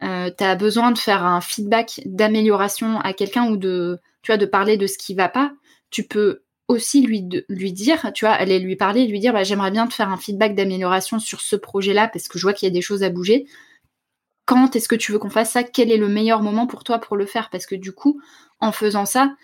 euh, 0.03 0.29
tu 0.37 0.43
as 0.43 0.55
besoin 0.55 0.91
de 0.91 0.97
faire 0.99 1.25
un 1.25 1.41
feedback 1.41 2.01
d'amélioration 2.05 2.99
à 2.99 3.13
quelqu'un 3.13 3.49
ou 3.49 3.57
de, 3.57 3.99
tu 4.23 4.31
vois, 4.31 4.37
de 4.37 4.45
parler 4.45 4.77
de 4.77 4.87
ce 4.87 4.97
qui 4.97 5.13
va 5.13 5.29
pas. 5.29 5.53
Tu 5.91 6.03
peux 6.03 6.43
aussi 6.67 7.01
lui, 7.01 7.21
dire, 7.21 8.11
tu 8.13 8.25
vois, 8.25 8.33
aller 8.33 8.57
lui 8.57 8.75
parler, 8.75 9.05
lui 9.05 9.19
dire, 9.19 9.33
bah, 9.33 9.43
j'aimerais 9.43 9.69
bien 9.69 9.85
te 9.85 9.93
faire 9.93 10.09
un 10.09 10.17
feedback 10.17 10.55
d'amélioration 10.55 11.19
sur 11.19 11.41
ce 11.41 11.55
projet-là 11.55 12.07
parce 12.07 12.27
que 12.27 12.39
je 12.39 12.43
vois 12.43 12.53
qu'il 12.53 12.67
y 12.67 12.71
a 12.71 12.73
des 12.73 12.81
choses 12.81 13.03
à 13.03 13.09
bouger. 13.09 13.45
Quand 14.45 14.75
est-ce 14.75 14.87
que 14.87 14.95
tu 14.95 15.11
veux 15.11 15.19
qu'on 15.19 15.29
fasse 15.29 15.51
ça? 15.51 15.63
Quel 15.63 15.91
est 15.91 15.97
le 15.97 16.07
meilleur 16.07 16.41
moment 16.41 16.65
pour 16.65 16.83
toi 16.83 16.99
pour 16.99 17.15
le 17.15 17.27
faire? 17.27 17.49
Parce 17.51 17.67
que 17.67 17.75
du 17.75 17.91
coup, 17.91 18.19
en 18.59 18.71
faisant 18.71 19.05
ça, 19.05 19.35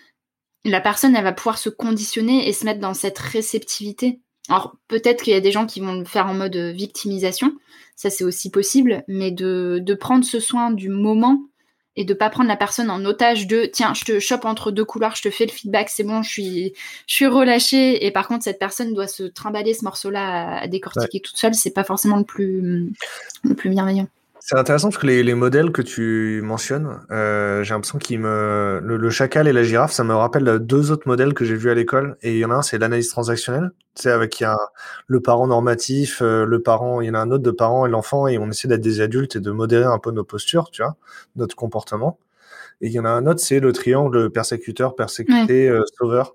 la 0.64 0.80
personne, 0.80 1.14
elle 1.14 1.24
va 1.24 1.32
pouvoir 1.32 1.58
se 1.58 1.68
conditionner 1.68 2.48
et 2.48 2.52
se 2.52 2.64
mettre 2.64 2.80
dans 2.80 2.94
cette 2.94 3.18
réceptivité 3.18 4.20
alors 4.50 4.76
peut-être 4.88 5.22
qu'il 5.22 5.32
y 5.32 5.36
a 5.36 5.40
des 5.40 5.52
gens 5.52 5.64
qui 5.64 5.80
vont 5.80 5.94
le 5.94 6.04
faire 6.04 6.26
en 6.26 6.34
mode 6.34 6.56
euh, 6.56 6.72
victimisation, 6.72 7.54
ça 7.94 8.10
c'est 8.10 8.24
aussi 8.24 8.50
possible, 8.50 9.04
mais 9.06 9.30
de, 9.30 9.94
prendre 9.98 10.24
ce 10.24 10.40
soin 10.40 10.72
du 10.72 10.88
moment 10.88 11.40
et 12.00 12.04
de 12.04 12.14
pas 12.14 12.30
prendre 12.30 12.48
la 12.48 12.56
personne 12.56 12.90
en 12.90 13.04
otage 13.04 13.46
de 13.46 13.66
tiens 13.66 13.92
je 13.92 14.04
te 14.04 14.18
chope 14.18 14.46
entre 14.46 14.70
deux 14.70 14.84
couloirs, 14.86 15.16
je 15.16 15.22
te 15.22 15.30
fais 15.30 15.44
le 15.44 15.52
feedback, 15.52 15.90
c'est 15.90 16.02
bon, 16.02 16.22
je 16.22 16.30
suis 16.30 16.72
je 17.06 17.14
suis 17.14 17.26
relâchée 17.26 18.06
et 18.06 18.10
par 18.10 18.26
contre 18.26 18.44
cette 18.44 18.58
personne 18.58 18.94
doit 18.94 19.06
se 19.06 19.24
trimballer 19.24 19.74
ce 19.74 19.84
morceau-là 19.84 20.60
à, 20.60 20.66
décortiquer 20.66 21.20
toute 21.20 21.36
seule, 21.36 21.54
c'est 21.54 21.74
pas 21.74 21.84
forcément 21.84 22.16
le 22.16 22.24
plus 22.24 22.90
le 23.44 23.54
plus 23.54 23.68
bienveillant. 23.68 24.08
C'est 24.42 24.56
intéressant 24.56 24.88
parce 24.88 24.98
que 24.98 25.06
les, 25.06 25.22
les, 25.22 25.34
modèles 25.34 25.70
que 25.70 25.82
tu 25.82 26.40
mentionnes, 26.42 26.98
euh, 27.10 27.62
j'ai 27.62 27.74
l'impression 27.74 27.98
qu'ils 27.98 28.20
me 28.20 28.80
le, 28.82 28.96
le, 28.96 29.10
chacal 29.10 29.46
et 29.46 29.52
la 29.52 29.62
girafe, 29.62 29.92
ça 29.92 30.02
me 30.02 30.14
rappelle 30.14 30.58
deux 30.60 30.90
autres 30.90 31.06
modèles 31.06 31.34
que 31.34 31.44
j'ai 31.44 31.56
vus 31.56 31.70
à 31.70 31.74
l'école. 31.74 32.16
Et 32.22 32.32
il 32.32 32.38
y 32.38 32.44
en 32.46 32.50
a 32.50 32.54
un, 32.54 32.62
c'est 32.62 32.78
l'analyse 32.78 33.10
transactionnelle, 33.10 33.70
tu 33.94 34.02
sais, 34.02 34.10
avec 34.10 34.40
il 34.40 34.44
y 34.44 34.46
a 34.46 34.56
le 35.06 35.20
parent 35.20 35.46
normatif, 35.46 36.22
euh, 36.22 36.46
le 36.46 36.62
parent, 36.62 37.02
il 37.02 37.08
y 37.08 37.10
en 37.10 37.14
a 37.14 37.18
un 37.18 37.30
autre 37.30 37.42
de 37.42 37.50
parent 37.50 37.84
et 37.84 37.90
l'enfant, 37.90 38.26
et 38.28 38.38
on 38.38 38.48
essaie 38.48 38.66
d'être 38.66 38.80
des 38.80 39.02
adultes 39.02 39.36
et 39.36 39.40
de 39.40 39.50
modérer 39.50 39.84
un 39.84 39.98
peu 39.98 40.10
nos 40.10 40.24
postures, 40.24 40.70
tu 40.70 40.82
vois, 40.82 40.96
notre 41.36 41.54
comportement. 41.54 42.18
Et 42.80 42.86
il 42.86 42.92
y 42.92 42.98
en 42.98 43.04
a 43.04 43.10
un 43.10 43.26
autre, 43.26 43.40
c'est 43.40 43.60
le 43.60 43.72
triangle 43.72 44.30
persécuteur, 44.30 44.96
persécuté, 44.96 45.68
euh, 45.68 45.82
sauveur. 45.98 46.34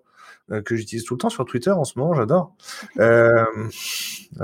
Euh, 0.52 0.62
que 0.62 0.76
j'utilise 0.76 1.04
tout 1.06 1.16
le 1.16 1.18
temps 1.18 1.30
sur 1.30 1.44
Twitter 1.46 1.72
en 1.72 1.86
ce 1.86 1.98
moment, 1.98 2.14
j'adore. 2.14 2.56
Euh, 2.98 3.44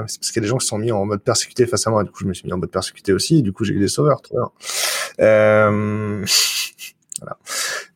c'est 0.07 0.19
parce 0.19 0.31
qu'il 0.31 0.35
y 0.35 0.39
a 0.39 0.41
des 0.41 0.47
gens 0.47 0.57
qui 0.57 0.65
sont 0.65 0.77
mis 0.77 0.91
en 0.91 1.05
mode 1.05 1.21
persécuté 1.21 1.65
face 1.65 1.85
à 1.87 1.89
moi, 1.89 2.03
du 2.03 2.11
coup 2.11 2.19
je 2.21 2.27
me 2.27 2.33
suis 2.33 2.45
mis 2.45 2.53
en 2.53 2.57
mode 2.57 2.71
persécuté 2.71 3.13
aussi, 3.13 3.39
et 3.39 3.41
du 3.41 3.51
coup 3.51 3.63
j'ai 3.63 3.73
eu 3.73 3.79
des 3.79 3.87
sauveurs, 3.87 4.21
trop 4.21 4.35
bien. 4.35 4.49
Euh, 5.19 6.25
voilà. 7.19 7.37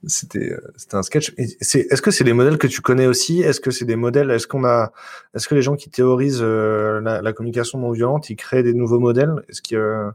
C'était 0.07 0.51
euh, 0.51 0.73
c'était 0.75 0.95
un 0.95 1.03
sketch. 1.03 1.33
Est-ce 1.37 2.01
que 2.01 2.11
c'est 2.11 2.23
des 2.23 2.33
modèles 2.33 2.57
que 2.57 2.67
tu 2.67 2.81
connais 2.81 3.07
aussi? 3.07 3.41
Est-ce 3.41 3.59
que 3.59 3.71
c'est 3.71 3.85
des 3.85 3.95
modèles 3.95 4.29
Est-ce 4.31 4.47
qu'on 4.47 4.65
a 4.65 4.91
Est-ce 5.33 5.47
que 5.47 5.55
les 5.55 5.61
gens 5.61 5.75
qui 5.75 5.89
théorisent 5.89 6.41
euh, 6.41 7.01
la, 7.01 7.21
la, 7.21 7.33
communication 7.33 7.79
non 7.79 7.91
violente, 7.91 8.29
ils 8.29 8.35
créent 8.35 8.63
des 8.63 8.73
nouveaux 8.73 8.99
modèles? 8.99 9.33
Est-ce 9.49 9.61
que 9.61 10.11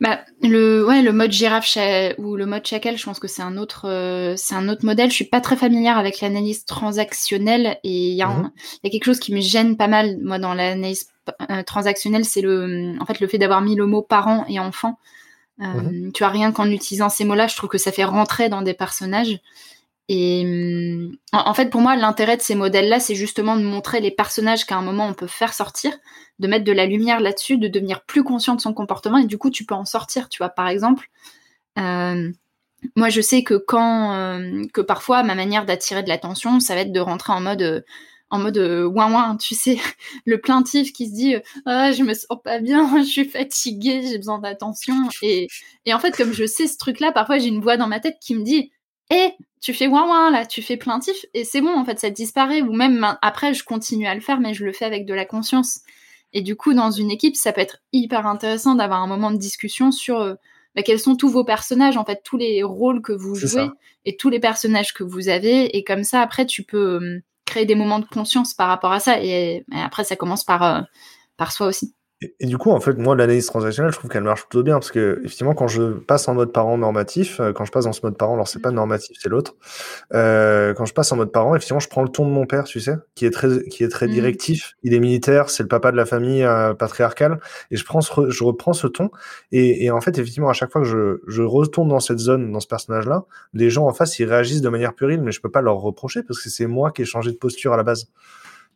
bah, 0.00 0.20
le, 0.42 0.84
ouais, 0.86 1.02
le 1.02 1.12
mode 1.12 1.32
girafe 1.32 1.76
ou 2.18 2.36
le 2.36 2.46
mode 2.46 2.66
chacal, 2.66 2.96
je 2.96 3.04
pense 3.04 3.18
que 3.18 3.28
c'est 3.28 3.42
un 3.42 3.56
autre, 3.56 3.88
euh, 3.88 4.34
c'est 4.36 4.54
un 4.54 4.68
autre 4.68 4.84
modèle. 4.84 5.10
Je 5.10 5.14
suis 5.14 5.24
pas 5.24 5.40
très 5.40 5.56
familière 5.56 5.98
avec 5.98 6.20
l'analyse 6.20 6.64
transactionnelle 6.64 7.78
et 7.84 8.10
il 8.10 8.16
y, 8.16 8.24
mhm. 8.24 8.50
y, 8.84 8.86
a 8.86 8.90
quelque 8.90 9.04
chose 9.04 9.20
qui 9.20 9.34
me 9.34 9.40
gêne 9.40 9.76
pas 9.76 9.88
mal, 9.88 10.18
moi, 10.22 10.38
dans 10.38 10.54
l'analyse 10.54 11.08
euh, 11.50 11.62
transactionnelle, 11.62 12.24
c'est 12.24 12.40
le, 12.40 12.96
en 13.00 13.06
fait, 13.06 13.20
le 13.20 13.26
fait 13.26 13.38
d'avoir 13.38 13.60
mis 13.62 13.74
le 13.74 13.86
mot 13.86 14.02
parent 14.02 14.44
et 14.48 14.58
enfant. 14.58 14.98
Euh, 15.60 15.64
mhm. 15.64 16.12
Tu 16.12 16.22
vois, 16.22 16.32
rien 16.32 16.52
qu'en 16.52 16.70
utilisant 16.70 17.08
ces 17.08 17.24
mots-là, 17.24 17.46
je 17.46 17.56
trouve 17.56 17.70
que 17.70 17.78
ça 17.78 17.92
fait 17.92 18.04
rentrer 18.04 18.48
dans 18.48 18.62
des 18.62 18.74
personnages. 18.74 19.38
Et 20.12 20.42
hum, 20.44 21.16
en 21.32 21.54
fait, 21.54 21.70
pour 21.70 21.80
moi, 21.80 21.94
l'intérêt 21.94 22.36
de 22.36 22.42
ces 22.42 22.56
modèles-là, 22.56 22.98
c'est 22.98 23.14
justement 23.14 23.56
de 23.56 23.62
montrer 23.62 24.00
les 24.00 24.10
personnages 24.10 24.64
qu'à 24.66 24.76
un 24.76 24.82
moment 24.82 25.06
on 25.06 25.14
peut 25.14 25.28
faire 25.28 25.54
sortir, 25.54 25.92
de 26.40 26.48
mettre 26.48 26.64
de 26.64 26.72
la 26.72 26.84
lumière 26.84 27.20
là-dessus, 27.20 27.58
de 27.58 27.68
devenir 27.68 28.04
plus 28.04 28.24
conscient 28.24 28.56
de 28.56 28.60
son 28.60 28.74
comportement, 28.74 29.18
et 29.18 29.26
du 29.26 29.38
coup, 29.38 29.50
tu 29.50 29.64
peux 29.64 29.76
en 29.76 29.84
sortir. 29.84 30.28
Tu 30.28 30.38
vois, 30.38 30.48
par 30.48 30.66
exemple, 30.66 31.06
euh, 31.78 32.32
moi, 32.96 33.08
je 33.08 33.20
sais 33.20 33.44
que 33.44 33.54
quand, 33.54 34.14
euh, 34.16 34.64
que 34.74 34.80
parfois, 34.80 35.22
ma 35.22 35.36
manière 35.36 35.64
d'attirer 35.64 36.02
de 36.02 36.08
l'attention, 36.08 36.58
ça 36.58 36.74
va 36.74 36.80
être 36.80 36.92
de 36.92 37.00
rentrer 37.00 37.32
en 37.32 37.40
mode 37.40 37.84
en 38.32 38.38
mode 38.38 38.58
euh, 38.58 38.86
ouin 38.86 39.12
ouin, 39.12 39.36
tu 39.36 39.54
sais, 39.54 39.78
le 40.26 40.40
plaintif 40.40 40.92
qui 40.92 41.06
se 41.08 41.14
dit 41.14 41.36
ah 41.66 41.92
je 41.92 42.02
me 42.02 42.14
sens 42.14 42.38
pas 42.44 42.58
bien, 42.60 42.98
je 43.04 43.08
suis 43.08 43.24
fatiguée, 43.24 44.02
j'ai 44.08 44.18
besoin 44.18 44.38
d'attention 44.40 44.94
et 45.22 45.48
et 45.86 45.94
en 45.94 45.98
fait 46.00 46.16
comme 46.16 46.32
je 46.32 46.46
sais 46.46 46.66
ce 46.66 46.78
truc 46.78 47.00
là, 47.00 47.12
parfois 47.12 47.38
j'ai 47.38 47.48
une 47.48 47.60
voix 47.60 47.76
dans 47.76 47.88
ma 47.88 48.00
tête 48.00 48.18
qui 48.20 48.34
me 48.36 48.44
dit 48.44 48.70
eh, 49.10 49.34
tu 49.60 49.74
fais 49.74 49.86
ouin 49.86 50.06
ouin 50.08 50.30
là, 50.30 50.46
tu 50.46 50.62
fais 50.62 50.76
plaintif 50.76 51.26
et 51.34 51.44
c'est 51.44 51.60
bon 51.60 51.76
en 51.76 51.84
fait, 51.84 51.98
ça 51.98 52.10
disparaît. 52.10 52.62
Ou 52.62 52.72
même 52.72 53.16
après, 53.22 53.54
je 53.54 53.64
continue 53.64 54.06
à 54.06 54.14
le 54.14 54.20
faire, 54.20 54.40
mais 54.40 54.54
je 54.54 54.64
le 54.64 54.72
fais 54.72 54.84
avec 54.84 55.06
de 55.06 55.14
la 55.14 55.24
conscience. 55.24 55.80
Et 56.32 56.42
du 56.42 56.56
coup, 56.56 56.74
dans 56.74 56.90
une 56.90 57.10
équipe, 57.10 57.36
ça 57.36 57.52
peut 57.52 57.60
être 57.60 57.78
hyper 57.92 58.26
intéressant 58.26 58.74
d'avoir 58.74 59.02
un 59.02 59.06
moment 59.06 59.30
de 59.30 59.36
discussion 59.36 59.90
sur 59.90 60.20
euh, 60.20 60.34
bah, 60.74 60.82
quels 60.82 61.00
sont 61.00 61.16
tous 61.16 61.28
vos 61.28 61.44
personnages, 61.44 61.96
en 61.96 62.04
fait, 62.04 62.22
tous 62.24 62.36
les 62.36 62.62
rôles 62.62 63.02
que 63.02 63.12
vous 63.12 63.34
jouez 63.34 63.68
et 64.04 64.16
tous 64.16 64.30
les 64.30 64.40
personnages 64.40 64.94
que 64.94 65.02
vous 65.02 65.28
avez. 65.28 65.76
Et 65.76 65.84
comme 65.84 66.04
ça, 66.04 66.20
après, 66.20 66.46
tu 66.46 66.62
peux 66.62 67.02
euh, 67.02 67.20
créer 67.44 67.66
des 67.66 67.74
moments 67.74 67.98
de 67.98 68.06
conscience 68.06 68.54
par 68.54 68.68
rapport 68.68 68.92
à 68.92 69.00
ça. 69.00 69.22
Et, 69.22 69.64
après, 69.72 70.04
ça 70.04 70.16
commence 70.16 70.44
par, 70.44 70.62
euh, 70.62 70.80
par 71.36 71.52
soi 71.52 71.66
aussi. 71.66 71.94
Et, 72.22 72.46
du 72.46 72.58
coup, 72.58 72.70
en 72.70 72.80
fait, 72.80 72.98
moi, 72.98 73.16
l'analyse 73.16 73.46
transactionnelle, 73.46 73.92
je 73.92 73.98
trouve 73.98 74.10
qu'elle 74.10 74.24
marche 74.24 74.42
plutôt 74.42 74.62
bien 74.62 74.74
parce 74.74 74.90
que, 74.90 75.22
effectivement, 75.24 75.54
quand 75.54 75.68
je 75.68 75.92
passe 75.92 76.28
en 76.28 76.34
mode 76.34 76.52
parent 76.52 76.76
normatif, 76.76 77.40
euh, 77.40 77.54
quand 77.54 77.64
je 77.64 77.72
passe 77.72 77.86
dans 77.86 77.94
ce 77.94 78.00
mode 78.02 78.18
parent, 78.18 78.34
alors 78.34 78.46
c'est 78.46 78.58
pas 78.58 78.70
normatif, 78.70 79.16
c'est 79.18 79.30
l'autre. 79.30 79.54
Euh, 80.12 80.74
quand 80.74 80.84
je 80.84 80.92
passe 80.92 81.10
en 81.12 81.16
mode 81.16 81.32
parent, 81.32 81.54
effectivement, 81.54 81.80
je 81.80 81.88
prends 81.88 82.02
le 82.02 82.10
ton 82.10 82.26
de 82.26 82.30
mon 82.30 82.44
père, 82.44 82.64
tu 82.64 82.78
sais, 82.78 82.96
qui 83.14 83.24
est 83.24 83.30
très, 83.30 83.64
qui 83.68 83.84
est 83.84 83.88
très 83.88 84.06
mmh. 84.06 84.10
directif. 84.10 84.74
Il 84.82 84.92
est 84.92 85.00
militaire, 85.00 85.48
c'est 85.48 85.62
le 85.62 85.68
papa 85.70 85.92
de 85.92 85.96
la 85.96 86.04
famille 86.04 86.42
euh, 86.44 86.74
patriarcale, 86.74 87.40
et 87.70 87.76
je 87.76 87.84
prends, 87.86 88.02
ce, 88.02 88.28
je 88.28 88.44
reprends 88.44 88.74
ce 88.74 88.86
ton. 88.86 89.10
Et, 89.50 89.86
et, 89.86 89.90
en 89.90 90.02
fait, 90.02 90.18
effectivement, 90.18 90.50
à 90.50 90.54
chaque 90.54 90.72
fois 90.72 90.82
que 90.82 90.88
je, 90.88 91.22
je 91.26 91.42
retourne 91.42 91.88
dans 91.88 92.00
cette 92.00 92.18
zone, 92.18 92.52
dans 92.52 92.60
ce 92.60 92.68
personnage-là, 92.68 93.24
les 93.54 93.70
gens 93.70 93.86
en 93.86 93.94
face, 93.94 94.18
ils 94.18 94.26
réagissent 94.26 94.62
de 94.62 94.68
manière 94.68 94.92
puérile, 94.92 95.22
mais 95.22 95.32
je 95.32 95.40
peux 95.40 95.50
pas 95.50 95.62
leur 95.62 95.76
reprocher 95.76 96.22
parce 96.22 96.42
que 96.42 96.50
c'est 96.50 96.66
moi 96.66 96.90
qui 96.90 97.00
ai 97.00 97.06
changé 97.06 97.30
de 97.30 97.36
posture 97.36 97.72
à 97.72 97.78
la 97.78 97.82
base 97.82 98.10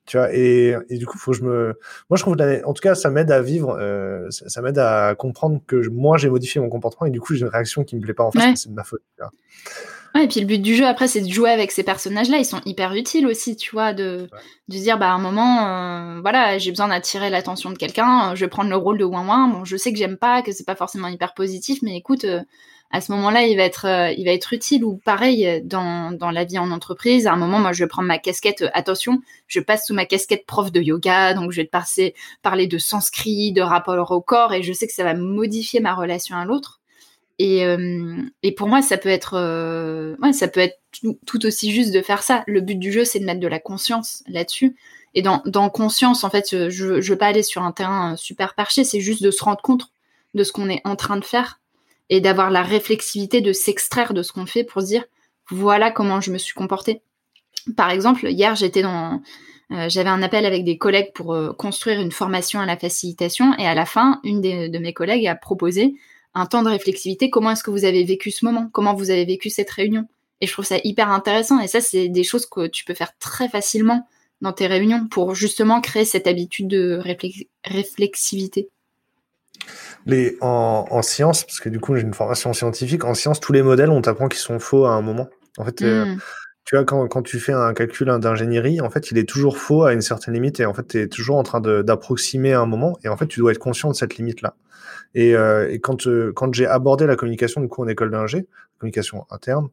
tu 0.07 0.19
vois 0.19 0.35
et, 0.35 0.77
et, 0.91 0.99
du 0.99 1.07
coup 1.07 1.19
faut 1.19 1.31
que 1.31 1.37
je 1.39 1.43
me 1.43 1.79
moi 2.11 2.17
je 2.17 2.23
trouve 2.23 2.37
en 2.65 2.73
tout 2.73 2.81
cas 2.83 2.95
ça 2.95 3.11
m'aide 3.11 3.31
à 3.31 3.41
vivre 3.41 3.77
euh, 3.81 4.29
ça, 4.31 4.61
m'aide 4.61 4.79
à 4.79 5.15
comprendre 5.15 5.61
que 5.67 5.89
moi 5.89 6.19
j'ai 6.19 6.29
modifié 6.29 6.61
mon 6.61 6.69
comportement 6.69 7.07
et 7.07 7.11
du 7.11 7.21
coup 7.21 7.35
j'ai 7.35 7.43
une 7.43 7.49
réaction 7.49 7.85
qui 7.85 7.97
me 7.97 8.01
plaît 8.01 8.15
pas 8.15 8.25
en 8.25 8.31
fait 8.31 8.57
c'est 8.57 8.69
de 8.69 8.75
ma 8.75 8.85
faute 8.85 9.03
tu 9.17 9.23
vois. 9.23 9.31
Ouais, 10.15 10.27
et 10.27 10.29
puis 10.29 10.39
le 10.39 10.47
but 10.47 10.63
du 10.63 10.77
jeu 10.77 10.87
après 10.87 11.09
c'est 11.09 11.23
de 11.23 11.29
jouer 11.29 11.51
avec 11.51 11.73
ces 11.73 11.83
personnages 11.83 12.29
là 12.29 12.37
ils 12.37 12.45
sont 12.45 12.61
hyper 12.67 12.95
utiles 12.95 13.27
aussi 13.27 13.57
tu 13.57 13.71
vois 13.73 13.95
de 13.95 14.29
de 14.69 14.77
dire 14.77 14.99
bah 14.99 15.11
à 15.11 15.15
un 15.15 15.19
moment 15.19 15.67
euh, 15.67 16.21
voilà 16.21 16.59
j'ai 16.59 16.71
besoin 16.71 16.89
d'attirer 16.89 17.31
l'attention 17.31 17.71
de 17.71 17.77
quelqu'un 17.79 18.35
je 18.35 18.45
vais 18.45 18.49
prendre 18.49 18.71
le 18.71 18.77
rôle 18.77 18.99
de 18.99 19.05
ouin 19.05 19.27
ouin 19.27 19.49
bon 19.49 19.65
je 19.65 19.77
sais 19.77 19.91
que 19.91 19.99
j'aime 19.99 20.17
pas 20.17 20.43
que 20.43 20.53
c'est 20.53 20.67
pas 20.67 20.77
forcément 20.77 21.09
hyper 21.09 21.35
positif 21.35 21.81
mais 21.83 21.97
écoute 21.97 22.25
euh, 22.25 22.43
à 22.91 23.01
ce 23.01 23.11
moment-là, 23.13 23.43
il 23.43 23.57
va 23.57 23.65
être, 23.65 23.87
euh, 23.87 24.13
il 24.17 24.25
va 24.25 24.31
être 24.31 24.53
utile. 24.53 24.85
Ou 24.85 25.01
pareil, 25.05 25.61
dans, 25.65 26.13
dans 26.13 26.31
la 26.31 26.45
vie 26.45 26.59
en 26.59 26.71
entreprise, 26.71 27.27
à 27.27 27.33
un 27.33 27.37
moment, 27.37 27.59
moi, 27.59 27.73
je 27.73 27.83
vais 27.83 27.89
prendre 27.89 28.07
ma 28.07 28.19
casquette. 28.19 28.63
Euh, 28.63 28.71
attention, 28.73 29.21
je 29.49 29.61
passe 29.61 29.87
sous 29.87 29.95
ma 29.95 30.05
casquette 30.05 30.47
prof 30.47 30.71
de 30.71 30.81
yoga, 30.81 31.35
donc 31.35 31.51
je 31.51 31.61
vais 31.61 31.67
passer, 31.67 32.15
parler 32.43 32.67
de 32.67 32.79
sanskrit, 32.79 33.53
de 33.53 33.63
rapport 33.63 34.13
au 34.13 34.21
corps, 34.21 34.53
et 34.55 34.63
je 34.63 34.73
sais 34.73 34.87
que 34.87 34.93
ça 34.93 35.03
va 35.03 35.15
modifier 35.15 35.81
ma 35.81 35.95
relation 35.95 36.37
à 36.37 36.45
l'autre. 36.45 36.81
Et, 37.41 37.65
euh, 37.65 38.23
et 38.45 38.53
pour 38.53 38.69
moi, 38.69 38.81
ça 38.81 38.97
peut 38.97 39.09
être, 39.09 39.35
ouais, 40.23 40.33
ça 40.33 40.47
peut 40.47 40.61
être 40.61 40.79
tout, 41.27 41.47
aussi 41.47 41.73
juste 41.73 41.93
de 41.93 42.01
faire 42.01 42.23
ça. 42.23 42.45
Le 42.47 42.61
but 42.61 42.77
du 42.77 42.93
jeu, 42.93 43.05
c'est 43.05 43.19
de 43.19 43.25
mettre 43.25 43.41
de 43.41 43.49
la 43.49 43.59
conscience 43.59 44.23
là-dessus. 44.29 44.77
Et 45.15 45.23
dans, 45.23 45.43
dans 45.45 45.69
conscience, 45.69 46.23
en 46.23 46.31
fait, 46.31 46.71
je, 46.71 47.01
je 47.01 47.13
veux 47.13 47.19
pas 47.19 47.27
aller 47.27 47.43
sur 47.43 47.63
un 47.65 47.73
terrain 47.73 48.15
super 48.15 48.55
perché, 48.55 48.85
c'est 48.85 49.01
juste 49.01 49.23
de 49.23 49.33
se 49.33 49.43
rendre 49.43 49.63
compte 49.63 49.89
de 50.35 50.45
ce 50.45 50.53
qu'on 50.53 50.69
est 50.69 50.81
en 50.85 50.95
train 50.95 51.17
de 51.17 51.25
faire 51.25 51.59
et 52.11 52.21
d'avoir 52.21 52.51
la 52.51 52.63
réflexivité 52.63 53.41
de 53.41 53.53
s'extraire 53.53 54.15
de 54.15 54.23
ce 54.23 54.33
qu'on 54.33 54.47
fait 54.47 54.65
pour 54.65 54.83
se 54.83 54.87
dire 54.87 55.05
voilà 55.51 55.91
comment 55.91 56.21
je 56.21 56.31
me 56.31 56.39
suis 56.39 56.55
comportée. 56.55 57.03
Par 57.77 57.91
exemple, 57.91 58.27
hier 58.29 58.55
j'étais 58.55 58.83
dans 58.83 59.21
euh, 59.73 59.89
j'avais 59.89 60.11
un 60.11 60.23
appel 60.23 60.45
avec 60.47 60.65
des 60.65 60.79
collègues 60.79 61.13
pour 61.15 61.35
euh, 61.35 61.53
construire 61.53 62.01
une 62.01 62.13
formation 62.13 62.61
à 62.61 62.67
la 62.67 62.77
facilitation 62.77 63.55
et 63.59 63.67
à 63.67 63.75
la 63.75 63.87
fin, 63.87 64.21
une 64.23 64.41
de 64.41 64.79
mes 64.79 64.93
collègues 64.93 65.27
a 65.27 65.35
proposé 65.35 65.95
un 66.35 66.47
temps 66.47 66.63
de 66.63 66.69
réflexivité. 66.69 67.31
Comment 67.31 67.53
est-ce 67.53 67.63
que 67.63 67.71
vous 67.71 67.85
avez 67.85 68.05
vécu 68.05 68.31
ce 68.31 68.45
moment? 68.45 68.69
Comment 68.73 68.95
vous 68.95 69.11
avez 69.11 69.25
vécu 69.25 69.51
cette 69.51 69.71
réunion? 69.71 70.07
Et 70.41 70.47
je 70.47 70.53
trouve 70.53 70.65
ça 70.65 70.77
hyper 70.85 71.11
intéressant. 71.11 71.61
Et 71.61 71.69
ça, 71.69 71.81
c'est 71.81 72.09
des 72.09 72.25
choses 72.25 72.47
que 72.47 72.67
tu 72.67 72.85
peux 72.85 72.95
faire 72.95 73.17
très 73.19 73.49
facilement 73.49 74.07
dans 74.41 74.53
tes 74.53 74.67
réunions 74.67 75.07
pour 75.09 75.35
justement 75.35 75.81
créer 75.81 76.05
cette 76.05 76.27
habitude 76.27 76.69
de 76.69 77.01
réflexivité. 77.65 78.69
Les, 80.07 80.37
en, 80.41 80.87
en 80.91 81.03
sciences, 81.03 81.45
parce 81.45 81.61
que 81.61 81.69
du 81.69 81.81
coup 81.81 81.95
j'ai 81.95 82.03
une 82.03 82.15
formation 82.15 82.53
scientifique, 82.53 83.05
en 83.05 83.15
sciences, 83.15 83.41
tous 83.41 83.53
les 83.53 83.63
modèles, 83.63 83.91
on 83.91 84.03
t'apprend 84.03 84.29
qu'ils 84.29 84.41
sont 84.41 84.59
faux 84.59 84.85
à 84.85 84.93
un 84.93 85.03
moment. 85.03 85.29
En 85.59 85.65
fait, 85.65 85.83
euh, 85.83 86.05
hmm. 86.05 86.19
tu 86.65 86.77
vois, 86.77 86.85
quand, 86.85 87.07
quand 87.09 87.23
tu 87.23 87.39
fais 87.39 87.53
un 87.53 87.73
calcul 87.75 88.09
d'ingénierie, 88.19 88.81
en 88.81 88.91
fait, 88.91 89.11
il 89.11 89.19
est 89.19 89.29
toujours 89.29 89.59
faux 89.59 89.85
à 89.85 89.93
une 89.93 90.03
certaine 90.03 90.35
limite 90.35 90.61
et 90.61 90.67
en 90.67 90.75
fait, 90.75 90.87
tu 90.89 91.01
es 91.01 91.07
toujours 91.09 91.37
en 91.37 91.43
train 91.43 91.61
d'approximer 91.61 92.53
un 92.53 92.67
moment 92.67 92.99
et 93.05 93.09
en 93.09 93.17
fait, 93.17 93.27
tu 93.27 93.41
dois 93.41 93.53
être 93.53 93.59
conscient 93.59 93.91
de 93.91 93.95
cette 93.95 94.17
limite-là. 94.17 94.57
Et, 95.15 95.37
euh, 95.37 95.71
et 95.71 95.79
quand, 95.79 96.07
euh, 96.07 96.33
quand 96.35 96.53
j'ai 96.53 96.67
abordé 96.67 97.07
la 97.07 97.17
communication 97.17 97.61
du 97.61 97.69
coup 97.69 97.83
en 97.83 97.89
école 97.89 98.11
d'ingé, 98.11 98.47
communication 98.79 99.27
interne, 99.31 99.69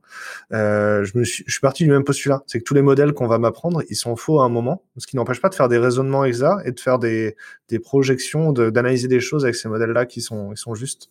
euh, 0.52 1.04
je, 1.04 1.18
me 1.18 1.24
suis, 1.24 1.46
parti 1.62 1.84
du 1.84 1.90
même 1.90 2.04
postulat. 2.04 2.44
C'est 2.48 2.60
que 2.60 2.64
tous 2.64 2.74
les 2.74 2.82
modèles 2.82 3.14
qu'on 3.14 3.28
va 3.28 3.38
m'apprendre, 3.38 3.84
ils 3.90 3.96
sont 3.96 4.16
faux 4.16 4.40
à 4.40 4.46
un 4.46 4.50
moment, 4.50 4.84
ce 4.98 5.08
qui 5.08 5.16
n'empêche 5.16 5.42
pas 5.42 5.50
de 5.50 5.56
faire 5.56 5.70
des 5.70 5.78
raisonnements 5.78 6.26
exacts 6.26 6.66
et 6.66 6.72
de 6.72 6.80
faire 6.80 7.00
des, 7.00 7.36
des 7.70 7.80
projections, 7.80 8.52
d'analyser 8.52 9.08
des 9.08 9.20
choses 9.20 9.44
avec 9.44 9.56
ces 9.56 9.70
modèles-là 9.70 10.06
qui 10.06 10.22
sont, 10.22 10.52
ils 10.52 10.58
sont 10.58 10.76
justes. 10.76 11.10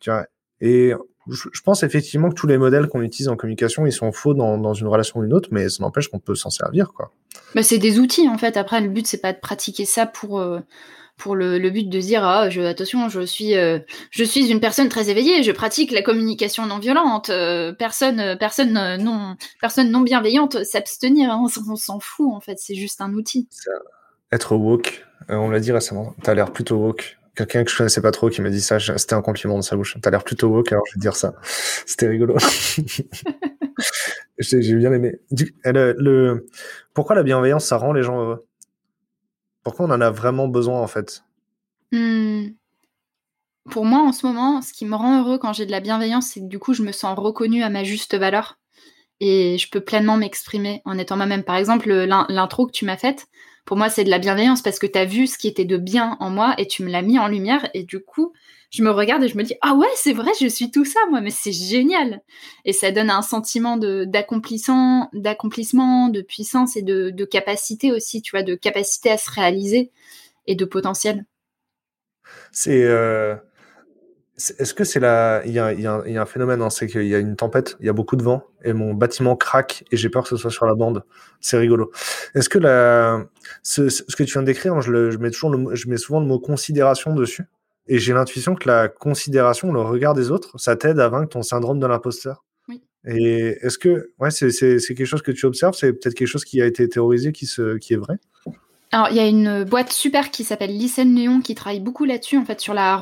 Tu 0.00 0.10
vois. 0.10 0.26
Et 0.60 0.92
je, 1.28 1.60
pense 1.62 1.82
effectivement 1.82 2.28
que 2.28 2.34
tous 2.34 2.46
les 2.46 2.58
modèles 2.58 2.88
qu'on 2.88 3.02
utilise 3.02 3.28
en 3.28 3.36
communication, 3.36 3.86
ils 3.86 3.92
sont 3.92 4.12
faux 4.12 4.34
dans, 4.34 4.58
dans 4.58 4.74
une 4.74 4.86
relation 4.86 5.20
ou 5.20 5.24
une 5.24 5.32
autre, 5.32 5.48
mais 5.52 5.68
ça 5.68 5.82
n'empêche 5.82 6.08
qu'on 6.08 6.18
peut 6.18 6.34
s'en 6.34 6.50
servir. 6.50 6.92
Bah, 7.54 7.62
c'est 7.62 7.78
des 7.78 7.98
outils 7.98 8.28
en 8.28 8.38
fait. 8.38 8.56
Après, 8.56 8.80
le 8.80 8.88
but 8.88 9.06
c'est 9.06 9.20
pas 9.20 9.32
de 9.32 9.38
pratiquer 9.38 9.84
ça 9.84 10.06
pour 10.06 10.40
euh, 10.40 10.60
pour 11.20 11.36
le, 11.36 11.70
but 11.70 11.88
de 11.88 12.00
dire 12.00 12.24
ah, 12.24 12.48
je, 12.48 12.62
attention 12.62 13.08
je 13.08 13.20
suis 13.20 13.56
euh, 13.56 13.78
je 14.10 14.24
suis 14.24 14.50
une 14.50 14.58
personne 14.58 14.88
très 14.88 15.10
éveillée 15.10 15.42
je 15.42 15.52
pratique 15.52 15.92
la 15.92 16.02
communication 16.02 16.66
non 16.66 16.78
violente 16.78 17.30
euh, 17.30 17.72
personne 17.72 18.36
personne 18.40 18.96
non 18.96 19.36
personne 19.60 19.90
non 19.90 20.00
bienveillante 20.00 20.64
s'abstenir 20.64 21.30
hein, 21.30 21.44
on, 21.68 21.76
s'en 21.76 22.00
fout 22.00 22.32
en 22.32 22.40
fait 22.40 22.58
c'est 22.58 22.74
juste 22.74 23.00
un 23.00 23.12
outil. 23.12 23.48
Être 24.32 24.56
woke 24.56 25.04
euh, 25.30 25.36
on 25.36 25.50
l'a 25.50 25.60
dit 25.60 25.70
récemment 25.70 26.14
t'as 26.22 26.34
l'air 26.34 26.52
plutôt 26.52 26.76
woke. 26.76 27.18
Quelqu'un 27.36 27.64
que 27.64 27.70
je 27.70 27.76
connaissais 27.76 28.02
pas 28.02 28.10
trop 28.10 28.28
qui 28.28 28.40
m'a 28.42 28.50
dit 28.50 28.60
ça 28.60 28.78
c'était 28.80 29.14
un 29.14 29.22
compliment 29.22 29.56
de 29.56 29.62
sa 29.62 29.76
bouche. 29.76 29.96
T'as 30.02 30.10
l'air 30.10 30.24
plutôt 30.24 30.48
woke 30.48 30.72
alors 30.72 30.84
je 30.88 30.94
vais 30.94 31.00
dire 31.00 31.16
ça. 31.16 31.34
C'était 31.86 32.08
rigolo. 32.08 32.36
J'ai 34.38 34.74
bien 34.74 34.92
aimé. 34.92 35.20
Le 35.64 36.46
pourquoi 36.94 37.14
la 37.14 37.22
bienveillance 37.22 37.66
ça 37.66 37.76
rend 37.76 37.92
les 37.92 38.02
gens 38.02 38.20
heureux? 38.20 38.46
Pourquoi 39.62 39.86
on 39.86 39.90
en 39.90 40.00
a 40.00 40.10
vraiment 40.10 40.48
besoin 40.48 40.80
en 40.80 40.86
fait? 40.86 41.24
Mmh. 41.92 42.48
Pour 43.70 43.84
moi, 43.84 44.00
en 44.00 44.12
ce 44.12 44.26
moment, 44.26 44.62
ce 44.62 44.72
qui 44.72 44.86
me 44.86 44.96
rend 44.96 45.20
heureux 45.20 45.38
quand 45.38 45.52
j'ai 45.52 45.66
de 45.66 45.70
la 45.70 45.80
bienveillance, 45.80 46.28
c'est 46.28 46.40
que 46.40 46.46
du 46.46 46.58
coup, 46.58 46.74
je 46.74 46.82
me 46.82 46.92
sens 46.92 47.18
reconnue 47.18 47.62
à 47.62 47.68
ma 47.68 47.84
juste 47.84 48.16
valeur 48.16 48.58
et 49.20 49.58
je 49.58 49.70
peux 49.70 49.80
pleinement 49.80 50.16
m'exprimer 50.16 50.82
en 50.84 50.98
étant 50.98 51.16
moi-même. 51.16 51.44
Par 51.44 51.56
exemple, 51.56 51.90
l'intro 51.90 52.66
que 52.66 52.72
tu 52.72 52.84
m'as 52.84 52.96
faite, 52.96 53.26
pour 53.70 53.76
moi, 53.76 53.88
c'est 53.88 54.02
de 54.02 54.10
la 54.10 54.18
bienveillance 54.18 54.62
parce 54.62 54.80
que 54.80 54.86
tu 54.88 54.98
as 54.98 55.04
vu 55.04 55.28
ce 55.28 55.38
qui 55.38 55.46
était 55.46 55.64
de 55.64 55.76
bien 55.76 56.16
en 56.18 56.28
moi 56.28 56.56
et 56.58 56.66
tu 56.66 56.82
me 56.82 56.90
l'as 56.90 57.02
mis 57.02 57.20
en 57.20 57.28
lumière 57.28 57.70
et 57.72 57.84
du 57.84 58.00
coup, 58.00 58.32
je 58.72 58.82
me 58.82 58.90
regarde 58.90 59.22
et 59.22 59.28
je 59.28 59.36
me 59.36 59.44
dis 59.44 59.54
ah 59.62 59.74
ouais 59.74 59.86
c'est 59.94 60.12
vrai 60.12 60.32
je 60.40 60.48
suis 60.48 60.72
tout 60.72 60.84
ça 60.84 60.98
moi 61.08 61.20
mais 61.20 61.30
c'est 61.30 61.52
génial. 61.52 62.20
Et 62.64 62.72
ça 62.72 62.90
donne 62.90 63.10
un 63.10 63.22
sentiment 63.22 63.76
de 63.76 64.02
d'accomplissement 64.02 65.08
d'accomplissement 65.12 66.08
de 66.08 66.20
puissance 66.20 66.76
et 66.76 66.82
de, 66.82 67.10
de, 67.10 67.24
capacité 67.24 67.92
aussi 67.92 68.22
tu 68.22 68.32
vois 68.32 68.42
de 68.42 68.56
capacité 68.56 69.08
à 69.08 69.16
se 69.16 69.30
réaliser 69.30 69.92
et 70.48 70.56
de 70.56 70.64
potentiel. 70.64 71.24
C'est 72.50 72.82
euh... 72.82 73.36
Est-ce 74.58 74.72
que 74.74 74.84
c'est 74.84 75.00
la. 75.00 75.42
Il 75.44 75.52
y, 75.52 75.58
a, 75.58 75.72
il, 75.72 75.80
y 75.80 75.86
a 75.86 75.94
un, 75.94 76.06
il 76.06 76.12
y 76.12 76.16
a, 76.16 76.22
un, 76.22 76.26
phénomène, 76.26 76.62
hein, 76.62 76.70
c'est 76.70 76.86
qu'il 76.86 77.06
y 77.06 77.14
a 77.14 77.18
une 77.18 77.36
tempête, 77.36 77.76
il 77.80 77.86
y 77.86 77.88
a 77.88 77.92
beaucoup 77.92 78.16
de 78.16 78.22
vent, 78.22 78.44
et 78.64 78.72
mon 78.72 78.94
bâtiment 78.94 79.36
craque, 79.36 79.84
et 79.92 79.96
j'ai 79.96 80.08
peur 80.08 80.22
que 80.22 80.30
ce 80.30 80.36
soit 80.36 80.50
sur 80.50 80.66
la 80.66 80.74
bande. 80.74 81.04
C'est 81.40 81.58
rigolo. 81.58 81.90
Est-ce 82.34 82.48
que 82.48 82.58
la... 82.58 83.26
ce, 83.62 83.88
ce, 83.88 84.02
que 84.16 84.22
tu 84.22 84.32
viens 84.32 84.42
de 84.42 84.46
décrire, 84.46 84.80
je, 84.80 84.90
le, 84.90 85.10
je, 85.10 85.18
mets 85.18 85.30
toujours 85.30 85.50
le, 85.50 85.74
je 85.74 85.88
mets 85.88 85.98
souvent 85.98 86.20
le 86.20 86.26
mot 86.26 86.38
considération 86.38 87.14
dessus. 87.14 87.44
Et 87.86 87.98
j'ai 87.98 88.12
l'intuition 88.12 88.54
que 88.54 88.68
la 88.68 88.88
considération, 88.88 89.72
le 89.72 89.80
regard 89.80 90.14
des 90.14 90.30
autres, 90.30 90.58
ça 90.58 90.76
t'aide 90.76 91.00
à 91.00 91.08
vaincre 91.08 91.30
ton 91.30 91.42
syndrome 91.42 91.80
de 91.80 91.86
l'imposteur. 91.86 92.44
Oui. 92.68 92.82
Et 93.04 93.58
est-ce 93.62 93.78
que, 93.78 94.12
ouais, 94.18 94.30
c'est 94.30 94.50
quelque 94.50 95.04
chose 95.04 95.22
que 95.22 95.32
tu 95.32 95.46
observes 95.46 95.74
C'est 95.74 95.92
peut-être 95.92 96.14
quelque 96.14 96.28
chose 96.28 96.44
qui 96.44 96.62
a 96.62 96.66
été 96.66 96.88
théorisé, 96.88 97.32
qui, 97.32 97.46
se, 97.46 97.76
qui 97.78 97.94
est 97.94 97.96
vrai? 97.96 98.18
Alors, 98.92 99.08
il 99.10 99.16
y 99.16 99.20
a 99.20 99.26
une 99.26 99.62
boîte 99.62 99.92
super 99.92 100.32
qui 100.32 100.42
s'appelle 100.42 100.76
Lycène 100.76 101.14
Néon 101.14 101.40
qui 101.40 101.54
travaille 101.54 101.78
beaucoup 101.78 102.04
là-dessus, 102.04 102.36
en 102.36 102.44
fait, 102.44 102.60
sur 102.60 102.74
la, 102.74 103.00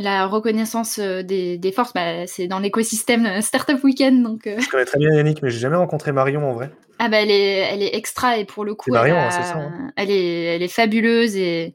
la 0.00 0.26
reconnaissance 0.26 0.98
euh, 0.98 1.22
des, 1.22 1.56
des 1.56 1.72
forces. 1.72 1.94
Bah, 1.94 2.26
c'est 2.26 2.48
dans 2.48 2.58
l'écosystème 2.58 3.24
euh, 3.24 3.40
Startup 3.40 3.82
Weekend. 3.82 4.22
Donc, 4.22 4.46
euh. 4.46 4.60
Je 4.60 4.68
connais 4.68 4.84
très 4.84 4.98
bien 4.98 5.10
Yannick, 5.14 5.42
mais 5.42 5.48
j'ai 5.48 5.58
jamais 5.58 5.76
rencontré 5.76 6.12
Marion 6.12 6.46
en 6.46 6.52
vrai. 6.52 6.70
Ah, 6.98 7.08
bah, 7.08 7.22
elle 7.22 7.30
est, 7.30 7.56
elle 7.56 7.82
est 7.82 7.94
extra 7.96 8.36
et 8.36 8.44
pour 8.44 8.64
le 8.64 8.74
coup, 8.74 8.90
Marion, 8.90 9.16
hein, 9.16 9.30
c'est 9.30 9.42
ça, 9.42 9.56
hein. 9.56 9.90
elle, 9.96 10.10
est, 10.10 10.44
elle 10.44 10.62
est 10.62 10.68
fabuleuse 10.68 11.34
et 11.36 11.74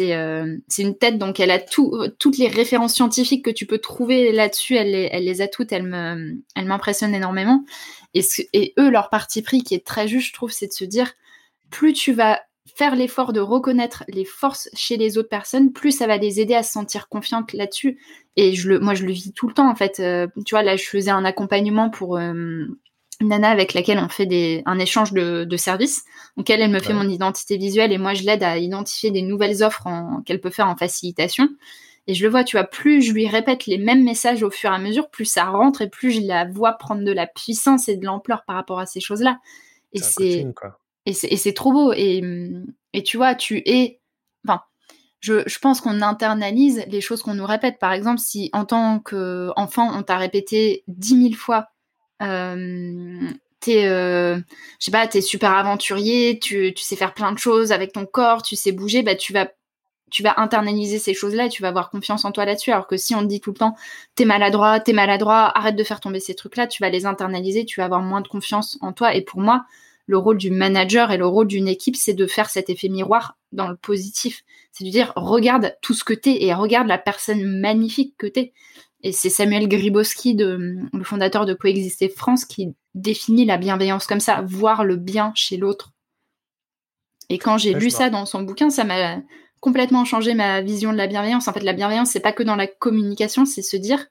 euh, 0.00 0.56
c'est 0.68 0.82
une 0.82 0.98
tête, 0.98 1.16
donc 1.16 1.38
elle 1.38 1.52
a 1.52 1.60
toutes 1.60 2.38
les 2.38 2.48
références 2.48 2.94
scientifiques 2.94 3.44
que 3.44 3.50
tu 3.50 3.66
peux 3.66 3.78
trouver 3.78 4.32
là-dessus, 4.32 4.74
elle 4.74 4.90
les, 4.90 5.08
elle 5.12 5.24
les 5.24 5.40
a 5.40 5.48
toutes, 5.48 5.72
elle 5.72 5.84
m'impressionne 6.56 7.14
énormément. 7.14 7.64
Et, 8.12 8.22
et 8.52 8.74
eux, 8.78 8.90
leur 8.90 9.08
parti 9.08 9.42
pris 9.42 9.62
qui 9.62 9.74
est 9.74 9.86
très 9.86 10.08
juste, 10.08 10.28
je 10.28 10.32
trouve, 10.34 10.50
c'est 10.50 10.66
de 10.66 10.72
se 10.72 10.84
dire, 10.84 11.12
plus 11.70 11.92
tu 11.92 12.12
vas 12.12 12.40
faire 12.76 12.94
l'effort 12.94 13.32
de 13.32 13.40
reconnaître 13.40 14.04
les 14.08 14.26
forces 14.26 14.68
chez 14.74 14.98
les 14.98 15.16
autres 15.16 15.30
personnes, 15.30 15.72
plus 15.72 15.92
ça 15.92 16.06
va 16.06 16.18
les 16.18 16.40
aider 16.40 16.54
à 16.54 16.62
se 16.62 16.72
sentir 16.72 17.08
confiantes 17.08 17.54
là-dessus. 17.54 17.98
Et 18.36 18.52
je 18.52 18.68
le, 18.68 18.80
moi, 18.80 18.92
je 18.92 19.06
le 19.06 19.12
vis 19.12 19.32
tout 19.32 19.48
le 19.48 19.54
temps, 19.54 19.70
en 19.70 19.74
fait. 19.74 19.98
Euh, 19.98 20.26
tu 20.44 20.54
vois, 20.54 20.62
là, 20.62 20.76
je 20.76 20.84
faisais 20.84 21.10
un 21.10 21.24
accompagnement 21.24 21.88
pour, 21.88 22.18
euh, 22.18 22.66
une 23.20 23.28
nana 23.28 23.48
avec 23.48 23.72
laquelle 23.72 23.98
on 23.98 24.10
fait 24.10 24.26
des, 24.26 24.62
un 24.66 24.78
échange 24.78 25.14
de, 25.14 25.44
de 25.44 25.56
services. 25.56 26.04
Donc 26.36 26.50
elle, 26.50 26.60
elle 26.60 26.70
me 26.70 26.80
fait 26.80 26.92
mon 26.92 27.08
identité 27.08 27.56
visuelle 27.56 27.90
et 27.90 27.96
moi 27.96 28.12
je 28.12 28.24
l'aide 28.24 28.42
à 28.42 28.58
identifier 28.58 29.10
des 29.10 29.22
nouvelles 29.22 29.62
offres 29.62 29.88
qu'elle 30.26 30.38
peut 30.38 30.50
faire 30.50 30.68
en 30.68 30.76
facilitation. 30.76 31.48
Et 32.08 32.14
je 32.14 32.22
le 32.24 32.30
vois, 32.30 32.44
tu 32.44 32.58
vois, 32.58 32.64
plus 32.64 33.00
je 33.00 33.14
lui 33.14 33.26
répète 33.26 33.64
les 33.64 33.78
mêmes 33.78 34.04
messages 34.04 34.42
au 34.42 34.50
fur 34.50 34.70
et 34.70 34.74
à 34.74 34.78
mesure, 34.78 35.08
plus 35.08 35.24
ça 35.24 35.46
rentre 35.46 35.80
et 35.80 35.88
plus 35.88 36.10
je 36.10 36.20
la 36.20 36.44
vois 36.44 36.74
prendre 36.74 37.02
de 37.02 37.12
la 37.12 37.26
puissance 37.26 37.88
et 37.88 37.96
de 37.96 38.04
l'ampleur 38.04 38.44
par 38.44 38.56
rapport 38.56 38.80
à 38.80 38.84
ces 38.84 39.00
choses-là. 39.00 39.38
Et 39.94 40.00
c'est 40.00 40.46
et 41.06 41.12
c'est 41.12 41.52
trop 41.52 41.72
beau. 41.72 41.92
Et, 41.94 42.22
tu 43.04 43.16
vois, 43.16 43.34
tu 43.34 43.62
es. 43.66 44.00
Je, 45.20 45.58
pense 45.58 45.80
qu'on 45.80 46.02
internalise 46.02 46.84
les 46.88 47.00
choses 47.00 47.22
qu'on 47.22 47.34
nous 47.34 47.46
répète. 47.46 47.78
Par 47.78 47.92
exemple, 47.92 48.20
si 48.20 48.50
en 48.52 48.64
tant 48.64 49.00
qu'enfant, 49.00 49.90
on 49.96 50.02
t'a 50.02 50.18
répété 50.18 50.84
dix 50.86 51.16
mille 51.16 51.36
fois 51.36 51.68
euh, 52.22 53.30
t'es, 53.60 53.86
euh, 53.86 54.38
je 54.80 54.90
sais 54.90 55.20
super 55.20 55.52
aventurier, 55.52 56.38
tu, 56.38 56.72
sais 56.76 56.96
faire 56.96 57.14
plein 57.14 57.32
de 57.32 57.38
choses 57.38 57.72
avec 57.72 57.92
ton 57.92 58.06
corps, 58.06 58.42
tu 58.42 58.56
sais 58.56 58.72
bouger, 58.72 59.02
bah 59.02 59.14
tu 59.16 59.32
vas 59.32 59.48
tu 60.08 60.22
vas 60.22 60.34
internaliser 60.40 61.00
ces 61.00 61.14
choses-là 61.14 61.46
et 61.46 61.48
tu 61.48 61.62
vas 61.62 61.68
avoir 61.68 61.90
confiance 61.90 62.24
en 62.24 62.30
toi 62.30 62.44
là-dessus. 62.44 62.70
Alors 62.70 62.86
que 62.86 62.96
si 62.96 63.16
on 63.16 63.22
te 63.22 63.26
dit 63.26 63.40
tout 63.40 63.50
le 63.50 63.56
temps, 63.56 63.74
t'es 64.14 64.24
maladroit, 64.24 64.78
t'es 64.78 64.92
maladroit, 64.92 65.50
arrête 65.58 65.74
de 65.74 65.82
faire 65.82 65.98
tomber 65.98 66.20
ces 66.20 66.36
trucs-là, 66.36 66.68
tu 66.68 66.80
vas 66.80 66.90
les 66.90 67.06
internaliser, 67.06 67.64
tu 67.64 67.80
vas 67.80 67.86
avoir 67.86 68.02
moins 68.02 68.20
de 68.20 68.28
confiance 68.28 68.78
en 68.82 68.92
toi. 68.92 69.14
Et 69.16 69.22
pour 69.22 69.40
moi, 69.40 69.66
le 70.06 70.18
rôle 70.18 70.38
du 70.38 70.50
manager 70.50 71.10
et 71.10 71.16
le 71.16 71.26
rôle 71.26 71.48
d'une 71.48 71.68
équipe, 71.68 71.96
c'est 71.96 72.14
de 72.14 72.26
faire 72.26 72.48
cet 72.48 72.70
effet 72.70 72.88
miroir 72.88 73.36
dans 73.52 73.68
le 73.68 73.76
positif. 73.76 74.42
C'est 74.72 74.84
de 74.84 74.90
dire, 74.90 75.12
regarde 75.16 75.76
tout 75.82 75.94
ce 75.94 76.04
que 76.04 76.14
t'es 76.14 76.44
et 76.44 76.54
regarde 76.54 76.86
la 76.86 76.98
personne 76.98 77.44
magnifique 77.60 78.14
que 78.16 78.26
t'es. 78.26 78.52
Et 79.02 79.12
c'est 79.12 79.30
Samuel 79.30 79.68
Gribowski, 79.68 80.34
de, 80.34 80.78
le 80.92 81.04
fondateur 81.04 81.44
de 81.44 81.54
Coexister 81.54 82.08
France, 82.08 82.44
qui 82.44 82.74
définit 82.94 83.44
la 83.44 83.56
bienveillance 83.56 84.06
comme 84.06 84.20
ça, 84.20 84.42
voir 84.42 84.84
le 84.84 84.96
bien 84.96 85.32
chez 85.34 85.56
l'autre. 85.56 85.92
Et 87.28 87.38
quand 87.38 87.58
j'ai 87.58 87.74
lu 87.74 87.90
ça 87.90 88.08
dans 88.08 88.24
son 88.24 88.42
bouquin, 88.42 88.70
ça 88.70 88.84
m'a 88.84 89.18
complètement 89.60 90.04
changé 90.04 90.34
ma 90.34 90.60
vision 90.60 90.92
de 90.92 90.96
la 90.96 91.08
bienveillance. 91.08 91.48
En 91.48 91.52
fait, 91.52 91.62
la 91.62 91.72
bienveillance, 91.72 92.10
c'est 92.10 92.20
pas 92.20 92.32
que 92.32 92.44
dans 92.44 92.56
la 92.56 92.68
communication, 92.68 93.44
c'est 93.44 93.62
se 93.62 93.76
dire, 93.76 94.06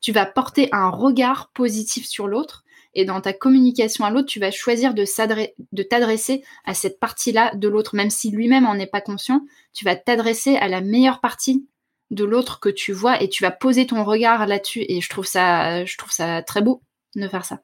tu 0.00 0.12
vas 0.12 0.26
porter 0.26 0.68
un 0.72 0.88
regard 0.88 1.50
positif 1.52 2.06
sur 2.06 2.28
l'autre. 2.28 2.64
Et 2.94 3.04
dans 3.04 3.20
ta 3.20 3.32
communication 3.32 4.04
à 4.04 4.10
l'autre, 4.10 4.26
tu 4.26 4.40
vas 4.40 4.50
choisir 4.50 4.94
de, 4.94 5.82
t'adresser 5.82 6.42
à 6.64 6.74
cette 6.74 6.98
partie-là 6.98 7.52
de 7.54 7.68
l'autre, 7.68 7.94
même 7.94 8.10
si 8.10 8.30
lui-même 8.30 8.66
en 8.66 8.74
est 8.74 8.90
pas 8.90 9.00
conscient. 9.00 9.42
Tu 9.72 9.84
vas 9.84 9.96
t'adresser 9.96 10.56
à 10.56 10.68
la 10.68 10.80
meilleure 10.80 11.20
partie 11.20 11.66
de 12.10 12.24
l'autre 12.24 12.58
que 12.58 12.68
tu 12.68 12.92
vois 12.92 13.22
et 13.22 13.28
tu 13.28 13.44
vas 13.44 13.52
poser 13.52 13.86
ton 13.86 14.02
regard 14.04 14.46
là-dessus. 14.46 14.84
Et 14.88 15.00
je 15.00 15.08
trouve 15.08 15.26
ça, 15.26 15.84
je 15.84 15.96
trouve 15.96 16.10
ça 16.10 16.42
très 16.42 16.62
beau 16.62 16.82
de 17.14 17.28
faire 17.28 17.44
ça. 17.44 17.60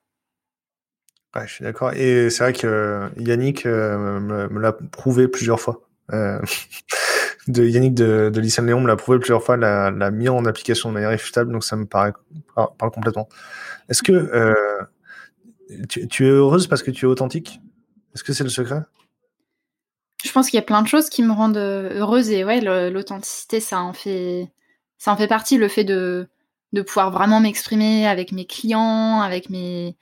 Ouais, 1.34 1.46
je 1.46 1.54
suis 1.54 1.64
d'accord. 1.64 1.92
Et 1.92 2.30
c'est 2.30 2.44
vrai 2.44 2.52
que 2.52 3.10
Yannick 3.18 3.66
euh, 3.66 4.20
me, 4.20 4.60
l'a 4.60 4.72
prouvé 4.72 5.28
plusieurs 5.28 5.60
fois. 5.60 5.82
Euh, 6.12 6.40
de 7.48 7.64
Yannick 7.64 7.94
de, 7.94 8.30
de 8.32 8.40
Lycée 8.40 8.62
Léon 8.62 8.80
me 8.80 8.86
l'a 8.86 8.96
prouvé 8.96 9.18
plusieurs 9.18 9.42
fois, 9.42 9.56
l'a, 9.56 10.10
mis 10.10 10.28
en 10.28 10.44
application 10.46 10.88
de 10.88 10.94
manière 10.94 11.10
réfutable, 11.10 11.52
donc 11.52 11.64
ça 11.64 11.76
me 11.76 11.84
parle 11.84 12.14
complètement. 12.78 13.28
Est-ce 13.88 14.02
que 14.02 14.12
euh, 14.12 14.54
tu, 15.88 16.06
tu, 16.08 16.26
es 16.26 16.30
heureuse 16.30 16.66
parce 16.66 16.82
que 16.82 16.90
tu 16.90 17.06
es 17.06 17.08
authentique? 17.08 17.60
Est-ce 18.14 18.24
que 18.24 18.32
c'est 18.32 18.44
le 18.44 18.50
secret? 18.50 18.82
Je 20.24 20.32
pense 20.32 20.50
qu'il 20.50 20.56
y 20.56 20.62
a 20.62 20.64
plein 20.66 20.82
de 20.82 20.88
choses 20.88 21.08
qui 21.08 21.22
me 21.22 21.32
rendent 21.32 21.56
euh, 21.56 21.98
heureuse 21.98 22.30
et 22.30 22.44
ouais, 22.44 22.60
l'authenticité, 22.90 23.60
ça 23.60 23.82
en 23.82 23.92
fait, 23.92 24.50
ça 24.98 25.12
en 25.12 25.16
fait 25.16 25.26
partie. 25.28 25.58
Le 25.58 25.68
fait 25.68 25.84
de, 25.84 26.28
de 26.72 26.82
pouvoir 26.82 27.10
vraiment 27.10 27.40
m'exprimer 27.40 28.06
avec 28.06 28.32
mes 28.32 28.46
clients, 28.46 29.20
avec 29.20 29.50
mes, 29.50 29.96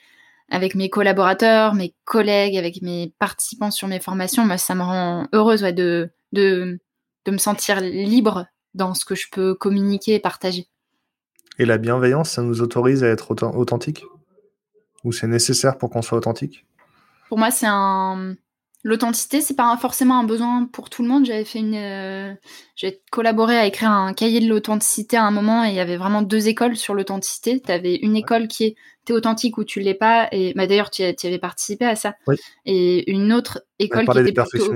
avec 0.51 0.75
mes 0.75 0.89
collaborateurs, 0.89 1.75
mes 1.75 1.95
collègues, 2.05 2.57
avec 2.57 2.83
mes 2.83 3.13
participants 3.19 3.71
sur 3.71 3.89
mes 3.89 4.01
formations, 4.01 4.45
moi, 4.45 4.59
ça 4.59 4.75
me 4.75 4.83
rend 4.83 5.27
heureuse 5.33 5.63
ouais, 5.63 5.73
de, 5.73 6.11
de, 6.33 6.79
de 7.25 7.31
me 7.31 7.39
sentir 7.39 7.81
libre 7.81 8.47
dans 8.75 8.95
ce 8.95 9.05
que 9.05 9.15
je 9.15 9.27
peux 9.31 9.55
communiquer 9.55 10.15
et 10.15 10.21
partager. 10.21 10.69
Et 11.59 11.65
la 11.65 11.79
bienveillance, 11.79 12.31
ça 12.31 12.43
nous 12.43 12.63
autorise 12.63 13.05
à 13.05 13.09
être 13.09 13.31
authentique 13.31 14.05
Ou 15.05 15.13
c'est 15.13 15.27
nécessaire 15.27 15.79
pour 15.79 15.91
qu'on 15.91 16.03
soit 16.03 16.19
authentique? 16.19 16.65
Pour 17.29 17.39
moi, 17.39 17.51
c'est 17.51 17.67
un 17.69 18.35
L'authenticité, 18.87 19.41
c'est 19.41 19.57
pas 19.57 19.75
forcément 19.79 20.19
un 20.19 20.25
besoin 20.25 20.69
pour 20.71 20.91
tout 20.91 21.03
le 21.03 21.09
monde. 21.09 21.25
J'avais 21.25 21.47
fait 21.47 21.61
une, 21.61 21.75
euh, 21.75 22.35
j'ai 22.77 23.01
collaboré 23.11 23.57
à 23.57 23.65
écrire 23.65 23.91
un 23.91 24.13
cahier 24.13 24.41
de 24.41 24.47
l'authenticité 24.47 25.17
à 25.17 25.25
un 25.25 25.31
moment 25.31 25.65
et 25.65 25.71
il 25.71 25.75
y 25.75 25.81
avait 25.81 25.97
vraiment 25.97 26.21
deux 26.21 26.49
écoles 26.49 26.77
sur 26.77 26.93
l'authenticité. 26.93 27.63
Tu 27.63 27.73
avais 27.73 27.95
une 27.95 28.15
école 28.15 28.47
qui 28.47 28.65
est 28.65 28.77
t'es 29.07 29.15
authentique 29.15 29.57
ou 29.57 29.65
tu 29.65 29.81
l'es 29.81 29.95
pas 29.95 30.29
et 30.33 30.53
bah, 30.55 30.67
d'ailleurs 30.67 30.91
tu, 30.91 31.03
tu 31.17 31.27
avais 31.27 31.39
participé 31.39 31.87
à 31.87 31.97
ça. 31.97 32.15
Et 32.67 33.11
une 33.11 33.33
autre 33.33 33.65
école 33.79 34.05
qui 34.05 34.19
était 34.19 34.33
des 34.33 34.43
plutôt... 34.43 34.75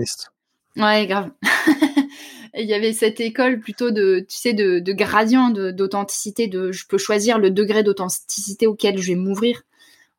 Ouais, 0.76 1.06
grave. 1.06 1.30
il 2.54 2.66
y 2.66 2.72
avait 2.72 2.94
cette 2.94 3.20
école 3.20 3.60
plutôt 3.60 3.90
de, 3.90 4.24
tu 4.26 4.36
sais, 4.36 4.54
de, 4.54 4.78
de 4.78 4.92
gradient 4.92 5.50
d'authenticité, 5.50 6.46
de, 6.46 6.72
je 6.72 6.86
peux 6.86 6.98
choisir 6.98 7.38
le 7.38 7.50
degré 7.50 7.82
d'authenticité 7.82 8.66
auquel 8.66 8.98
je 8.98 9.08
vais 9.08 9.16
m'ouvrir 9.16 9.62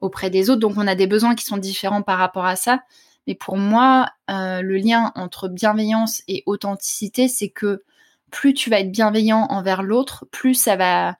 auprès 0.01 0.29
des 0.29 0.49
autres. 0.49 0.59
Donc 0.59 0.73
on 0.77 0.87
a 0.87 0.95
des 0.95 1.07
besoins 1.07 1.35
qui 1.35 1.45
sont 1.45 1.57
différents 1.57 2.01
par 2.01 2.17
rapport 2.17 2.45
à 2.45 2.55
ça. 2.55 2.81
Mais 3.27 3.35
pour 3.35 3.57
moi, 3.57 4.09
euh, 4.31 4.61
le 4.61 4.77
lien 4.77 5.11
entre 5.15 5.47
bienveillance 5.47 6.23
et 6.27 6.43
authenticité, 6.45 7.27
c'est 7.27 7.49
que 7.49 7.83
plus 8.31 8.53
tu 8.53 8.69
vas 8.69 8.79
être 8.79 8.91
bienveillant 8.91 9.45
envers 9.49 9.83
l'autre, 9.83 10.25
plus 10.31 10.55
ça 10.55 10.75
va 10.75 11.15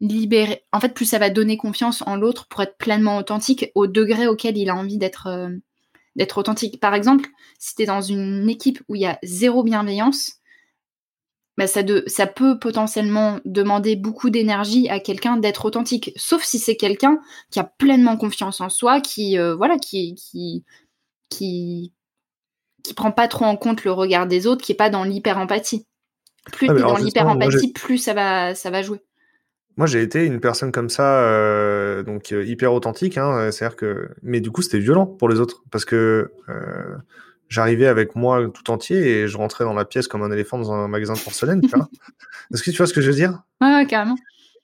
libérer, 0.00 0.64
en 0.72 0.80
fait, 0.80 0.94
plus 0.94 1.04
ça 1.04 1.18
va 1.18 1.28
donner 1.30 1.56
confiance 1.56 2.02
en 2.06 2.16
l'autre 2.16 2.46
pour 2.48 2.62
être 2.62 2.78
pleinement 2.78 3.18
authentique 3.18 3.70
au 3.74 3.86
degré 3.86 4.26
auquel 4.26 4.56
il 4.56 4.70
a 4.70 4.74
envie 4.74 4.98
d'être 4.98 5.26
euh, 5.26 5.50
d'être 6.16 6.38
authentique. 6.38 6.80
Par 6.80 6.94
exemple, 6.94 7.28
si 7.58 7.74
tu 7.74 7.82
es 7.82 7.86
dans 7.86 8.00
une 8.00 8.48
équipe 8.48 8.82
où 8.88 8.94
il 8.94 9.02
y 9.02 9.06
a 9.06 9.18
zéro 9.22 9.62
bienveillance, 9.62 10.39
bah 11.60 11.66
ça, 11.66 11.82
de, 11.82 12.02
ça 12.06 12.26
peut 12.26 12.58
potentiellement 12.58 13.38
demander 13.44 13.94
beaucoup 13.94 14.30
d'énergie 14.30 14.88
à 14.88 14.98
quelqu'un 14.98 15.36
d'être 15.36 15.66
authentique. 15.66 16.10
Sauf 16.16 16.42
si 16.42 16.58
c'est 16.58 16.74
quelqu'un 16.74 17.20
qui 17.50 17.60
a 17.60 17.64
pleinement 17.64 18.16
confiance 18.16 18.62
en 18.62 18.70
soi, 18.70 19.02
qui 19.02 19.38
euh, 19.38 19.54
voilà, 19.54 19.76
qui, 19.76 20.14
qui 20.14 20.64
qui 21.28 21.92
qui 22.82 22.94
prend 22.94 23.12
pas 23.12 23.28
trop 23.28 23.44
en 23.44 23.56
compte 23.56 23.84
le 23.84 23.92
regard 23.92 24.26
des 24.26 24.46
autres, 24.46 24.64
qui 24.64 24.72
est 24.72 24.74
pas 24.74 24.88
dans 24.88 25.04
l'hyper 25.04 25.36
empathie. 25.36 25.86
Plus 26.50 26.70
es 26.70 26.80
dans 26.80 26.96
l'hyper 26.96 27.28
empathie, 27.28 27.74
plus 27.74 27.98
ça 27.98 28.14
va 28.14 28.54
ça 28.54 28.70
va 28.70 28.80
jouer. 28.80 29.02
Moi, 29.76 29.86
j'ai 29.86 30.00
été 30.00 30.24
une 30.24 30.40
personne 30.40 30.72
comme 30.72 30.88
ça, 30.88 31.24
euh, 31.24 32.02
donc 32.02 32.32
euh, 32.32 32.42
hyper 32.42 32.72
authentique. 32.72 33.18
Hein, 33.18 33.50
C'est-à-dire 33.50 33.76
que, 33.76 34.08
mais 34.22 34.40
du 34.40 34.50
coup, 34.50 34.62
c'était 34.62 34.78
violent 34.78 35.04
pour 35.04 35.28
les 35.28 35.40
autres 35.40 35.62
parce 35.70 35.84
que 35.84 36.32
euh, 36.48 36.96
j'arrivais 37.50 37.86
avec 37.86 38.16
moi 38.16 38.48
tout 38.48 38.70
entier 38.70 38.96
et 38.96 39.28
je 39.28 39.36
rentrais 39.36 39.64
dans 39.64 39.74
la 39.74 39.84
pièce 39.84 40.08
comme 40.08 40.22
un 40.22 40.32
éléphant 40.32 40.58
dans 40.58 40.72
un 40.72 40.88
magasin 40.88 41.12
de 41.12 41.18
porcelaine. 41.18 41.60
Est-ce 42.54 42.62
que 42.62 42.70
tu 42.70 42.78
vois 42.78 42.86
ce 42.86 42.94
que 42.94 43.02
je 43.02 43.10
veux 43.10 43.16
dire? 43.16 43.42
Ouais, 43.60 43.84
carrément. 43.86 44.16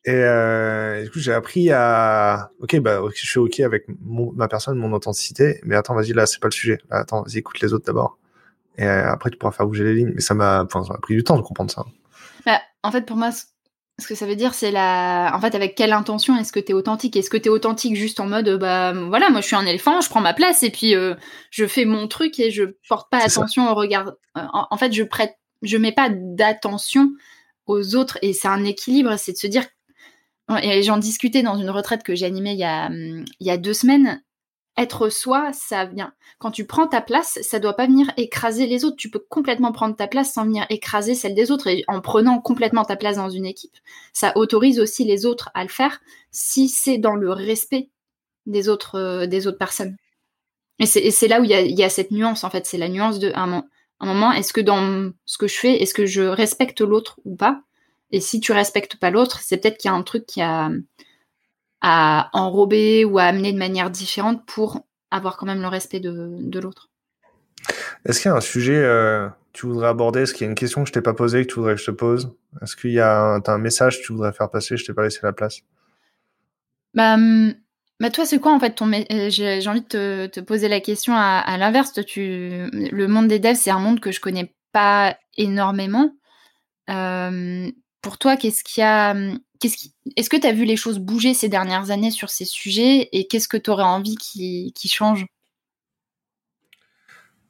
Et, 0.05 0.13
euh, 0.13 1.03
du 1.03 1.11
coup, 1.11 1.19
j'ai 1.19 1.33
appris 1.33 1.71
à, 1.73 2.51
ok, 2.61 2.79
bah, 2.79 3.01
je 3.13 3.27
suis 3.27 3.41
ok 3.41 3.61
avec 3.61 3.87
ma 4.09 4.47
personne, 4.47 4.79
mon 4.79 4.93
authenticité, 4.93 5.61
mais 5.65 5.75
attends, 5.75 5.95
vas-y, 5.97 6.13
là, 6.13 6.27
c'est 6.27 6.41
pas 6.41 6.47
le 6.47 6.53
sujet. 6.53 6.79
attends, 6.91 7.23
vas-y, 7.23 7.39
écoute 7.39 7.61
les 7.61 7.75
autres 7.75 7.85
d'abord. 7.85 8.17
Et 8.79 8.85
euh, 8.85 9.11
après, 9.11 9.31
tu 9.31 9.37
pourras 9.37 9.53
faire 9.53 9.67
bouger 9.67 9.83
les 9.83 9.95
lignes. 9.95 10.13
Mais 10.15 10.21
ça 10.21 10.35
m'a, 10.35 10.63
enfin, 10.63 10.85
ça 10.85 10.93
m'a 10.93 10.99
pris 11.01 11.15
du 11.15 11.25
temps 11.25 11.37
de 11.37 11.43
comprendre 11.43 11.73
ça. 11.73 11.85
Bah, 12.45 12.61
en 12.85 12.93
fait, 12.93 13.05
pour 13.05 13.17
moi, 13.17 13.31
ce 13.99 14.07
que 14.07 14.15
ça 14.15 14.27
veut 14.27 14.37
dire, 14.37 14.53
c'est 14.53 14.71
la, 14.71 15.33
en 15.35 15.41
fait, 15.41 15.55
avec 15.55 15.75
quelle 15.75 15.93
intention 15.93 16.37
est-ce 16.37 16.53
que 16.53 16.61
tu 16.61 16.73
es 16.73 16.75
authentique? 16.75 17.17
Est-ce 17.17 17.31
que 17.31 17.39
tu 17.39 17.47
es 17.47 17.49
authentique 17.49 17.97
juste 17.97 18.21
en 18.21 18.27
mode, 18.27 18.59
bah, 18.59 18.93
voilà, 18.93 19.31
moi, 19.31 19.41
je 19.41 19.47
suis 19.47 19.57
un 19.57 19.65
éléphant, 19.65 20.01
je 20.01 20.11
prends 20.11 20.21
ma 20.21 20.35
place 20.35 20.63
et 20.63 20.71
puis 20.71 20.95
euh, 20.95 21.15
je 21.51 21.67
fais 21.67 21.87
mon 21.87 22.07
truc 22.07 22.39
et 22.39 22.51
je 22.51 22.65
porte 22.89 23.11
pas 23.11 23.25
attention 23.25 23.71
au 23.71 23.75
regard. 23.75 24.13
En, 24.35 24.67
en 24.71 24.77
fait, 24.77 24.93
je 24.93 25.03
prête, 25.03 25.37
je 25.63 25.79
mets 25.79 25.93
pas 25.93 26.11
d'attention 26.11 27.11
aux 27.67 27.97
autres 27.97 28.19
et 28.21 28.35
c'est 28.35 28.49
un 28.49 28.65
équilibre, 28.65 29.17
c'est 29.17 29.33
de 29.33 29.39
se 29.39 29.47
dire 29.47 29.65
et 30.63 30.83
j'en 30.83 30.99
discutais 30.99 31.43
dans 31.43 31.57
une 31.57 31.71
retraite 31.71 32.03
que 32.03 32.15
j'ai 32.15 32.27
animée 32.27 32.53
il 32.53 32.59
y, 32.59 32.65
a, 32.65 32.87
hum, 32.87 33.25
il 33.41 33.47
y 33.47 33.51
a 33.51 33.57
deux 33.57 33.75
semaines. 33.75 34.23
Être 34.79 35.09
soi, 35.09 35.53
ça 35.55 35.87
vient. 35.87 36.13
Quand 36.39 36.51
tu 36.51 36.67
prends 36.67 36.87
ta 36.87 37.01
place, 37.01 37.39
ça 37.43 37.59
doit 37.59 37.75
pas 37.75 37.87
venir 37.87 38.13
écraser 38.19 38.67
les 38.67 38.85
autres. 38.85 38.97
Tu 38.97 39.11
peux 39.11 39.25
complètement 39.31 39.73
prendre 39.73 39.97
ta 39.97 40.07
place 40.07 40.35
sans 40.35 40.45
venir 40.45 40.67
écraser 40.69 41.15
celle 41.15 41.35
des 41.35 41.51
autres. 41.51 41.67
Et 41.67 41.85
en 41.89 42.01
prenant 42.03 42.41
complètement 42.41 42.85
ta 42.85 42.97
place 42.97 43.17
dans 43.17 43.31
une 43.31 43.47
équipe, 43.47 43.77
ça 44.13 44.33
autorise 44.37 44.79
aussi 44.79 45.05
les 45.05 45.25
autres 45.25 45.51
à 45.55 45.63
le 45.63 45.71
faire 45.71 46.01
si 46.31 46.69
c'est 46.69 46.99
dans 46.99 47.15
le 47.15 47.33
respect 47.33 47.89
des 48.45 48.69
autres, 48.69 48.99
euh, 48.99 49.53
personnes. 49.53 49.97
Et 50.79 50.85
c'est 50.85 51.29
là 51.29 51.41
où 51.41 51.45
il 51.45 51.51
y 51.51 51.55
a, 51.55 51.63
y 51.63 51.83
a, 51.83 51.89
cette 51.89 52.11
nuance, 52.11 52.45
en 52.45 52.51
fait. 52.51 52.67
C'est 52.67 52.77
la 52.77 52.91
nuance 52.91 53.19
de 53.19 53.33
un, 53.35 53.65
un 54.01 54.07
moment, 54.07 54.33
est-ce 54.33 54.53
que 54.53 54.61
dans 54.61 55.11
ce 55.25 55.39
que 55.39 55.49
je 55.49 55.59
fais, 55.59 55.83
est-ce 55.83 55.95
que 55.95 56.07
je 56.07 56.23
respecte 56.23 56.81
l'autre 56.81 57.19
ou 57.25 57.35
pas? 57.35 57.63
Et 58.11 58.21
si 58.21 58.41
tu 58.41 58.53
respectes 58.53 58.97
pas 58.97 59.11
l'autre, 59.11 59.41
c'est 59.41 59.57
peut-être 59.57 59.79
qu'il 59.79 59.91
y 59.91 59.95
a 59.95 59.97
un 59.97 60.03
truc 60.03 60.27
qui 60.27 60.43
a 60.43 60.71
à 61.81 62.31
enrober 62.33 63.05
ou 63.05 63.19
à 63.19 63.25
amener 63.25 63.53
de 63.53 63.59
manière 63.59 63.91
différente 63.91 64.45
pour 64.47 64.81
avoir 65.11 65.37
quand 65.37 65.47
même 65.47 65.61
le 65.61 65.69
respect 65.69 66.01
de, 66.01 66.59
l'autre. 66.59 66.89
Est-ce 68.05 68.21
qu'il 68.21 68.31
y 68.31 68.33
a 68.33 68.37
un 68.37 68.41
sujet 68.41 68.77
euh, 68.77 69.29
que 69.29 69.35
tu 69.53 69.67
voudrais 69.67 69.89
aborder? 69.89 70.21
Est-ce 70.21 70.35
qu'il 70.35 70.45
y 70.45 70.49
a 70.49 70.51
une 70.51 70.57
question 70.57 70.83
que 70.83 70.89
je 70.89 70.93
t'ai 70.93 71.01
pas 71.01 71.15
posée 71.15 71.43
que 71.47 71.53
tu 71.53 71.57
voudrais 71.57 71.75
que 71.75 71.81
je 71.81 71.87
te 71.87 71.91
pose? 71.91 72.33
Est-ce 72.63 72.77
qu'il 72.77 72.93
y 72.93 73.01
a 73.01 73.19
un, 73.19 73.43
un 73.47 73.59
message 73.59 74.01
que 74.01 74.07
tu 74.07 74.13
voudrais 74.13 74.33
faire 74.33 74.51
passer? 74.51 74.77
Je 74.77 74.85
t'ai 74.85 74.95
pas 74.95 75.03
laissé 75.03 75.21
la 75.23 75.33
place. 75.33 75.61
Bah, 76.95 77.15
hum, 77.15 77.55
Bah 78.01 78.11
toi, 78.11 78.27
c'est 78.27 78.39
quoi 78.39 78.53
en 78.53 78.61
fait 78.61 78.75
ton 78.75 78.91
euh, 78.93 79.31
j'ai 79.31 79.69
envie 79.69 79.83
de 79.83 80.27
te, 80.27 80.41
poser 80.41 80.69
la 80.69 80.81
question 80.81 81.15
à, 81.15 81.57
l'inverse. 81.59 81.93
Tu 82.07 82.69
le 82.73 83.07
monde 83.07 83.29
des 83.29 83.39
devs, 83.39 83.57
c'est 83.57 83.71
un 83.71 83.79
monde 83.79 84.01
que 84.01 84.13
je 84.13 84.21
connais 84.21 84.55
pas 84.73 85.17
énormément. 85.37 86.15
Euh, 86.91 87.71
pour 88.03 88.19
toi, 88.19 88.37
qu'est-ce 88.37 88.63
qu'il 88.63 88.83
y 88.83 88.85
a 88.85 89.15
qui, 89.59 89.95
Est-ce 90.17 90.31
que 90.31 90.37
tu 90.37 90.47
as 90.47 90.53
vu 90.53 90.65
les 90.65 90.77
choses 90.77 90.99
bouger 90.99 91.35
ces 91.35 91.49
dernières 91.49 91.91
années 91.91 92.11
sur 92.11 92.31
ces 92.31 92.45
sujets 92.45 93.09
et 93.13 93.27
qu'est-ce 93.27 93.49
que 93.49 93.57
tu 93.57 93.71
aurais 93.71 93.85
envie 93.85 94.17
qui, 94.17 94.73
qui 94.75 94.89
change? 94.89 95.27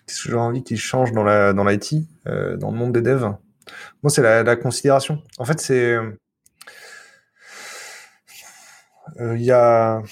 Qu'est-ce 0.06 0.22
que 0.22 0.30
j'aurais 0.30 0.46
envie 0.46 0.62
qui 0.62 0.76
change 0.76 1.12
dans 1.12 1.24
la 1.24 1.52
dans 1.52 1.64
l'IT, 1.64 1.94
euh, 2.26 2.56
dans 2.56 2.70
le 2.70 2.78
monde 2.78 2.92
des 2.92 3.02
devs? 3.02 3.34
Moi, 4.02 4.10
c'est 4.10 4.22
la, 4.22 4.44
la, 4.44 4.56
considération. 4.56 5.22
En 5.38 5.44
fait, 5.44 5.60
c'est 5.60 5.96
il 9.18 9.42
y 9.42 9.50
a 9.50 10.02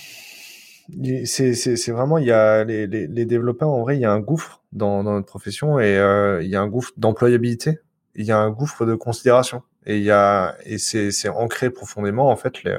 c'est 1.24 1.90
vraiment, 1.90 2.18
il 2.18 2.26
y 2.26 2.32
a 2.32 2.64
les, 2.64 3.24
développeurs, 3.26 3.70
en 3.70 3.80
vrai, 3.82 3.96
il 3.96 4.00
y 4.00 4.04
a 4.04 4.12
un 4.12 4.20
gouffre 4.20 4.62
dans, 4.72 5.02
dans 5.02 5.12
notre 5.12 5.26
profession 5.26 5.78
et 5.78 5.96
euh, 5.96 6.42
il 6.42 6.50
y 6.50 6.56
a 6.56 6.60
un 6.60 6.68
gouffre 6.68 6.92
d'employabilité, 6.96 7.78
il 8.14 8.26
y 8.26 8.32
a 8.32 8.38
un 8.38 8.50
gouffre 8.50 8.84
de 8.84 8.94
considération 8.94 9.62
et 9.86 9.98
il 9.98 10.02
y 10.02 10.10
a 10.10 10.56
et 10.64 10.78
c'est 10.78 11.28
ancré 11.28 11.70
profondément 11.70 12.30
en 12.30 12.36
fait 12.36 12.62
les, 12.64 12.78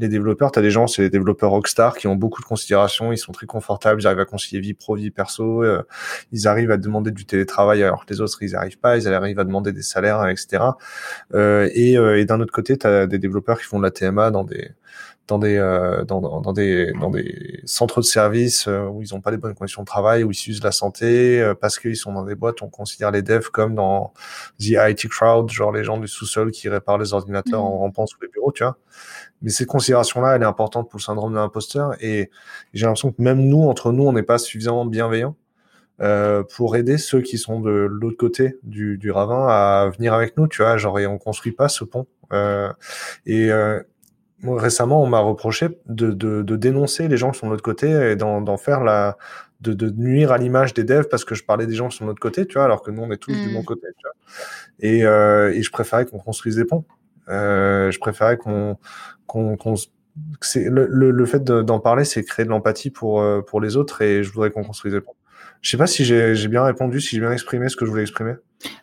les 0.00 0.08
développeurs. 0.08 0.50
T'as 0.50 0.62
des 0.62 0.70
gens, 0.70 0.86
c'est 0.86 1.02
des 1.02 1.10
développeurs 1.10 1.50
rockstar 1.50 1.96
qui 1.96 2.06
ont 2.06 2.16
beaucoup 2.16 2.40
de 2.40 2.46
considération, 2.46 3.12
ils 3.12 3.18
sont 3.18 3.32
très 3.32 3.46
confortables, 3.46 4.00
ils 4.00 4.06
arrivent 4.06 4.20
à 4.20 4.24
concilier 4.24 4.60
vie 4.60 4.74
pro, 4.74 4.96
vie 4.96 5.10
perso, 5.10 5.62
euh, 5.62 5.82
ils 6.32 6.48
arrivent 6.48 6.70
à 6.70 6.78
demander 6.78 7.10
du 7.10 7.26
télétravail 7.26 7.82
alors 7.82 8.06
que 8.06 8.12
les 8.12 8.20
autres 8.20 8.42
ils 8.42 8.56
arrivent 8.56 8.78
pas, 8.78 8.96
ils 8.96 9.06
arrivent 9.08 9.38
à 9.38 9.44
demander 9.44 9.72
des 9.72 9.82
salaires, 9.82 10.26
etc. 10.28 10.64
Euh, 11.34 11.68
et, 11.74 11.96
euh, 11.98 12.18
et 12.18 12.24
d'un 12.24 12.40
autre 12.40 12.52
côté, 12.52 12.76
t'as 12.78 13.06
des 13.06 13.18
développeurs 13.18 13.58
qui 13.58 13.66
font 13.66 13.78
de 13.78 13.84
la 13.84 13.90
TMA 13.90 14.30
dans 14.30 14.44
des 14.44 14.70
dans 15.30 15.38
des 15.38 15.56
euh, 15.56 16.04
dans, 16.04 16.20
dans, 16.20 16.52
des 16.52 16.92
dans 17.00 17.10
des 17.10 17.60
centres 17.64 18.00
de 18.00 18.04
services 18.04 18.66
euh, 18.66 18.86
où 18.86 19.02
ils 19.02 19.14
n'ont 19.14 19.20
pas 19.20 19.30
les 19.30 19.36
bonnes 19.36 19.54
conditions 19.54 19.82
de 19.82 19.86
travail, 19.86 20.24
où 20.24 20.30
ils 20.30 20.34
s'usent 20.34 20.62
la 20.62 20.72
santé 20.72 21.40
euh, 21.40 21.54
parce 21.54 21.78
qu'ils 21.78 21.96
sont 21.96 22.12
dans 22.12 22.24
des 22.24 22.34
boîtes. 22.34 22.62
On 22.62 22.68
considère 22.68 23.10
les 23.10 23.22
devs 23.22 23.50
comme 23.50 23.74
dans 23.74 24.12
the 24.58 24.76
IT 24.76 25.08
crowd, 25.08 25.50
genre 25.50 25.72
les 25.72 25.84
gens 25.84 25.98
du 25.98 26.08
sous-sol 26.08 26.50
qui 26.50 26.68
réparent 26.68 26.98
les 26.98 27.14
ordinateurs 27.14 27.64
en 27.64 27.76
mmh. 27.76 27.80
rampant 27.80 28.06
sous 28.06 28.18
les 28.20 28.28
bureaux, 28.28 28.52
tu 28.52 28.64
vois. 28.64 28.76
Mais 29.42 29.50
cette 29.50 29.68
considération-là, 29.68 30.36
elle 30.36 30.42
est 30.42 30.46
importante 30.46 30.90
pour 30.90 30.98
le 30.98 31.02
syndrome 31.02 31.32
de 31.32 31.38
l'imposteur 31.38 31.94
et 32.02 32.30
j'ai 32.74 32.84
l'impression 32.84 33.12
que 33.12 33.22
même 33.22 33.40
nous, 33.40 33.62
entre 33.62 33.92
nous, 33.92 34.04
on 34.04 34.12
n'est 34.12 34.22
pas 34.22 34.38
suffisamment 34.38 34.84
bienveillants. 34.84 35.36
Euh, 36.02 36.42
pour 36.56 36.76
aider 36.76 36.96
ceux 36.96 37.20
qui 37.20 37.36
sont 37.36 37.60
de 37.60 37.70
l'autre 37.70 38.16
côté 38.16 38.56
du, 38.62 38.96
du 38.96 39.10
ravin 39.10 39.46
à 39.48 39.90
venir 39.94 40.14
avec 40.14 40.34
nous, 40.38 40.48
tu 40.48 40.62
vois, 40.62 40.78
genre 40.78 40.98
et 40.98 41.06
on 41.06 41.18
construit 41.18 41.52
pas 41.52 41.68
ce 41.68 41.84
pont. 41.84 42.06
Euh, 42.32 42.72
et, 43.26 43.50
euh, 43.50 43.82
récemment, 44.44 45.02
on 45.02 45.06
m'a 45.06 45.20
reproché 45.20 45.68
de, 45.86 46.10
de, 46.10 46.42
de, 46.42 46.56
dénoncer 46.56 47.08
les 47.08 47.16
gens 47.16 47.30
qui 47.30 47.38
sont 47.38 47.46
de 47.46 47.52
l'autre 47.52 47.62
côté 47.62 47.90
et 47.90 48.16
d'en 48.16 48.56
faire 48.56 48.82
la, 48.82 49.16
de, 49.60 49.72
de 49.72 49.90
nuire 49.90 50.32
à 50.32 50.38
l'image 50.38 50.74
des 50.74 50.84
devs 50.84 51.08
parce 51.08 51.24
que 51.24 51.34
je 51.34 51.44
parlais 51.44 51.66
des 51.66 51.74
gens 51.74 51.88
qui 51.88 51.96
sont 51.96 52.04
de 52.04 52.10
l'autre 52.10 52.20
côté, 52.20 52.46
tu 52.46 52.54
vois, 52.54 52.64
alors 52.64 52.82
que 52.82 52.90
nous 52.90 53.02
on 53.02 53.10
est 53.10 53.18
tous 53.18 53.32
du 53.32 53.52
bon 53.52 53.60
mm. 53.60 53.64
côté. 53.64 53.86
Tu 53.98 54.02
vois. 54.02 54.14
Et, 54.80 55.04
euh, 55.04 55.52
et 55.52 55.62
je 55.62 55.70
préférais 55.70 56.06
qu'on 56.06 56.18
construise 56.18 56.56
des 56.56 56.64
ponts. 56.64 56.84
Euh, 57.28 57.90
je 57.90 57.98
préférais 57.98 58.36
qu'on 58.36 58.76
qu'on 59.26 59.56
c'est 60.40 60.64
le, 60.64 60.86
le, 60.90 61.10
le, 61.12 61.26
fait 61.26 61.44
d'en 61.44 61.78
parler, 61.78 62.04
c'est 62.04 62.24
créer 62.24 62.44
de 62.44 62.50
l'empathie 62.50 62.90
pour 62.90 63.20
euh, 63.20 63.42
pour 63.42 63.60
les 63.60 63.76
autres 63.76 64.02
et 64.02 64.24
je 64.24 64.32
voudrais 64.32 64.50
qu'on 64.50 64.64
construise 64.64 64.94
des 64.94 65.00
ponts. 65.00 65.14
Je 65.62 65.70
sais 65.70 65.76
pas 65.76 65.86
si 65.86 66.04
j'ai 66.04 66.48
bien 66.48 66.64
répondu, 66.64 67.00
si 67.00 67.16
j'ai 67.16 67.20
bien 67.20 67.32
exprimé 67.32 67.68
ce 67.68 67.76
que 67.76 67.84
je 67.84 67.90
voulais 67.90 68.02
exprimer. 68.02 68.34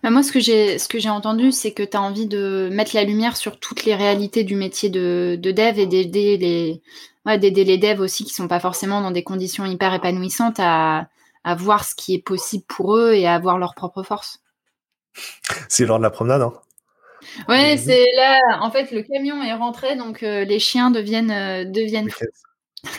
Bah, 0.04 0.10
moi, 0.10 0.24
ce 0.24 0.32
que 0.32 0.40
j'ai 0.40 0.78
ce 0.78 1.10
entendu, 1.10 1.52
c'est 1.52 1.72
que 1.72 1.84
tu 1.84 1.98
as 1.98 2.02
envie 2.02 2.28
de 2.28 2.70
mettre 2.72 2.96
la 2.96 3.04
lumière 3.04 3.38
sur 3.38 3.60
toutes 3.60 3.86
les 3.86 3.96
réalités 3.96 4.44
du 4.44 4.56
métier 4.56 4.90
de, 4.90 5.38
de 5.40 5.52
dev 5.52 5.80
et 5.80 5.86
d'aider 5.86 6.38
les 6.38 6.82
ouais, 7.26 7.38
d'aider 7.38 7.64
les 7.64 7.78
devs 7.78 8.00
aussi 8.00 8.24
qui 8.24 8.34
sont 8.34 8.48
pas 8.48 8.60
forcément 8.60 9.02
dans 9.02 9.12
des 9.12 9.24
conditions 9.24 9.66
hyper 9.66 9.94
épanouissantes 9.94 10.60
à, 10.60 11.08
à 11.44 11.56
voir 11.56 11.84
ce 11.84 11.96
qui 11.96 12.16
est 12.16 12.24
possible 12.24 12.64
pour 12.68 12.98
eux 12.98 13.14
et 13.14 13.28
à 13.28 13.36
avoir 13.36 13.58
leur 13.58 13.76
propre 13.76 14.04
force. 14.04 14.42
C'est 15.68 15.86
lors 15.86 15.98
de 15.98 16.04
la 16.04 16.10
promenade, 16.10 16.42
hein 16.42 16.54
Ouais, 17.50 17.78
c'est 17.78 18.06
là. 18.16 18.60
En 18.62 18.72
fait, 18.72 18.92
le 18.92 19.02
camion 19.02 19.42
est 19.42 19.54
rentré, 19.54 19.96
donc 19.96 20.24
euh, 20.24 20.46
les 20.46 20.60
chiens 20.60 20.92
deviennent 20.92 21.32
euh, 21.32 21.66
deviennent 21.66 22.10
fous. 22.10 22.26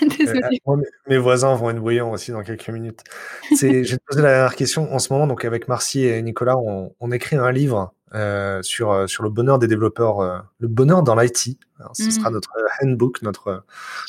Euh, 0.21 0.77
mes 1.07 1.17
voisins 1.17 1.55
vont 1.55 1.71
être 1.71 1.79
bruyants 1.79 2.11
aussi 2.11 2.33
dans 2.33 2.43
quelques 2.43 2.69
minutes. 2.69 3.03
Te 3.51 3.97
poser 4.07 4.23
la 4.23 4.31
dernière 4.31 4.57
question. 4.57 4.93
En 4.93 4.99
ce 4.99 5.13
moment, 5.13 5.27
donc 5.27 5.45
avec 5.45 5.69
Marcy 5.69 6.05
et 6.05 6.21
Nicolas, 6.23 6.59
on, 6.59 6.93
on 7.01 7.13
écrit 7.13 7.37
un 7.37 7.53
livre 7.53 7.95
euh, 8.15 8.63
sur 8.63 8.91
euh, 8.91 9.07
sur 9.07 9.23
le 9.23 9.29
bonheur 9.29 9.59
des 9.59 9.67
développeurs, 9.67 10.21
euh, 10.21 10.39
le 10.61 10.69
bonheur 10.69 11.03
dans 11.03 11.15
l'IT. 11.15 11.59
Ce 11.93 12.11
sera 12.11 12.31
mmh. 12.31 12.33
notre 12.33 12.51
handbook, 12.83 13.21
notre 13.23 13.65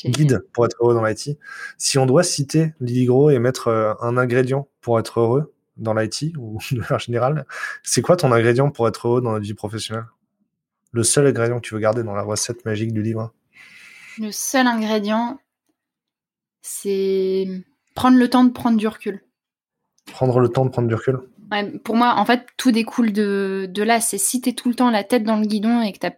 guide 0.05 0.45
pour 0.53 0.65
être 0.65 0.77
heureux 0.79 0.93
dans 0.93 1.03
l'IT. 1.03 1.37
Si 1.77 1.97
on 1.97 2.05
doit 2.05 2.23
citer 2.23 2.73
Lily 2.79 3.05
Gros 3.05 3.29
et 3.29 3.39
mettre 3.39 3.97
un 3.99 4.17
ingrédient 4.17 4.69
pour 4.81 4.99
être 4.99 5.19
heureux 5.19 5.53
dans 5.75 5.93
l'IT 5.93 6.33
ou 6.37 6.59
en 6.89 6.97
général, 6.97 7.45
c'est 7.83 8.01
quoi 8.01 8.15
ton 8.15 8.31
ingrédient 8.31 8.71
pour 8.71 8.87
être 8.87 9.07
heureux 9.07 9.21
dans 9.21 9.33
la 9.33 9.39
vie 9.39 9.53
professionnelle? 9.53 10.05
Le 10.91 11.03
seul 11.03 11.27
ingrédient 11.27 11.59
que 11.59 11.67
tu 11.67 11.73
veux 11.73 11.79
garder 11.81 12.03
dans 12.03 12.15
la 12.15 12.23
recette 12.23 12.65
magique 12.65 12.93
du 12.93 13.03
livre? 13.03 13.33
Le 14.17 14.31
seul 14.31 14.65
ingrédient, 14.65 15.39
c'est 16.61 17.47
prendre 17.95 18.17
le 18.17 18.29
temps 18.29 18.43
de 18.43 18.51
prendre 18.51 18.77
du 18.77 18.87
recul. 18.87 19.23
Prendre 20.11 20.39
le 20.39 20.49
temps 20.49 20.65
de 20.65 20.71
prendre 20.71 20.87
du 20.87 20.95
recul 20.95 21.19
Pour 21.83 21.95
moi, 21.95 22.15
en 22.17 22.25
fait, 22.25 22.47
tout 22.57 22.71
découle 22.71 23.13
de, 23.13 23.67
de 23.69 23.83
là. 23.83 23.99
C'est 23.99 24.17
si 24.17 24.41
t'es 24.41 24.53
tout 24.53 24.69
le 24.69 24.75
temps 24.75 24.89
la 24.89 25.03
tête 25.03 25.23
dans 25.23 25.37
le 25.37 25.45
guidon 25.45 25.81
et 25.81 25.91
que 25.93 25.99
t'as. 25.99 26.11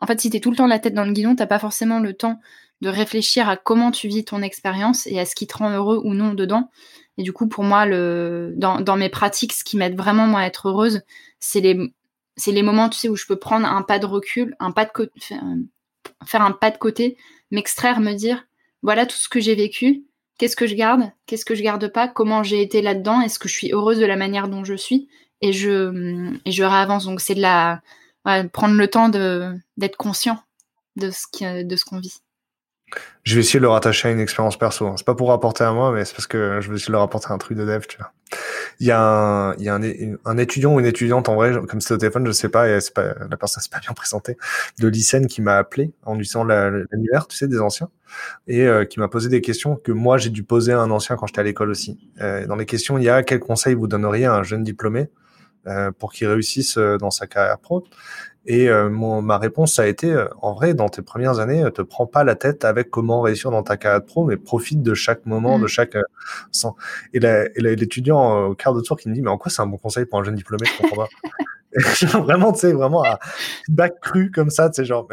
En 0.00 0.06
fait, 0.06 0.20
si 0.20 0.30
t'es 0.30 0.40
tout 0.40 0.50
le 0.50 0.56
temps 0.56 0.66
la 0.66 0.78
tête 0.78 0.94
dans 0.94 1.04
le 1.04 1.12
guidon, 1.12 1.36
t'as 1.36 1.46
pas 1.46 1.58
forcément 1.58 2.00
le 2.00 2.14
temps 2.14 2.40
de 2.80 2.88
réfléchir 2.88 3.48
à 3.48 3.56
comment 3.56 3.90
tu 3.90 4.08
vis 4.08 4.24
ton 4.24 4.40
expérience 4.40 5.06
et 5.06 5.18
à 5.20 5.26
ce 5.26 5.34
qui 5.34 5.46
te 5.46 5.56
rend 5.58 5.70
heureux 5.70 6.00
ou 6.02 6.14
non 6.14 6.32
dedans. 6.32 6.70
Et 7.18 7.22
du 7.22 7.32
coup, 7.32 7.46
pour 7.46 7.64
moi, 7.64 7.84
le, 7.84 8.54
dans, 8.56 8.80
dans 8.80 8.96
mes 8.96 9.10
pratiques, 9.10 9.52
ce 9.52 9.64
qui 9.64 9.76
m'aide 9.76 9.96
vraiment 9.96 10.26
moi 10.26 10.40
à 10.40 10.46
être 10.46 10.68
heureuse, 10.68 11.02
c'est 11.38 11.60
les, 11.60 11.92
c'est 12.36 12.52
les 12.52 12.62
moments, 12.62 12.88
tu 12.88 12.98
sais, 12.98 13.08
où 13.10 13.16
je 13.16 13.26
peux 13.26 13.36
prendre 13.36 13.66
un 13.66 13.82
pas 13.82 13.98
de 13.98 14.06
recul, 14.06 14.56
un 14.58 14.72
pas 14.72 14.86
de 14.86 14.90
côté, 14.90 15.12
faire 16.24 16.42
un 16.42 16.52
pas 16.52 16.70
de 16.70 16.78
côté, 16.78 17.18
m'extraire, 17.50 18.00
me 18.00 18.14
dire, 18.14 18.46
voilà 18.82 19.06
tout 19.06 19.16
ce 19.16 19.28
que 19.28 19.40
j'ai 19.40 19.54
vécu, 19.54 20.04
qu'est-ce 20.38 20.56
que 20.56 20.66
je 20.66 20.74
garde, 20.74 21.10
qu'est-ce 21.26 21.44
que 21.44 21.54
je 21.54 21.62
garde 21.62 21.88
pas, 21.92 22.08
comment 22.08 22.42
j'ai 22.42 22.62
été 22.62 22.82
là-dedans, 22.82 23.20
est-ce 23.20 23.38
que 23.38 23.48
je 23.48 23.54
suis 23.54 23.72
heureuse 23.72 23.98
de 23.98 24.06
la 24.06 24.16
manière 24.16 24.48
dont 24.48 24.64
je 24.64 24.74
suis, 24.74 25.08
et 25.40 25.52
je, 25.52 26.34
et 26.44 26.52
je 26.52 26.64
réavance. 26.64 27.04
Donc 27.04 27.20
c'est 27.20 27.34
de 27.34 27.40
la, 27.40 27.82
prendre 28.52 28.76
le 28.76 28.88
temps 28.88 29.08
d'être 29.08 29.96
conscient 29.96 30.38
de 30.96 31.10
ce 31.10 31.84
qu'on 31.84 31.98
vit 32.00 32.20
je 33.24 33.34
vais 33.34 33.40
essayer 33.42 33.60
de 33.60 33.64
le 33.64 33.68
rattacher 33.68 34.08
à 34.08 34.10
une 34.10 34.20
expérience 34.20 34.58
perso. 34.58 34.86
Hein. 34.86 34.94
C'est 34.96 35.06
pas 35.06 35.14
pour 35.14 35.28
rapporter 35.28 35.64
à 35.64 35.72
moi, 35.72 35.92
mais 35.92 36.04
c'est 36.04 36.14
parce 36.14 36.26
que 36.26 36.60
je 36.60 36.68
veux 36.68 36.76
essayer 36.76 36.88
de 36.88 36.92
le 36.92 36.98
rapporter 36.98 37.28
à 37.30 37.32
un 37.32 37.38
truc 37.38 37.56
de 37.56 37.64
dev, 37.64 37.82
tu 37.86 37.98
vois. 37.98 38.12
Il 38.78 38.86
y 38.86 38.90
a 38.90 39.00
un, 39.00 39.54
il 39.56 39.64
y 39.64 39.68
a 39.68 39.74
un, 39.74 39.82
un 40.24 40.38
étudiant 40.38 40.74
ou 40.74 40.80
une 40.80 40.86
étudiante 40.86 41.28
en 41.28 41.34
vrai, 41.34 41.52
comme 41.68 41.80
c'était 41.80 41.94
au 41.94 41.98
téléphone, 41.98 42.26
je 42.26 42.32
sais 42.32 42.48
pas, 42.48 42.68
et 42.68 42.78
pas, 42.94 43.14
la 43.28 43.36
personne 43.36 43.62
s'est 43.62 43.68
pas 43.70 43.80
bien 43.80 43.92
présentée, 43.92 44.36
de 44.78 44.88
lycéenne 44.88 45.26
qui 45.26 45.42
m'a 45.42 45.56
appelé 45.56 45.92
en 46.04 46.14
lui 46.14 46.24
disant 46.24 46.44
l'annuaire, 46.44 47.26
tu 47.28 47.36
sais, 47.36 47.48
des 47.48 47.60
anciens, 47.60 47.90
et 48.46 48.66
euh, 48.66 48.84
qui 48.84 49.00
m'a 49.00 49.08
posé 49.08 49.28
des 49.28 49.40
questions 49.40 49.76
que 49.76 49.92
moi 49.92 50.16
j'ai 50.16 50.30
dû 50.30 50.42
poser 50.42 50.72
à 50.72 50.80
un 50.80 50.90
ancien 50.90 51.16
quand 51.16 51.26
j'étais 51.26 51.40
à 51.40 51.44
l'école 51.44 51.70
aussi. 51.70 51.98
Euh, 52.20 52.46
dans 52.46 52.56
les 52.56 52.66
questions, 52.66 52.96
il 52.96 53.04
y 53.04 53.10
a 53.10 53.22
quel 53.22 53.40
conseil 53.40 53.74
vous 53.74 53.86
donneriez 53.86 54.24
à 54.24 54.34
un 54.34 54.42
jeune 54.42 54.64
diplômé 54.64 55.10
euh, 55.66 55.90
pour 55.92 56.12
qu'il 56.12 56.26
réussisse 56.26 56.78
euh, 56.78 56.96
dans 56.96 57.10
sa 57.10 57.26
carrière 57.26 57.58
pro? 57.58 57.84
Et 58.46 58.68
euh, 58.68 58.88
mon, 58.88 59.20
ma 59.20 59.36
réponse 59.38 59.78
a 59.78 59.86
été, 59.86 60.10
euh, 60.10 60.26
en 60.40 60.54
vrai, 60.54 60.72
dans 60.72 60.88
tes 60.88 61.02
premières 61.02 61.40
années, 61.40 61.62
euh, 61.62 61.70
te 61.70 61.82
prends 61.82 62.06
pas 62.06 62.24
la 62.24 62.36
tête 62.36 62.64
avec 62.64 62.90
comment 62.90 63.20
réussir 63.20 63.50
dans 63.50 63.62
ta 63.62 63.76
carrière 63.76 64.04
pro, 64.04 64.24
mais 64.24 64.36
profite 64.38 64.82
de 64.82 64.94
chaque 64.94 65.26
moment, 65.26 65.58
de 65.58 65.64
mmh. 65.64 65.68
chaque. 65.68 65.96
Sans... 66.50 66.74
Et 67.12 67.20
l'étudiant 67.56 68.46
au 68.46 68.54
quart 68.54 68.74
de 68.74 68.80
tour 68.80 68.96
qui 68.96 69.08
me 69.08 69.14
dit, 69.14 69.20
mais 69.20 69.30
en 69.30 69.36
quoi 69.36 69.50
c'est 69.50 69.60
un 69.60 69.66
bon 69.66 69.76
conseil 69.76 70.06
pour 70.06 70.18
un 70.18 70.24
jeune 70.24 70.36
diplômé, 70.36 70.66
je 70.78 70.82
comprends 70.82 71.04
pas. 71.04 71.08
vraiment, 72.20 72.52
tu 72.52 72.60
sais, 72.60 72.72
vraiment 72.72 73.04
à 73.04 73.18
bac 73.68 74.00
cru 74.00 74.32
comme 74.32 74.50
ça, 74.50 74.70
tu 74.70 74.76
sais, 74.76 74.84
genre, 74.84 75.06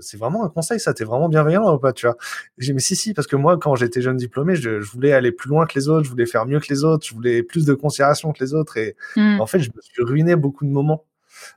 c'est 0.00 0.18
vraiment 0.18 0.44
un 0.44 0.48
conseil, 0.48 0.78
ça, 0.78 0.94
t'es 0.94 1.04
vraiment 1.04 1.28
bienveillant 1.28 1.74
ou 1.74 1.78
pas, 1.78 1.92
tu 1.92 2.06
vois? 2.06 2.16
J'ai 2.58 2.72
mais 2.74 2.80
si, 2.80 2.94
si, 2.94 3.14
parce 3.14 3.26
que 3.26 3.34
moi, 3.34 3.58
quand 3.58 3.74
j'étais 3.74 4.00
jeune 4.02 4.16
diplômé, 4.16 4.54
je, 4.54 4.80
je, 4.80 4.90
voulais 4.92 5.12
aller 5.12 5.32
plus 5.32 5.48
loin 5.48 5.66
que 5.66 5.76
les 5.76 5.88
autres, 5.88 6.04
je 6.04 6.10
voulais 6.10 6.26
faire 6.26 6.46
mieux 6.46 6.60
que 6.60 6.68
les 6.68 6.84
autres, 6.84 7.04
je 7.04 7.14
voulais 7.14 7.42
plus 7.42 7.64
de 7.64 7.74
considération 7.74 8.32
que 8.32 8.44
les 8.44 8.54
autres, 8.54 8.76
et 8.76 8.94
mmh. 9.16 9.40
en 9.40 9.46
fait, 9.46 9.58
je 9.58 9.70
me 9.74 9.80
suis 9.80 10.04
ruiné 10.04 10.36
beaucoup 10.36 10.64
de 10.64 10.70
moments 10.70 11.04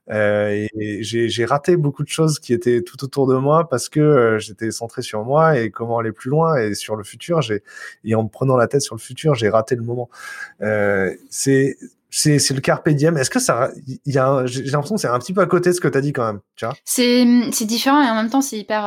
euh, 0.10 0.68
et 0.80 1.04
j'ai 1.04 1.46
raté 1.46 1.78
beaucoup 1.78 2.04
de 2.04 2.10
choses 2.10 2.40
qui 2.40 2.54
étaient 2.54 2.82
tout 2.82 3.04
autour 3.04 3.28
de 3.28 3.36
moi 3.36 3.70
parce 3.70 3.88
que 3.88 4.00
euh, 4.00 4.40
j'étais 4.40 4.72
centré 4.72 5.02
sur 5.02 5.24
moi 5.24 5.58
et 5.58 5.70
comment 5.70 6.00
aller 6.00 6.12
plus 6.12 6.30
loin 6.30 6.58
et 6.58 6.74
sur 6.74 6.96
le 6.96 7.04
futur. 7.04 7.40
Et 8.04 8.16
en 8.16 8.24
me 8.24 8.30
prenant 8.30 8.58
la 8.58 8.68
tête 8.68 8.82
sur 8.82 8.96
le 8.96 9.02
futur, 9.02 9.36
j'ai 9.36 9.50
raté 9.50 9.76
le 9.76 9.84
moment. 9.84 10.10
Euh, 10.62 11.14
c'est 11.30 11.78
le 12.26 12.60
carpe 12.60 12.90
diem. 12.90 13.18
Est-ce 13.18 13.30
que 13.30 13.40
ça 13.40 13.72
y 14.06 14.18
a 14.18 14.46
j'ai 14.46 14.64
l'impression 14.64 14.96
que 14.96 15.02
c'est 15.02 15.08
un 15.08 15.20
petit 15.20 15.34
peu 15.34 15.42
à 15.42 15.46
côté 15.46 15.70
de 15.70 15.76
ce 15.76 15.82
que 15.82 15.88
tu 15.88 15.98
as 15.98 16.02
dit 16.02 16.14
quand 16.14 16.26
même, 16.26 16.42
C'est 16.84 17.66
différent 17.66 18.02
et 18.02 18.10
en 18.10 18.16
même 18.16 18.30
temps 18.30 18.42
c'est 18.42 18.58
hyper 18.58 18.84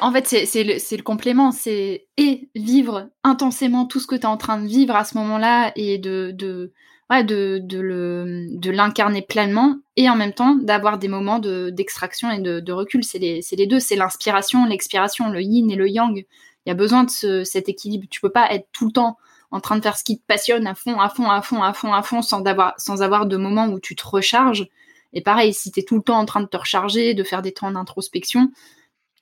en 0.00 0.12
fait 0.12 0.26
c'est 0.26 0.96
le 0.96 1.02
complément, 1.02 1.52
c'est 1.52 2.08
vivre 2.56 3.10
intensément 3.22 3.86
tout 3.86 4.00
ce 4.00 4.06
que 4.06 4.16
tu 4.16 4.22
es 4.22 4.26
en 4.26 4.38
train 4.38 4.60
de 4.60 4.66
vivre 4.66 4.96
à 4.96 5.04
ce 5.04 5.16
moment-là 5.18 5.72
et 5.76 5.98
de 5.98 6.72
ouais, 7.10 7.24
de, 7.24 7.60
de, 7.62 7.78
le, 7.78 8.46
de 8.50 8.70
l'incarner 8.70 9.22
pleinement 9.22 9.76
et 9.96 10.08
en 10.10 10.16
même 10.16 10.32
temps 10.32 10.54
d'avoir 10.54 10.98
des 10.98 11.08
moments 11.08 11.38
de, 11.38 11.70
d'extraction 11.70 12.30
et 12.30 12.40
de, 12.40 12.60
de 12.60 12.72
recul. 12.72 13.04
C'est 13.04 13.18
les, 13.18 13.42
c'est 13.42 13.56
les 13.56 13.66
deux, 13.66 13.80
c'est 13.80 13.96
l'inspiration, 13.96 14.64
l'expiration, 14.66 15.30
le 15.30 15.40
yin 15.42 15.70
et 15.70 15.76
le 15.76 15.88
yang. 15.88 16.16
Il 16.18 16.68
y 16.68 16.72
a 16.72 16.74
besoin 16.74 17.04
de 17.04 17.10
ce, 17.10 17.44
cet 17.44 17.68
équilibre. 17.68 18.06
Tu 18.10 18.20
peux 18.20 18.30
pas 18.30 18.52
être 18.52 18.68
tout 18.72 18.86
le 18.86 18.92
temps 18.92 19.16
en 19.52 19.60
train 19.60 19.76
de 19.76 19.82
faire 19.82 19.96
ce 19.96 20.04
qui 20.04 20.18
te 20.18 20.26
passionne 20.26 20.66
à 20.66 20.74
fond, 20.74 20.98
à 20.98 21.08
fond, 21.08 21.30
à 21.30 21.40
fond, 21.42 21.62
à 21.62 21.72
fond, 21.72 21.92
à 21.92 22.02
fond, 22.02 22.22
sans 22.22 22.44
avoir, 22.44 22.74
sans 22.78 23.02
avoir 23.02 23.26
de 23.26 23.36
moments 23.36 23.68
où 23.68 23.78
tu 23.78 23.94
te 23.94 24.06
recharges. 24.06 24.66
Et 25.12 25.22
pareil, 25.22 25.54
si 25.54 25.70
tu 25.70 25.80
es 25.80 25.82
tout 25.84 25.96
le 25.96 26.02
temps 26.02 26.18
en 26.18 26.26
train 26.26 26.40
de 26.40 26.46
te 26.46 26.56
recharger, 26.56 27.14
de 27.14 27.22
faire 27.22 27.42
des 27.42 27.52
temps 27.52 27.70
d'introspection, 27.70 28.50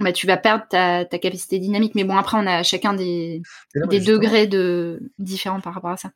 bah, 0.01 0.13
tu 0.13 0.27
vas 0.27 0.39
perdre 0.39 0.65
ta, 0.69 1.05
ta, 1.05 1.19
capacité 1.19 1.59
dynamique. 1.59 1.95
Mais 1.95 2.05
bon, 2.05 2.17
après, 2.17 2.39
on 2.39 2.47
a 2.47 2.63
chacun 2.63 2.95
des, 2.95 3.43
des 3.75 4.01
degrés 4.01 4.47
de, 4.47 5.13
différents 5.19 5.61
par 5.61 5.75
rapport 5.75 5.91
à 5.91 5.97
ça. 5.97 6.11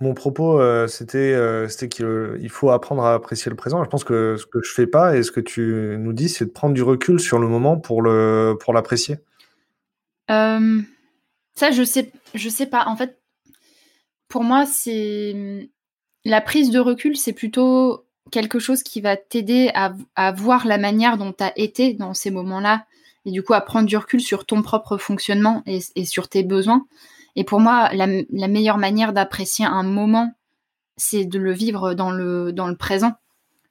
Mon 0.00 0.12
propos, 0.12 0.60
euh, 0.60 0.86
c'était 0.88 1.32
euh, 1.32 1.68
c'était 1.68 1.88
qu'il 1.88 2.50
faut 2.50 2.70
apprendre 2.70 3.02
à 3.02 3.14
apprécier 3.14 3.48
le 3.48 3.56
présent. 3.56 3.82
Je 3.82 3.88
pense 3.88 4.04
que 4.04 4.36
ce 4.36 4.44
que 4.44 4.62
je 4.62 4.70
fais 4.72 4.86
pas 4.86 5.16
et 5.16 5.22
ce 5.22 5.30
que 5.30 5.40
tu 5.40 5.96
nous 5.98 6.12
dis, 6.12 6.28
c'est 6.28 6.44
de 6.44 6.50
prendre 6.50 6.74
du 6.74 6.82
recul 6.82 7.18
sur 7.18 7.38
le 7.38 7.48
moment 7.48 7.78
pour 7.78 8.02
le 8.02 8.58
pour 8.60 8.74
l'apprécier. 8.74 9.16
Euh, 10.30 10.82
ça, 11.54 11.70
je 11.70 11.82
sais, 11.82 12.12
sais 12.34 12.66
pas. 12.66 12.84
En 12.86 12.96
fait, 12.96 13.18
pour 14.28 14.44
moi, 14.44 14.66
c'est 14.66 15.70
la 16.26 16.42
prise 16.42 16.70
de 16.70 16.78
recul, 16.78 17.16
c'est 17.16 17.32
plutôt 17.32 18.04
quelque 18.30 18.58
chose 18.58 18.82
qui 18.82 19.00
va 19.00 19.16
t'aider 19.16 19.70
à, 19.74 20.32
voir 20.32 20.66
la 20.66 20.76
manière 20.76 21.16
dont 21.16 21.32
tu 21.32 21.44
as 21.44 21.58
été 21.58 21.94
dans 21.94 22.12
ces 22.12 22.30
moments-là 22.30 22.84
et 23.24 23.30
du 23.30 23.42
coup 23.42 23.54
à 23.54 23.60
prendre 23.60 23.86
du 23.86 23.96
recul 23.96 24.20
sur 24.20 24.44
ton 24.44 24.62
propre 24.62 24.98
fonctionnement 24.98 25.62
et 25.66 26.04
sur 26.04 26.28
tes 26.28 26.42
besoins. 26.42 26.86
Et 27.36 27.44
pour 27.44 27.60
moi, 27.60 27.90
la, 27.92 28.06
meilleure 28.48 28.78
manière 28.78 29.12
d'apprécier 29.12 29.64
un 29.64 29.82
moment, 29.82 30.32
c'est 30.96 31.24
de 31.24 31.38
le 31.38 31.52
vivre 31.52 31.94
dans 31.94 32.10
le, 32.10 32.74
présent. 32.78 33.12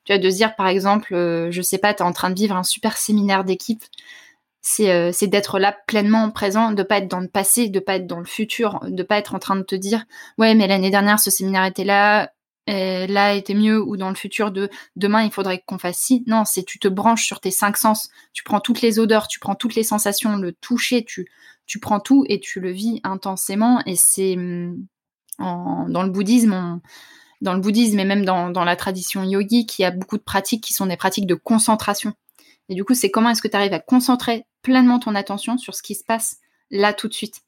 Tu 0.06 0.14
vas 0.14 0.20
de 0.20 0.30
se 0.30 0.36
dire, 0.36 0.56
par 0.56 0.68
exemple, 0.68 1.16
euh, 1.16 1.50
je 1.50 1.64
sais 1.64 1.80
pas, 1.80 1.94
tu 1.96 2.04
es 2.04 2.06
en 2.06 2.14
train 2.14 2.30
de 2.30 2.40
vivre 2.40 2.56
un 2.56 2.64
super 2.64 2.96
séminaire 2.96 3.44
d'équipe. 3.44 3.84
C'est 4.62 4.92
euh, 4.92 5.12
d'être 5.24 5.58
là 5.58 5.76
pleinement 5.88 6.30
présent, 6.30 6.72
de 6.72 6.84
pas 6.84 6.98
être 6.98 7.08
dans 7.08 7.20
le 7.20 7.28
passé, 7.28 7.70
de 7.70 7.80
pas 7.80 7.96
être 7.96 8.08
dans 8.08 8.20
le 8.20 8.26
futur, 8.26 8.80
de 8.88 9.04
pas 9.04 9.18
être 9.18 9.34
en 9.34 9.40
train 9.40 9.56
de 9.56 9.64
te 9.64 9.76
dire, 9.76 10.06
ouais, 10.38 10.54
mais 10.54 10.68
l'année 10.68 10.92
dernière, 10.92 11.20
ce 11.20 11.32
séminaire 11.32 11.66
était 11.66 11.84
là, 11.84 12.32
et 12.68 13.08
là 13.08 13.34
était 13.34 13.54
mieux 13.54 13.80
ou 13.80 13.96
dans 13.96 14.10
le 14.10 14.16
futur 14.16 14.52
de 14.52 14.70
demain 14.96 15.22
il 15.24 15.32
faudrait 15.32 15.64
qu'on 15.66 15.78
fasse 15.78 15.98
ci. 15.98 16.24
Non, 16.28 16.46
c'est 16.46 16.64
tu 16.64 16.80
te 16.80 16.88
branches 16.88 17.26
sur 17.26 17.40
tes 17.40 17.52
cinq 17.52 17.78
sens, 17.78 18.10
tu 18.34 18.44
prends 18.44 18.60
toutes 18.60 18.82
les 18.82 19.00
odeurs, 19.00 19.28
tu 19.28 19.40
prends 19.40 19.56
toutes 19.56 19.76
les 19.76 19.84
sensations, 19.84 20.36
le 20.38 20.52
toucher, 20.52 21.06
tu 21.06 21.28
tu 21.66 21.80
prends 21.80 22.00
tout 22.00 22.26
et 22.30 22.40
tu 22.40 22.60
le 22.60 22.72
vis 22.72 23.02
intensément 23.04 23.82
et 23.86 23.96
c'est 23.96 24.36
mm, 24.36 24.86
dans 25.40 26.04
le 26.04 26.10
bouddhisme 26.10 26.80
dans 27.42 27.54
le 27.54 27.60
bouddhisme 27.60 28.00
et 28.00 28.06
même 28.06 28.26
dans, 28.26 28.64
la 28.64 28.76
tradition 28.76 29.24
yogique, 29.24 29.78
il 29.80 29.84
y 29.84 29.86
a 29.86 29.92
beaucoup 29.92 30.18
de 30.18 30.24
pratiques 30.24 30.64
qui 30.64 30.74
sont 30.74 30.88
des 30.88 30.98
pratiques 30.98 31.28
de 31.28 31.36
concentration. 31.36 32.14
Et 32.70 32.76
du 32.76 32.84
coup, 32.84 32.94
c'est 32.94 33.12
comment 33.12 33.30
est-ce 33.30 33.42
que 33.42 33.48
tu 33.48 33.56
arrives 33.56 33.74
à 33.74 33.80
concentrer 33.80 34.46
pleinement 34.62 35.00
ton 35.00 35.16
attention 35.16 35.58
sur 35.58 35.76
ce 35.76 35.84
qui 35.84 35.96
se 35.96 36.04
passe 36.04 36.38
là 36.72 36.94
tout 36.94 37.08
de 37.08 37.14
suite? 37.14 37.42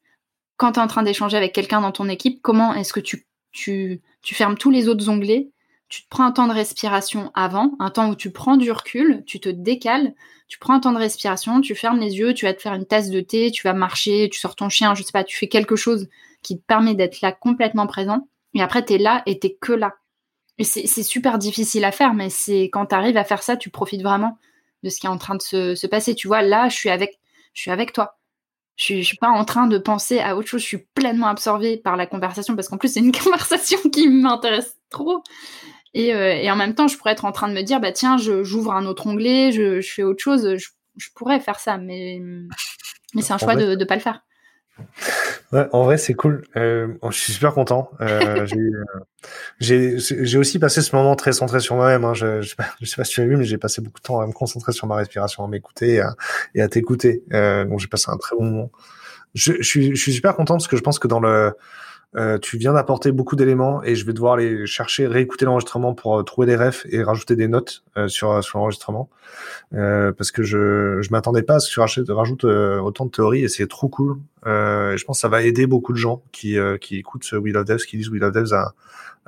Quand 0.57 0.73
tu 0.73 0.79
es 0.79 0.83
en 0.83 0.87
train 0.87 1.03
d'échanger 1.03 1.37
avec 1.37 1.53
quelqu'un 1.53 1.81
dans 1.81 1.91
ton 1.91 2.09
équipe, 2.09 2.41
comment 2.41 2.73
est-ce 2.73 2.93
que 2.93 2.99
tu, 2.99 4.01
fermes 4.23 4.57
tous 4.57 4.69
les 4.69 4.87
autres 4.87 5.09
onglets, 5.09 5.49
tu 5.89 6.03
te 6.03 6.09
prends 6.09 6.25
un 6.25 6.31
temps 6.31 6.47
de 6.47 6.53
respiration 6.53 7.31
avant, 7.33 7.71
un 7.79 7.89
temps 7.89 8.09
où 8.09 8.15
tu 8.15 8.31
prends 8.31 8.57
du 8.57 8.71
recul, 8.71 9.23
tu 9.25 9.39
te 9.39 9.49
décales, 9.49 10.13
tu 10.47 10.59
prends 10.59 10.73
un 10.73 10.79
temps 10.79 10.91
de 10.91 10.97
respiration, 10.97 11.61
tu 11.61 11.75
fermes 11.75 11.99
les 11.99 12.17
yeux, 12.17 12.33
tu 12.33 12.45
vas 12.45 12.53
te 12.53 12.61
faire 12.61 12.73
une 12.73 12.85
tasse 12.85 13.09
de 13.09 13.21
thé, 13.21 13.51
tu 13.51 13.63
vas 13.63 13.73
marcher, 13.73 14.29
tu 14.31 14.39
sors 14.39 14.55
ton 14.55 14.69
chien, 14.69 14.95
je 14.95 15.03
sais 15.03 15.11
pas, 15.11 15.23
tu 15.23 15.37
fais 15.37 15.47
quelque 15.47 15.75
chose 15.75 16.09
qui 16.41 16.57
te 16.57 16.63
permet 16.63 16.95
d'être 16.95 17.21
là 17.21 17.31
complètement 17.31 17.87
présent. 17.87 18.27
Et 18.53 18.61
après, 18.61 18.83
tu 18.83 18.93
es 18.93 18.97
là 18.97 19.23
et 19.25 19.39
t'es 19.39 19.57
que 19.59 19.73
là. 19.73 19.95
Et 20.57 20.63
c'est 20.63 21.03
super 21.03 21.37
difficile 21.37 21.85
à 21.85 21.91
faire, 21.91 22.15
mais 22.15 22.29
c'est 22.29 22.63
quand 22.63 22.87
tu 22.87 22.95
arrives 22.95 23.17
à 23.17 23.23
faire 23.23 23.43
ça, 23.43 23.57
tu 23.57 23.69
profites 23.69 24.01
vraiment 24.01 24.39
de 24.83 24.89
ce 24.89 24.99
qui 24.99 25.05
est 25.05 25.09
en 25.09 25.17
train 25.17 25.35
de 25.35 25.41
se, 25.41 25.75
se 25.75 25.85
passer. 25.85 26.15
Tu 26.15 26.27
vois, 26.27 26.41
là, 26.41 26.67
je 26.67 26.75
suis 26.75 26.89
avec, 26.89 27.19
je 27.53 27.61
suis 27.61 27.71
avec 27.71 27.93
toi. 27.93 28.17
Je 28.75 28.83
suis, 28.83 29.05
suis 29.05 29.17
pas 29.17 29.29
en 29.29 29.45
train 29.45 29.67
de 29.67 29.77
penser 29.77 30.19
à 30.19 30.35
autre 30.35 30.47
chose. 30.47 30.61
Je 30.61 30.67
suis 30.67 30.87
pleinement 30.95 31.27
absorbée 31.27 31.77
par 31.77 31.95
la 31.95 32.07
conversation 32.07 32.55
parce 32.55 32.69
qu'en 32.69 32.77
plus 32.77 32.93
c'est 32.93 32.99
une 32.99 33.11
conversation 33.23 33.77
qui 33.91 34.07
m'intéresse 34.07 34.77
trop. 34.89 35.23
Et, 35.93 36.13
euh, 36.13 36.33
et, 36.33 36.51
en 36.51 36.55
même 36.55 36.75
temps, 36.75 36.87
je 36.87 36.97
pourrais 36.97 37.11
être 37.11 37.25
en 37.25 37.31
train 37.31 37.47
de 37.47 37.53
me 37.53 37.61
dire, 37.61 37.79
bah 37.79 37.91
tiens, 37.91 38.17
j'ouvre 38.17 38.73
un 38.73 38.85
autre 38.85 39.07
onglet, 39.07 39.51
je, 39.51 39.81
je 39.81 39.91
fais 39.91 40.03
autre 40.03 40.21
chose. 40.21 40.55
Je, 40.57 40.67
je, 40.97 41.07
pourrais 41.15 41.39
faire 41.39 41.59
ça, 41.59 41.77
mais, 41.77 42.19
mais 43.13 43.21
c'est 43.21 43.33
un 43.33 43.37
choix 43.37 43.55
de 43.55 43.75
ne 43.75 43.85
pas 43.85 43.95
le 43.95 44.01
faire. 44.01 44.21
Ouais, 45.53 45.65
en 45.71 45.83
vrai, 45.83 45.97
c'est 45.97 46.13
cool. 46.13 46.43
Euh, 46.57 46.87
je 47.09 47.17
suis 47.17 47.33
super 47.33 47.53
content. 47.53 47.89
Euh, 48.01 48.45
j'ai 49.59 50.37
aussi 50.37 50.59
passé 50.59 50.81
ce 50.81 50.95
moment 50.95 51.15
très 51.15 51.31
centré 51.31 51.59
sur 51.59 51.75
moi-même. 51.75 52.03
Hein. 52.03 52.13
Je, 52.13 52.41
je, 52.41 52.49
sais 52.49 52.55
pas, 52.55 52.65
je 52.81 52.85
sais 52.85 52.95
pas 52.97 53.03
si 53.03 53.13
tu 53.13 53.21
as 53.21 53.25
vu, 53.25 53.37
mais 53.37 53.45
j'ai 53.45 53.57
passé 53.57 53.81
beaucoup 53.81 53.99
de 53.99 54.03
temps 54.03 54.19
à 54.19 54.27
me 54.27 54.33
concentrer 54.33 54.73
sur 54.73 54.87
ma 54.87 54.95
respiration, 54.95 55.45
à 55.45 55.47
m'écouter 55.47 56.03
et 56.53 56.61
à, 56.61 56.67
t'écouter. 56.67 57.23
Euh, 57.33 57.65
donc 57.65 57.79
j'ai 57.79 57.87
passé 57.87 58.11
un 58.11 58.17
très 58.17 58.35
bon 58.35 58.43
moment. 58.45 58.71
Je, 59.33 59.53
je, 59.53 59.63
suis, 59.63 59.95
je 59.95 60.01
suis 60.01 60.13
super 60.13 60.35
content 60.35 60.55
parce 60.55 60.67
que 60.67 60.77
je 60.77 60.81
pense 60.81 60.99
que 60.99 61.07
dans 61.07 61.19
le 61.19 61.53
euh, 62.17 62.39
tu 62.39 62.57
viens 62.57 62.73
d'apporter 62.73 63.11
beaucoup 63.11 63.35
d'éléments 63.35 63.83
et 63.83 63.95
je 63.95 64.05
vais 64.05 64.13
devoir 64.13 64.37
les 64.37 64.65
chercher, 64.65 65.05
réécouter 65.05 65.45
l'enregistrement 65.45 65.93
pour 65.93 66.17
euh, 66.17 66.23
trouver 66.23 66.47
des 66.47 66.55
refs 66.55 66.85
et 66.89 67.03
rajouter 67.03 67.35
des 67.35 67.47
notes 67.47 67.83
euh, 67.95 68.07
sur, 68.07 68.43
sur 68.43 68.57
l'enregistrement. 68.57 69.09
parce 69.71 70.31
que 70.31 70.41
je 70.41 70.99
je 71.01 71.09
m'attendais 71.11 71.43
pas 71.43 71.55
à 71.55 71.59
ce 71.59 71.69
que 71.69 72.01
tu 72.01 72.11
rajoutes, 72.11 72.45
autant 72.45 73.05
de 73.05 73.11
théories 73.11 73.43
et 73.43 73.49
c'est 73.49 73.67
trop 73.67 73.87
cool. 73.87 74.17
je 74.45 75.03
pense 75.05 75.17
que 75.17 75.21
ça 75.21 75.27
va 75.27 75.43
aider 75.43 75.67
beaucoup 75.67 75.93
de 75.93 75.97
gens 75.97 76.23
qui, 76.31 76.57
qui 76.81 76.97
écoutent 76.97 77.31
We 77.33 77.53
Love 77.53 77.65
Devs, 77.65 77.85
qui 77.85 77.97
disent 77.97 78.09
We 78.09 78.21
Love 78.21 78.31
Devs 78.31 78.53
à, 78.53 78.73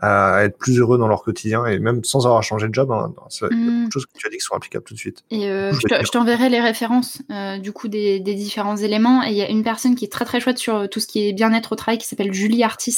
à 0.02 0.44
être 0.46 0.58
plus 0.58 0.80
heureux 0.80 0.98
dans 0.98 1.08
leur 1.08 1.24
quotidien 1.24 1.66
et 1.66 1.80
même 1.80 2.04
sans 2.04 2.26
avoir 2.26 2.42
changé 2.44 2.68
de 2.68 2.74
job. 2.74 2.92
Hein, 2.92 3.14
il 3.18 3.44
y 3.44 3.46
a 3.46 3.50
beaucoup 3.50 3.88
de 3.88 3.92
choses 3.92 4.06
que 4.06 4.18
tu 4.18 4.28
as 4.28 4.30
dit 4.30 4.38
qui 4.38 4.44
sont 4.44 4.56
applicables 4.56 4.86
tout 4.86 4.94
de 4.94 5.00
suite. 5.00 5.24
Et 5.30 5.50
euh, 5.50 5.74
je 5.74 6.12
t'enverrai 6.12 6.50
les 6.50 6.62
références 6.62 7.22
euh, 7.32 7.58
du 7.58 7.72
coup 7.72 7.88
des, 7.88 8.20
des, 8.20 8.36
différents 8.36 8.78
éléments. 8.78 9.24
Et 9.24 9.32
il 9.32 9.38
y 9.38 9.42
a 9.42 9.50
une 9.50 9.64
personne 9.64 9.96
qui 9.96 10.06
est 10.06 10.12
très 10.12 10.26
très 10.26 10.40
chouette 10.40 10.58
sur 10.58 10.76
euh, 10.76 10.88
tout 10.88 11.00
ce 11.00 11.08
qui 11.08 11.28
est 11.28 11.34
bien-être 11.34 11.74
au 11.74 11.76
travail 11.76 11.98
qui 11.98 12.08
s'appelle 12.08 12.34
Julie 12.34 12.64
Artis. 12.64 12.98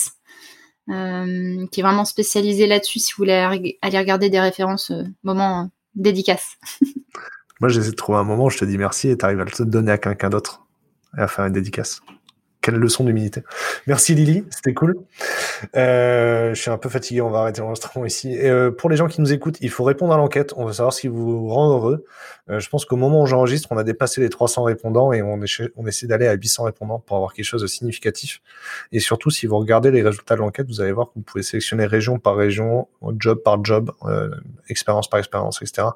Euh, 0.90 1.68
qui 1.72 1.80
est 1.80 1.84
vraiment 1.84 2.06
spécialisée 2.06 2.66
là-dessus 2.66 2.98
si 3.00 3.12
vous 3.14 3.18
voulez 3.18 3.34
aller 3.34 3.98
regarder 3.98 4.30
des 4.30 4.40
références 4.40 4.92
moment 5.24 5.70
dédicace. 5.94 6.58
Moi 7.62 7.70
j'essaie 7.70 7.92
de 7.92 7.96
trouver 7.96 8.18
un 8.18 8.24
moment 8.24 8.46
où 8.46 8.50
je 8.50 8.58
te 8.58 8.66
dis 8.66 8.80
merci 8.80 9.10
et 9.10 9.18
tu 9.18 9.24
arrives 9.24 9.40
à 9.40 9.46
le 9.46 9.66
donner 9.66 9.92
à 9.92 10.00
quelqu'un 10.00 10.32
d'autre 10.32 10.66
et 11.18 11.22
à 11.22 11.28
faire 11.28 11.46
une 11.46 11.54
dédicace 11.54 12.02
quelle 12.62 12.76
leçon 12.76 13.04
d'humilité. 13.04 13.44
Merci 13.88 14.14
Lily, 14.14 14.46
c'était 14.52 14.74
cool. 14.74 14.98
Euh, 15.76 16.54
je 16.54 16.62
suis 16.62 16.70
un 16.70 16.78
peu 16.78 16.90
fatigué, 16.90 17.22
on 17.22 17.30
va 17.30 17.40
arrêter 17.40 17.62
l'enregistrement 17.62 18.06
ici. 18.06 18.34
Et 18.34 18.50
euh, 18.50 18.72
pour 18.72 18.90
les 18.90 18.96
gens 18.96 19.08
qui 19.08 19.20
nous 19.20 19.34
écoutent, 19.34 19.58
il 19.62 19.70
faut 19.70 19.84
répondre 19.84 20.14
à 20.14 20.18
l'enquête. 20.18 20.54
On 20.56 20.66
veut 20.66 20.74
savoir 20.74 20.94
ce 20.94 21.02
qui 21.02 21.08
vous 21.08 21.48
rend 21.50 21.72
heureux. 21.72 22.06
Euh, 22.50 22.60
je 22.60 22.70
pense 22.70 22.86
qu'au 22.86 22.98
moment 22.98 23.24
où 23.24 23.26
j'enregistre, 23.26 23.70
on 23.72 23.78
a 23.78 23.84
dépassé 23.84 24.22
les 24.22 24.30
300 24.30 24.64
répondants 24.64 25.12
et 25.12 25.24
on, 25.24 25.40
on 25.76 25.88
essaie 25.88 26.08
d'aller 26.08 26.28
à 26.28 26.34
800 26.34 26.64
répondants 26.64 27.00
pour 27.00 27.18
avoir 27.18 27.34
quelque 27.34 27.46
chose 27.46 27.64
de 27.64 27.68
significatif. 27.68 28.42
Et 28.92 29.00
surtout, 29.00 29.32
si 29.32 29.48
vous 29.48 29.58
regardez 29.58 29.90
les 29.90 30.04
résultats 30.04 30.36
de 30.36 30.42
l'enquête, 30.42 30.68
vous 30.68 30.82
allez 30.82 30.92
voir 30.92 31.08
que 31.08 31.14
vous 31.16 31.22
pouvez 31.22 31.44
sélectionner 31.44 31.86
région 31.86 32.20
par 32.20 32.36
région, 32.36 32.88
job 33.18 33.42
par 33.44 33.64
job, 33.64 33.92
euh, 34.06 34.30
expérience 34.70 35.10
par 35.10 35.20
expérience, 35.20 35.62
etc. 35.64 35.88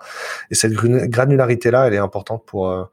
Et 0.50 0.56
cette 0.56 0.74
granularité-là, 0.74 1.88
elle 1.88 1.94
est 1.94 1.98
importante 1.98 2.44
pour 2.46 2.90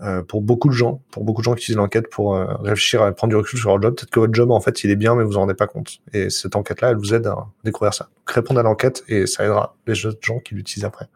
euh, 0.00 0.22
pour 0.22 0.42
beaucoup 0.42 0.68
de 0.68 0.74
gens, 0.74 1.02
pour 1.12 1.22
beaucoup 1.22 1.40
de 1.40 1.44
gens 1.44 1.54
qui 1.54 1.62
utilisent 1.62 1.76
l'enquête 1.76 2.10
pour 2.10 2.34
euh, 2.34 2.46
réfléchir 2.60 3.02
à 3.02 3.12
prendre 3.12 3.30
du 3.30 3.36
recul 3.36 3.58
sur 3.58 3.70
leur 3.70 3.80
job. 3.80 3.94
Peut-être 3.94 4.10
que 4.10 4.18
votre 4.18 4.34
job, 4.34 4.50
en 4.50 4.60
fait, 4.60 4.82
il 4.82 4.90
est 4.90 4.96
bien, 4.96 5.14
mais 5.14 5.22
vous 5.22 5.36
en 5.36 5.40
rendez 5.40 5.54
pas 5.54 5.68
compte. 5.68 5.98
Et 6.12 6.30
cette 6.30 6.56
enquête-là, 6.56 6.90
elle 6.90 6.96
vous 6.96 7.14
aide 7.14 7.28
à 7.28 7.46
découvrir 7.62 7.94
ça. 7.94 8.08
Donc, 8.16 8.30
répondre 8.30 8.58
à 8.58 8.64
l'enquête 8.64 9.04
et 9.06 9.26
ça 9.26 9.44
aidera 9.44 9.76
les 9.86 10.04
autres 10.04 10.18
gens 10.20 10.40
qui 10.40 10.56
l'utilisent 10.56 10.84
après. 10.84 11.06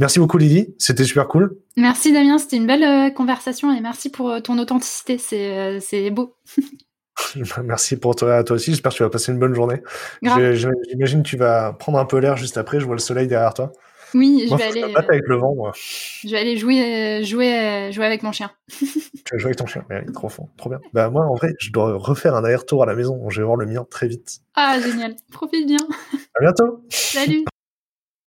Merci 0.00 0.18
beaucoup, 0.18 0.36
Lydie. 0.36 0.74
C'était 0.78 1.04
super 1.04 1.28
cool. 1.28 1.58
Merci, 1.76 2.12
Damien. 2.12 2.38
C'était 2.38 2.56
une 2.56 2.66
belle 2.66 2.82
euh, 2.82 3.10
conversation 3.10 3.72
et 3.72 3.80
merci 3.80 4.10
pour 4.10 4.42
ton 4.42 4.58
authenticité. 4.58 5.18
C'est, 5.18 5.78
c'est 5.80 6.10
beau. 6.10 6.34
Merci 7.64 7.96
pour 7.96 8.14
toi 8.14 8.42
aussi. 8.50 8.70
J'espère 8.70 8.92
que 8.92 8.96
tu 8.96 9.02
vas 9.02 9.10
passer 9.10 9.32
une 9.32 9.38
bonne 9.38 9.54
journée. 9.54 9.82
J'imagine 10.22 11.22
que 11.22 11.28
tu 11.28 11.36
vas 11.36 11.72
prendre 11.72 11.98
un 11.98 12.04
peu 12.04 12.18
l'air 12.18 12.36
juste 12.36 12.56
après. 12.56 12.80
Je 12.80 12.86
vois 12.86 12.94
le 12.94 13.00
soleil 13.00 13.26
derrière 13.26 13.54
toi. 13.54 13.72
Oui, 14.14 14.46
je 14.48 14.54
vais 14.54 14.62
aller. 14.62 14.94
avec 14.96 15.26
le 15.26 15.36
vent, 15.36 15.54
moi. 15.54 15.72
Je 15.74 16.28
vais 16.28 16.38
aller 16.38 16.56
jouer, 16.56 17.22
jouer, 17.24 17.90
jouer 17.92 18.06
avec 18.06 18.22
mon 18.22 18.32
chien. 18.32 18.50
tu 18.68 18.86
vas 19.32 19.38
jouer 19.38 19.48
avec 19.48 19.56
ton 19.56 19.66
chien, 19.66 19.84
mais 19.88 20.02
il 20.04 20.10
est 20.10 20.12
trop 20.12 20.28
fort, 20.28 20.48
trop 20.56 20.70
bien. 20.70 20.80
Bah 20.92 21.10
moi, 21.10 21.26
en 21.26 21.34
vrai, 21.34 21.54
je 21.58 21.70
dois 21.70 21.96
refaire 21.96 22.34
un 22.34 22.44
aller-retour 22.44 22.82
à 22.82 22.86
la 22.86 22.94
maison. 22.94 23.28
Je 23.28 23.40
vais 23.40 23.44
voir 23.44 23.56
le 23.56 23.66
mien 23.66 23.86
très 23.88 24.08
vite. 24.08 24.40
Ah 24.54 24.78
génial, 24.80 25.16
profite 25.30 25.66
bien. 25.66 25.86
À 26.34 26.40
bientôt. 26.40 26.82
Salut. 26.90 27.44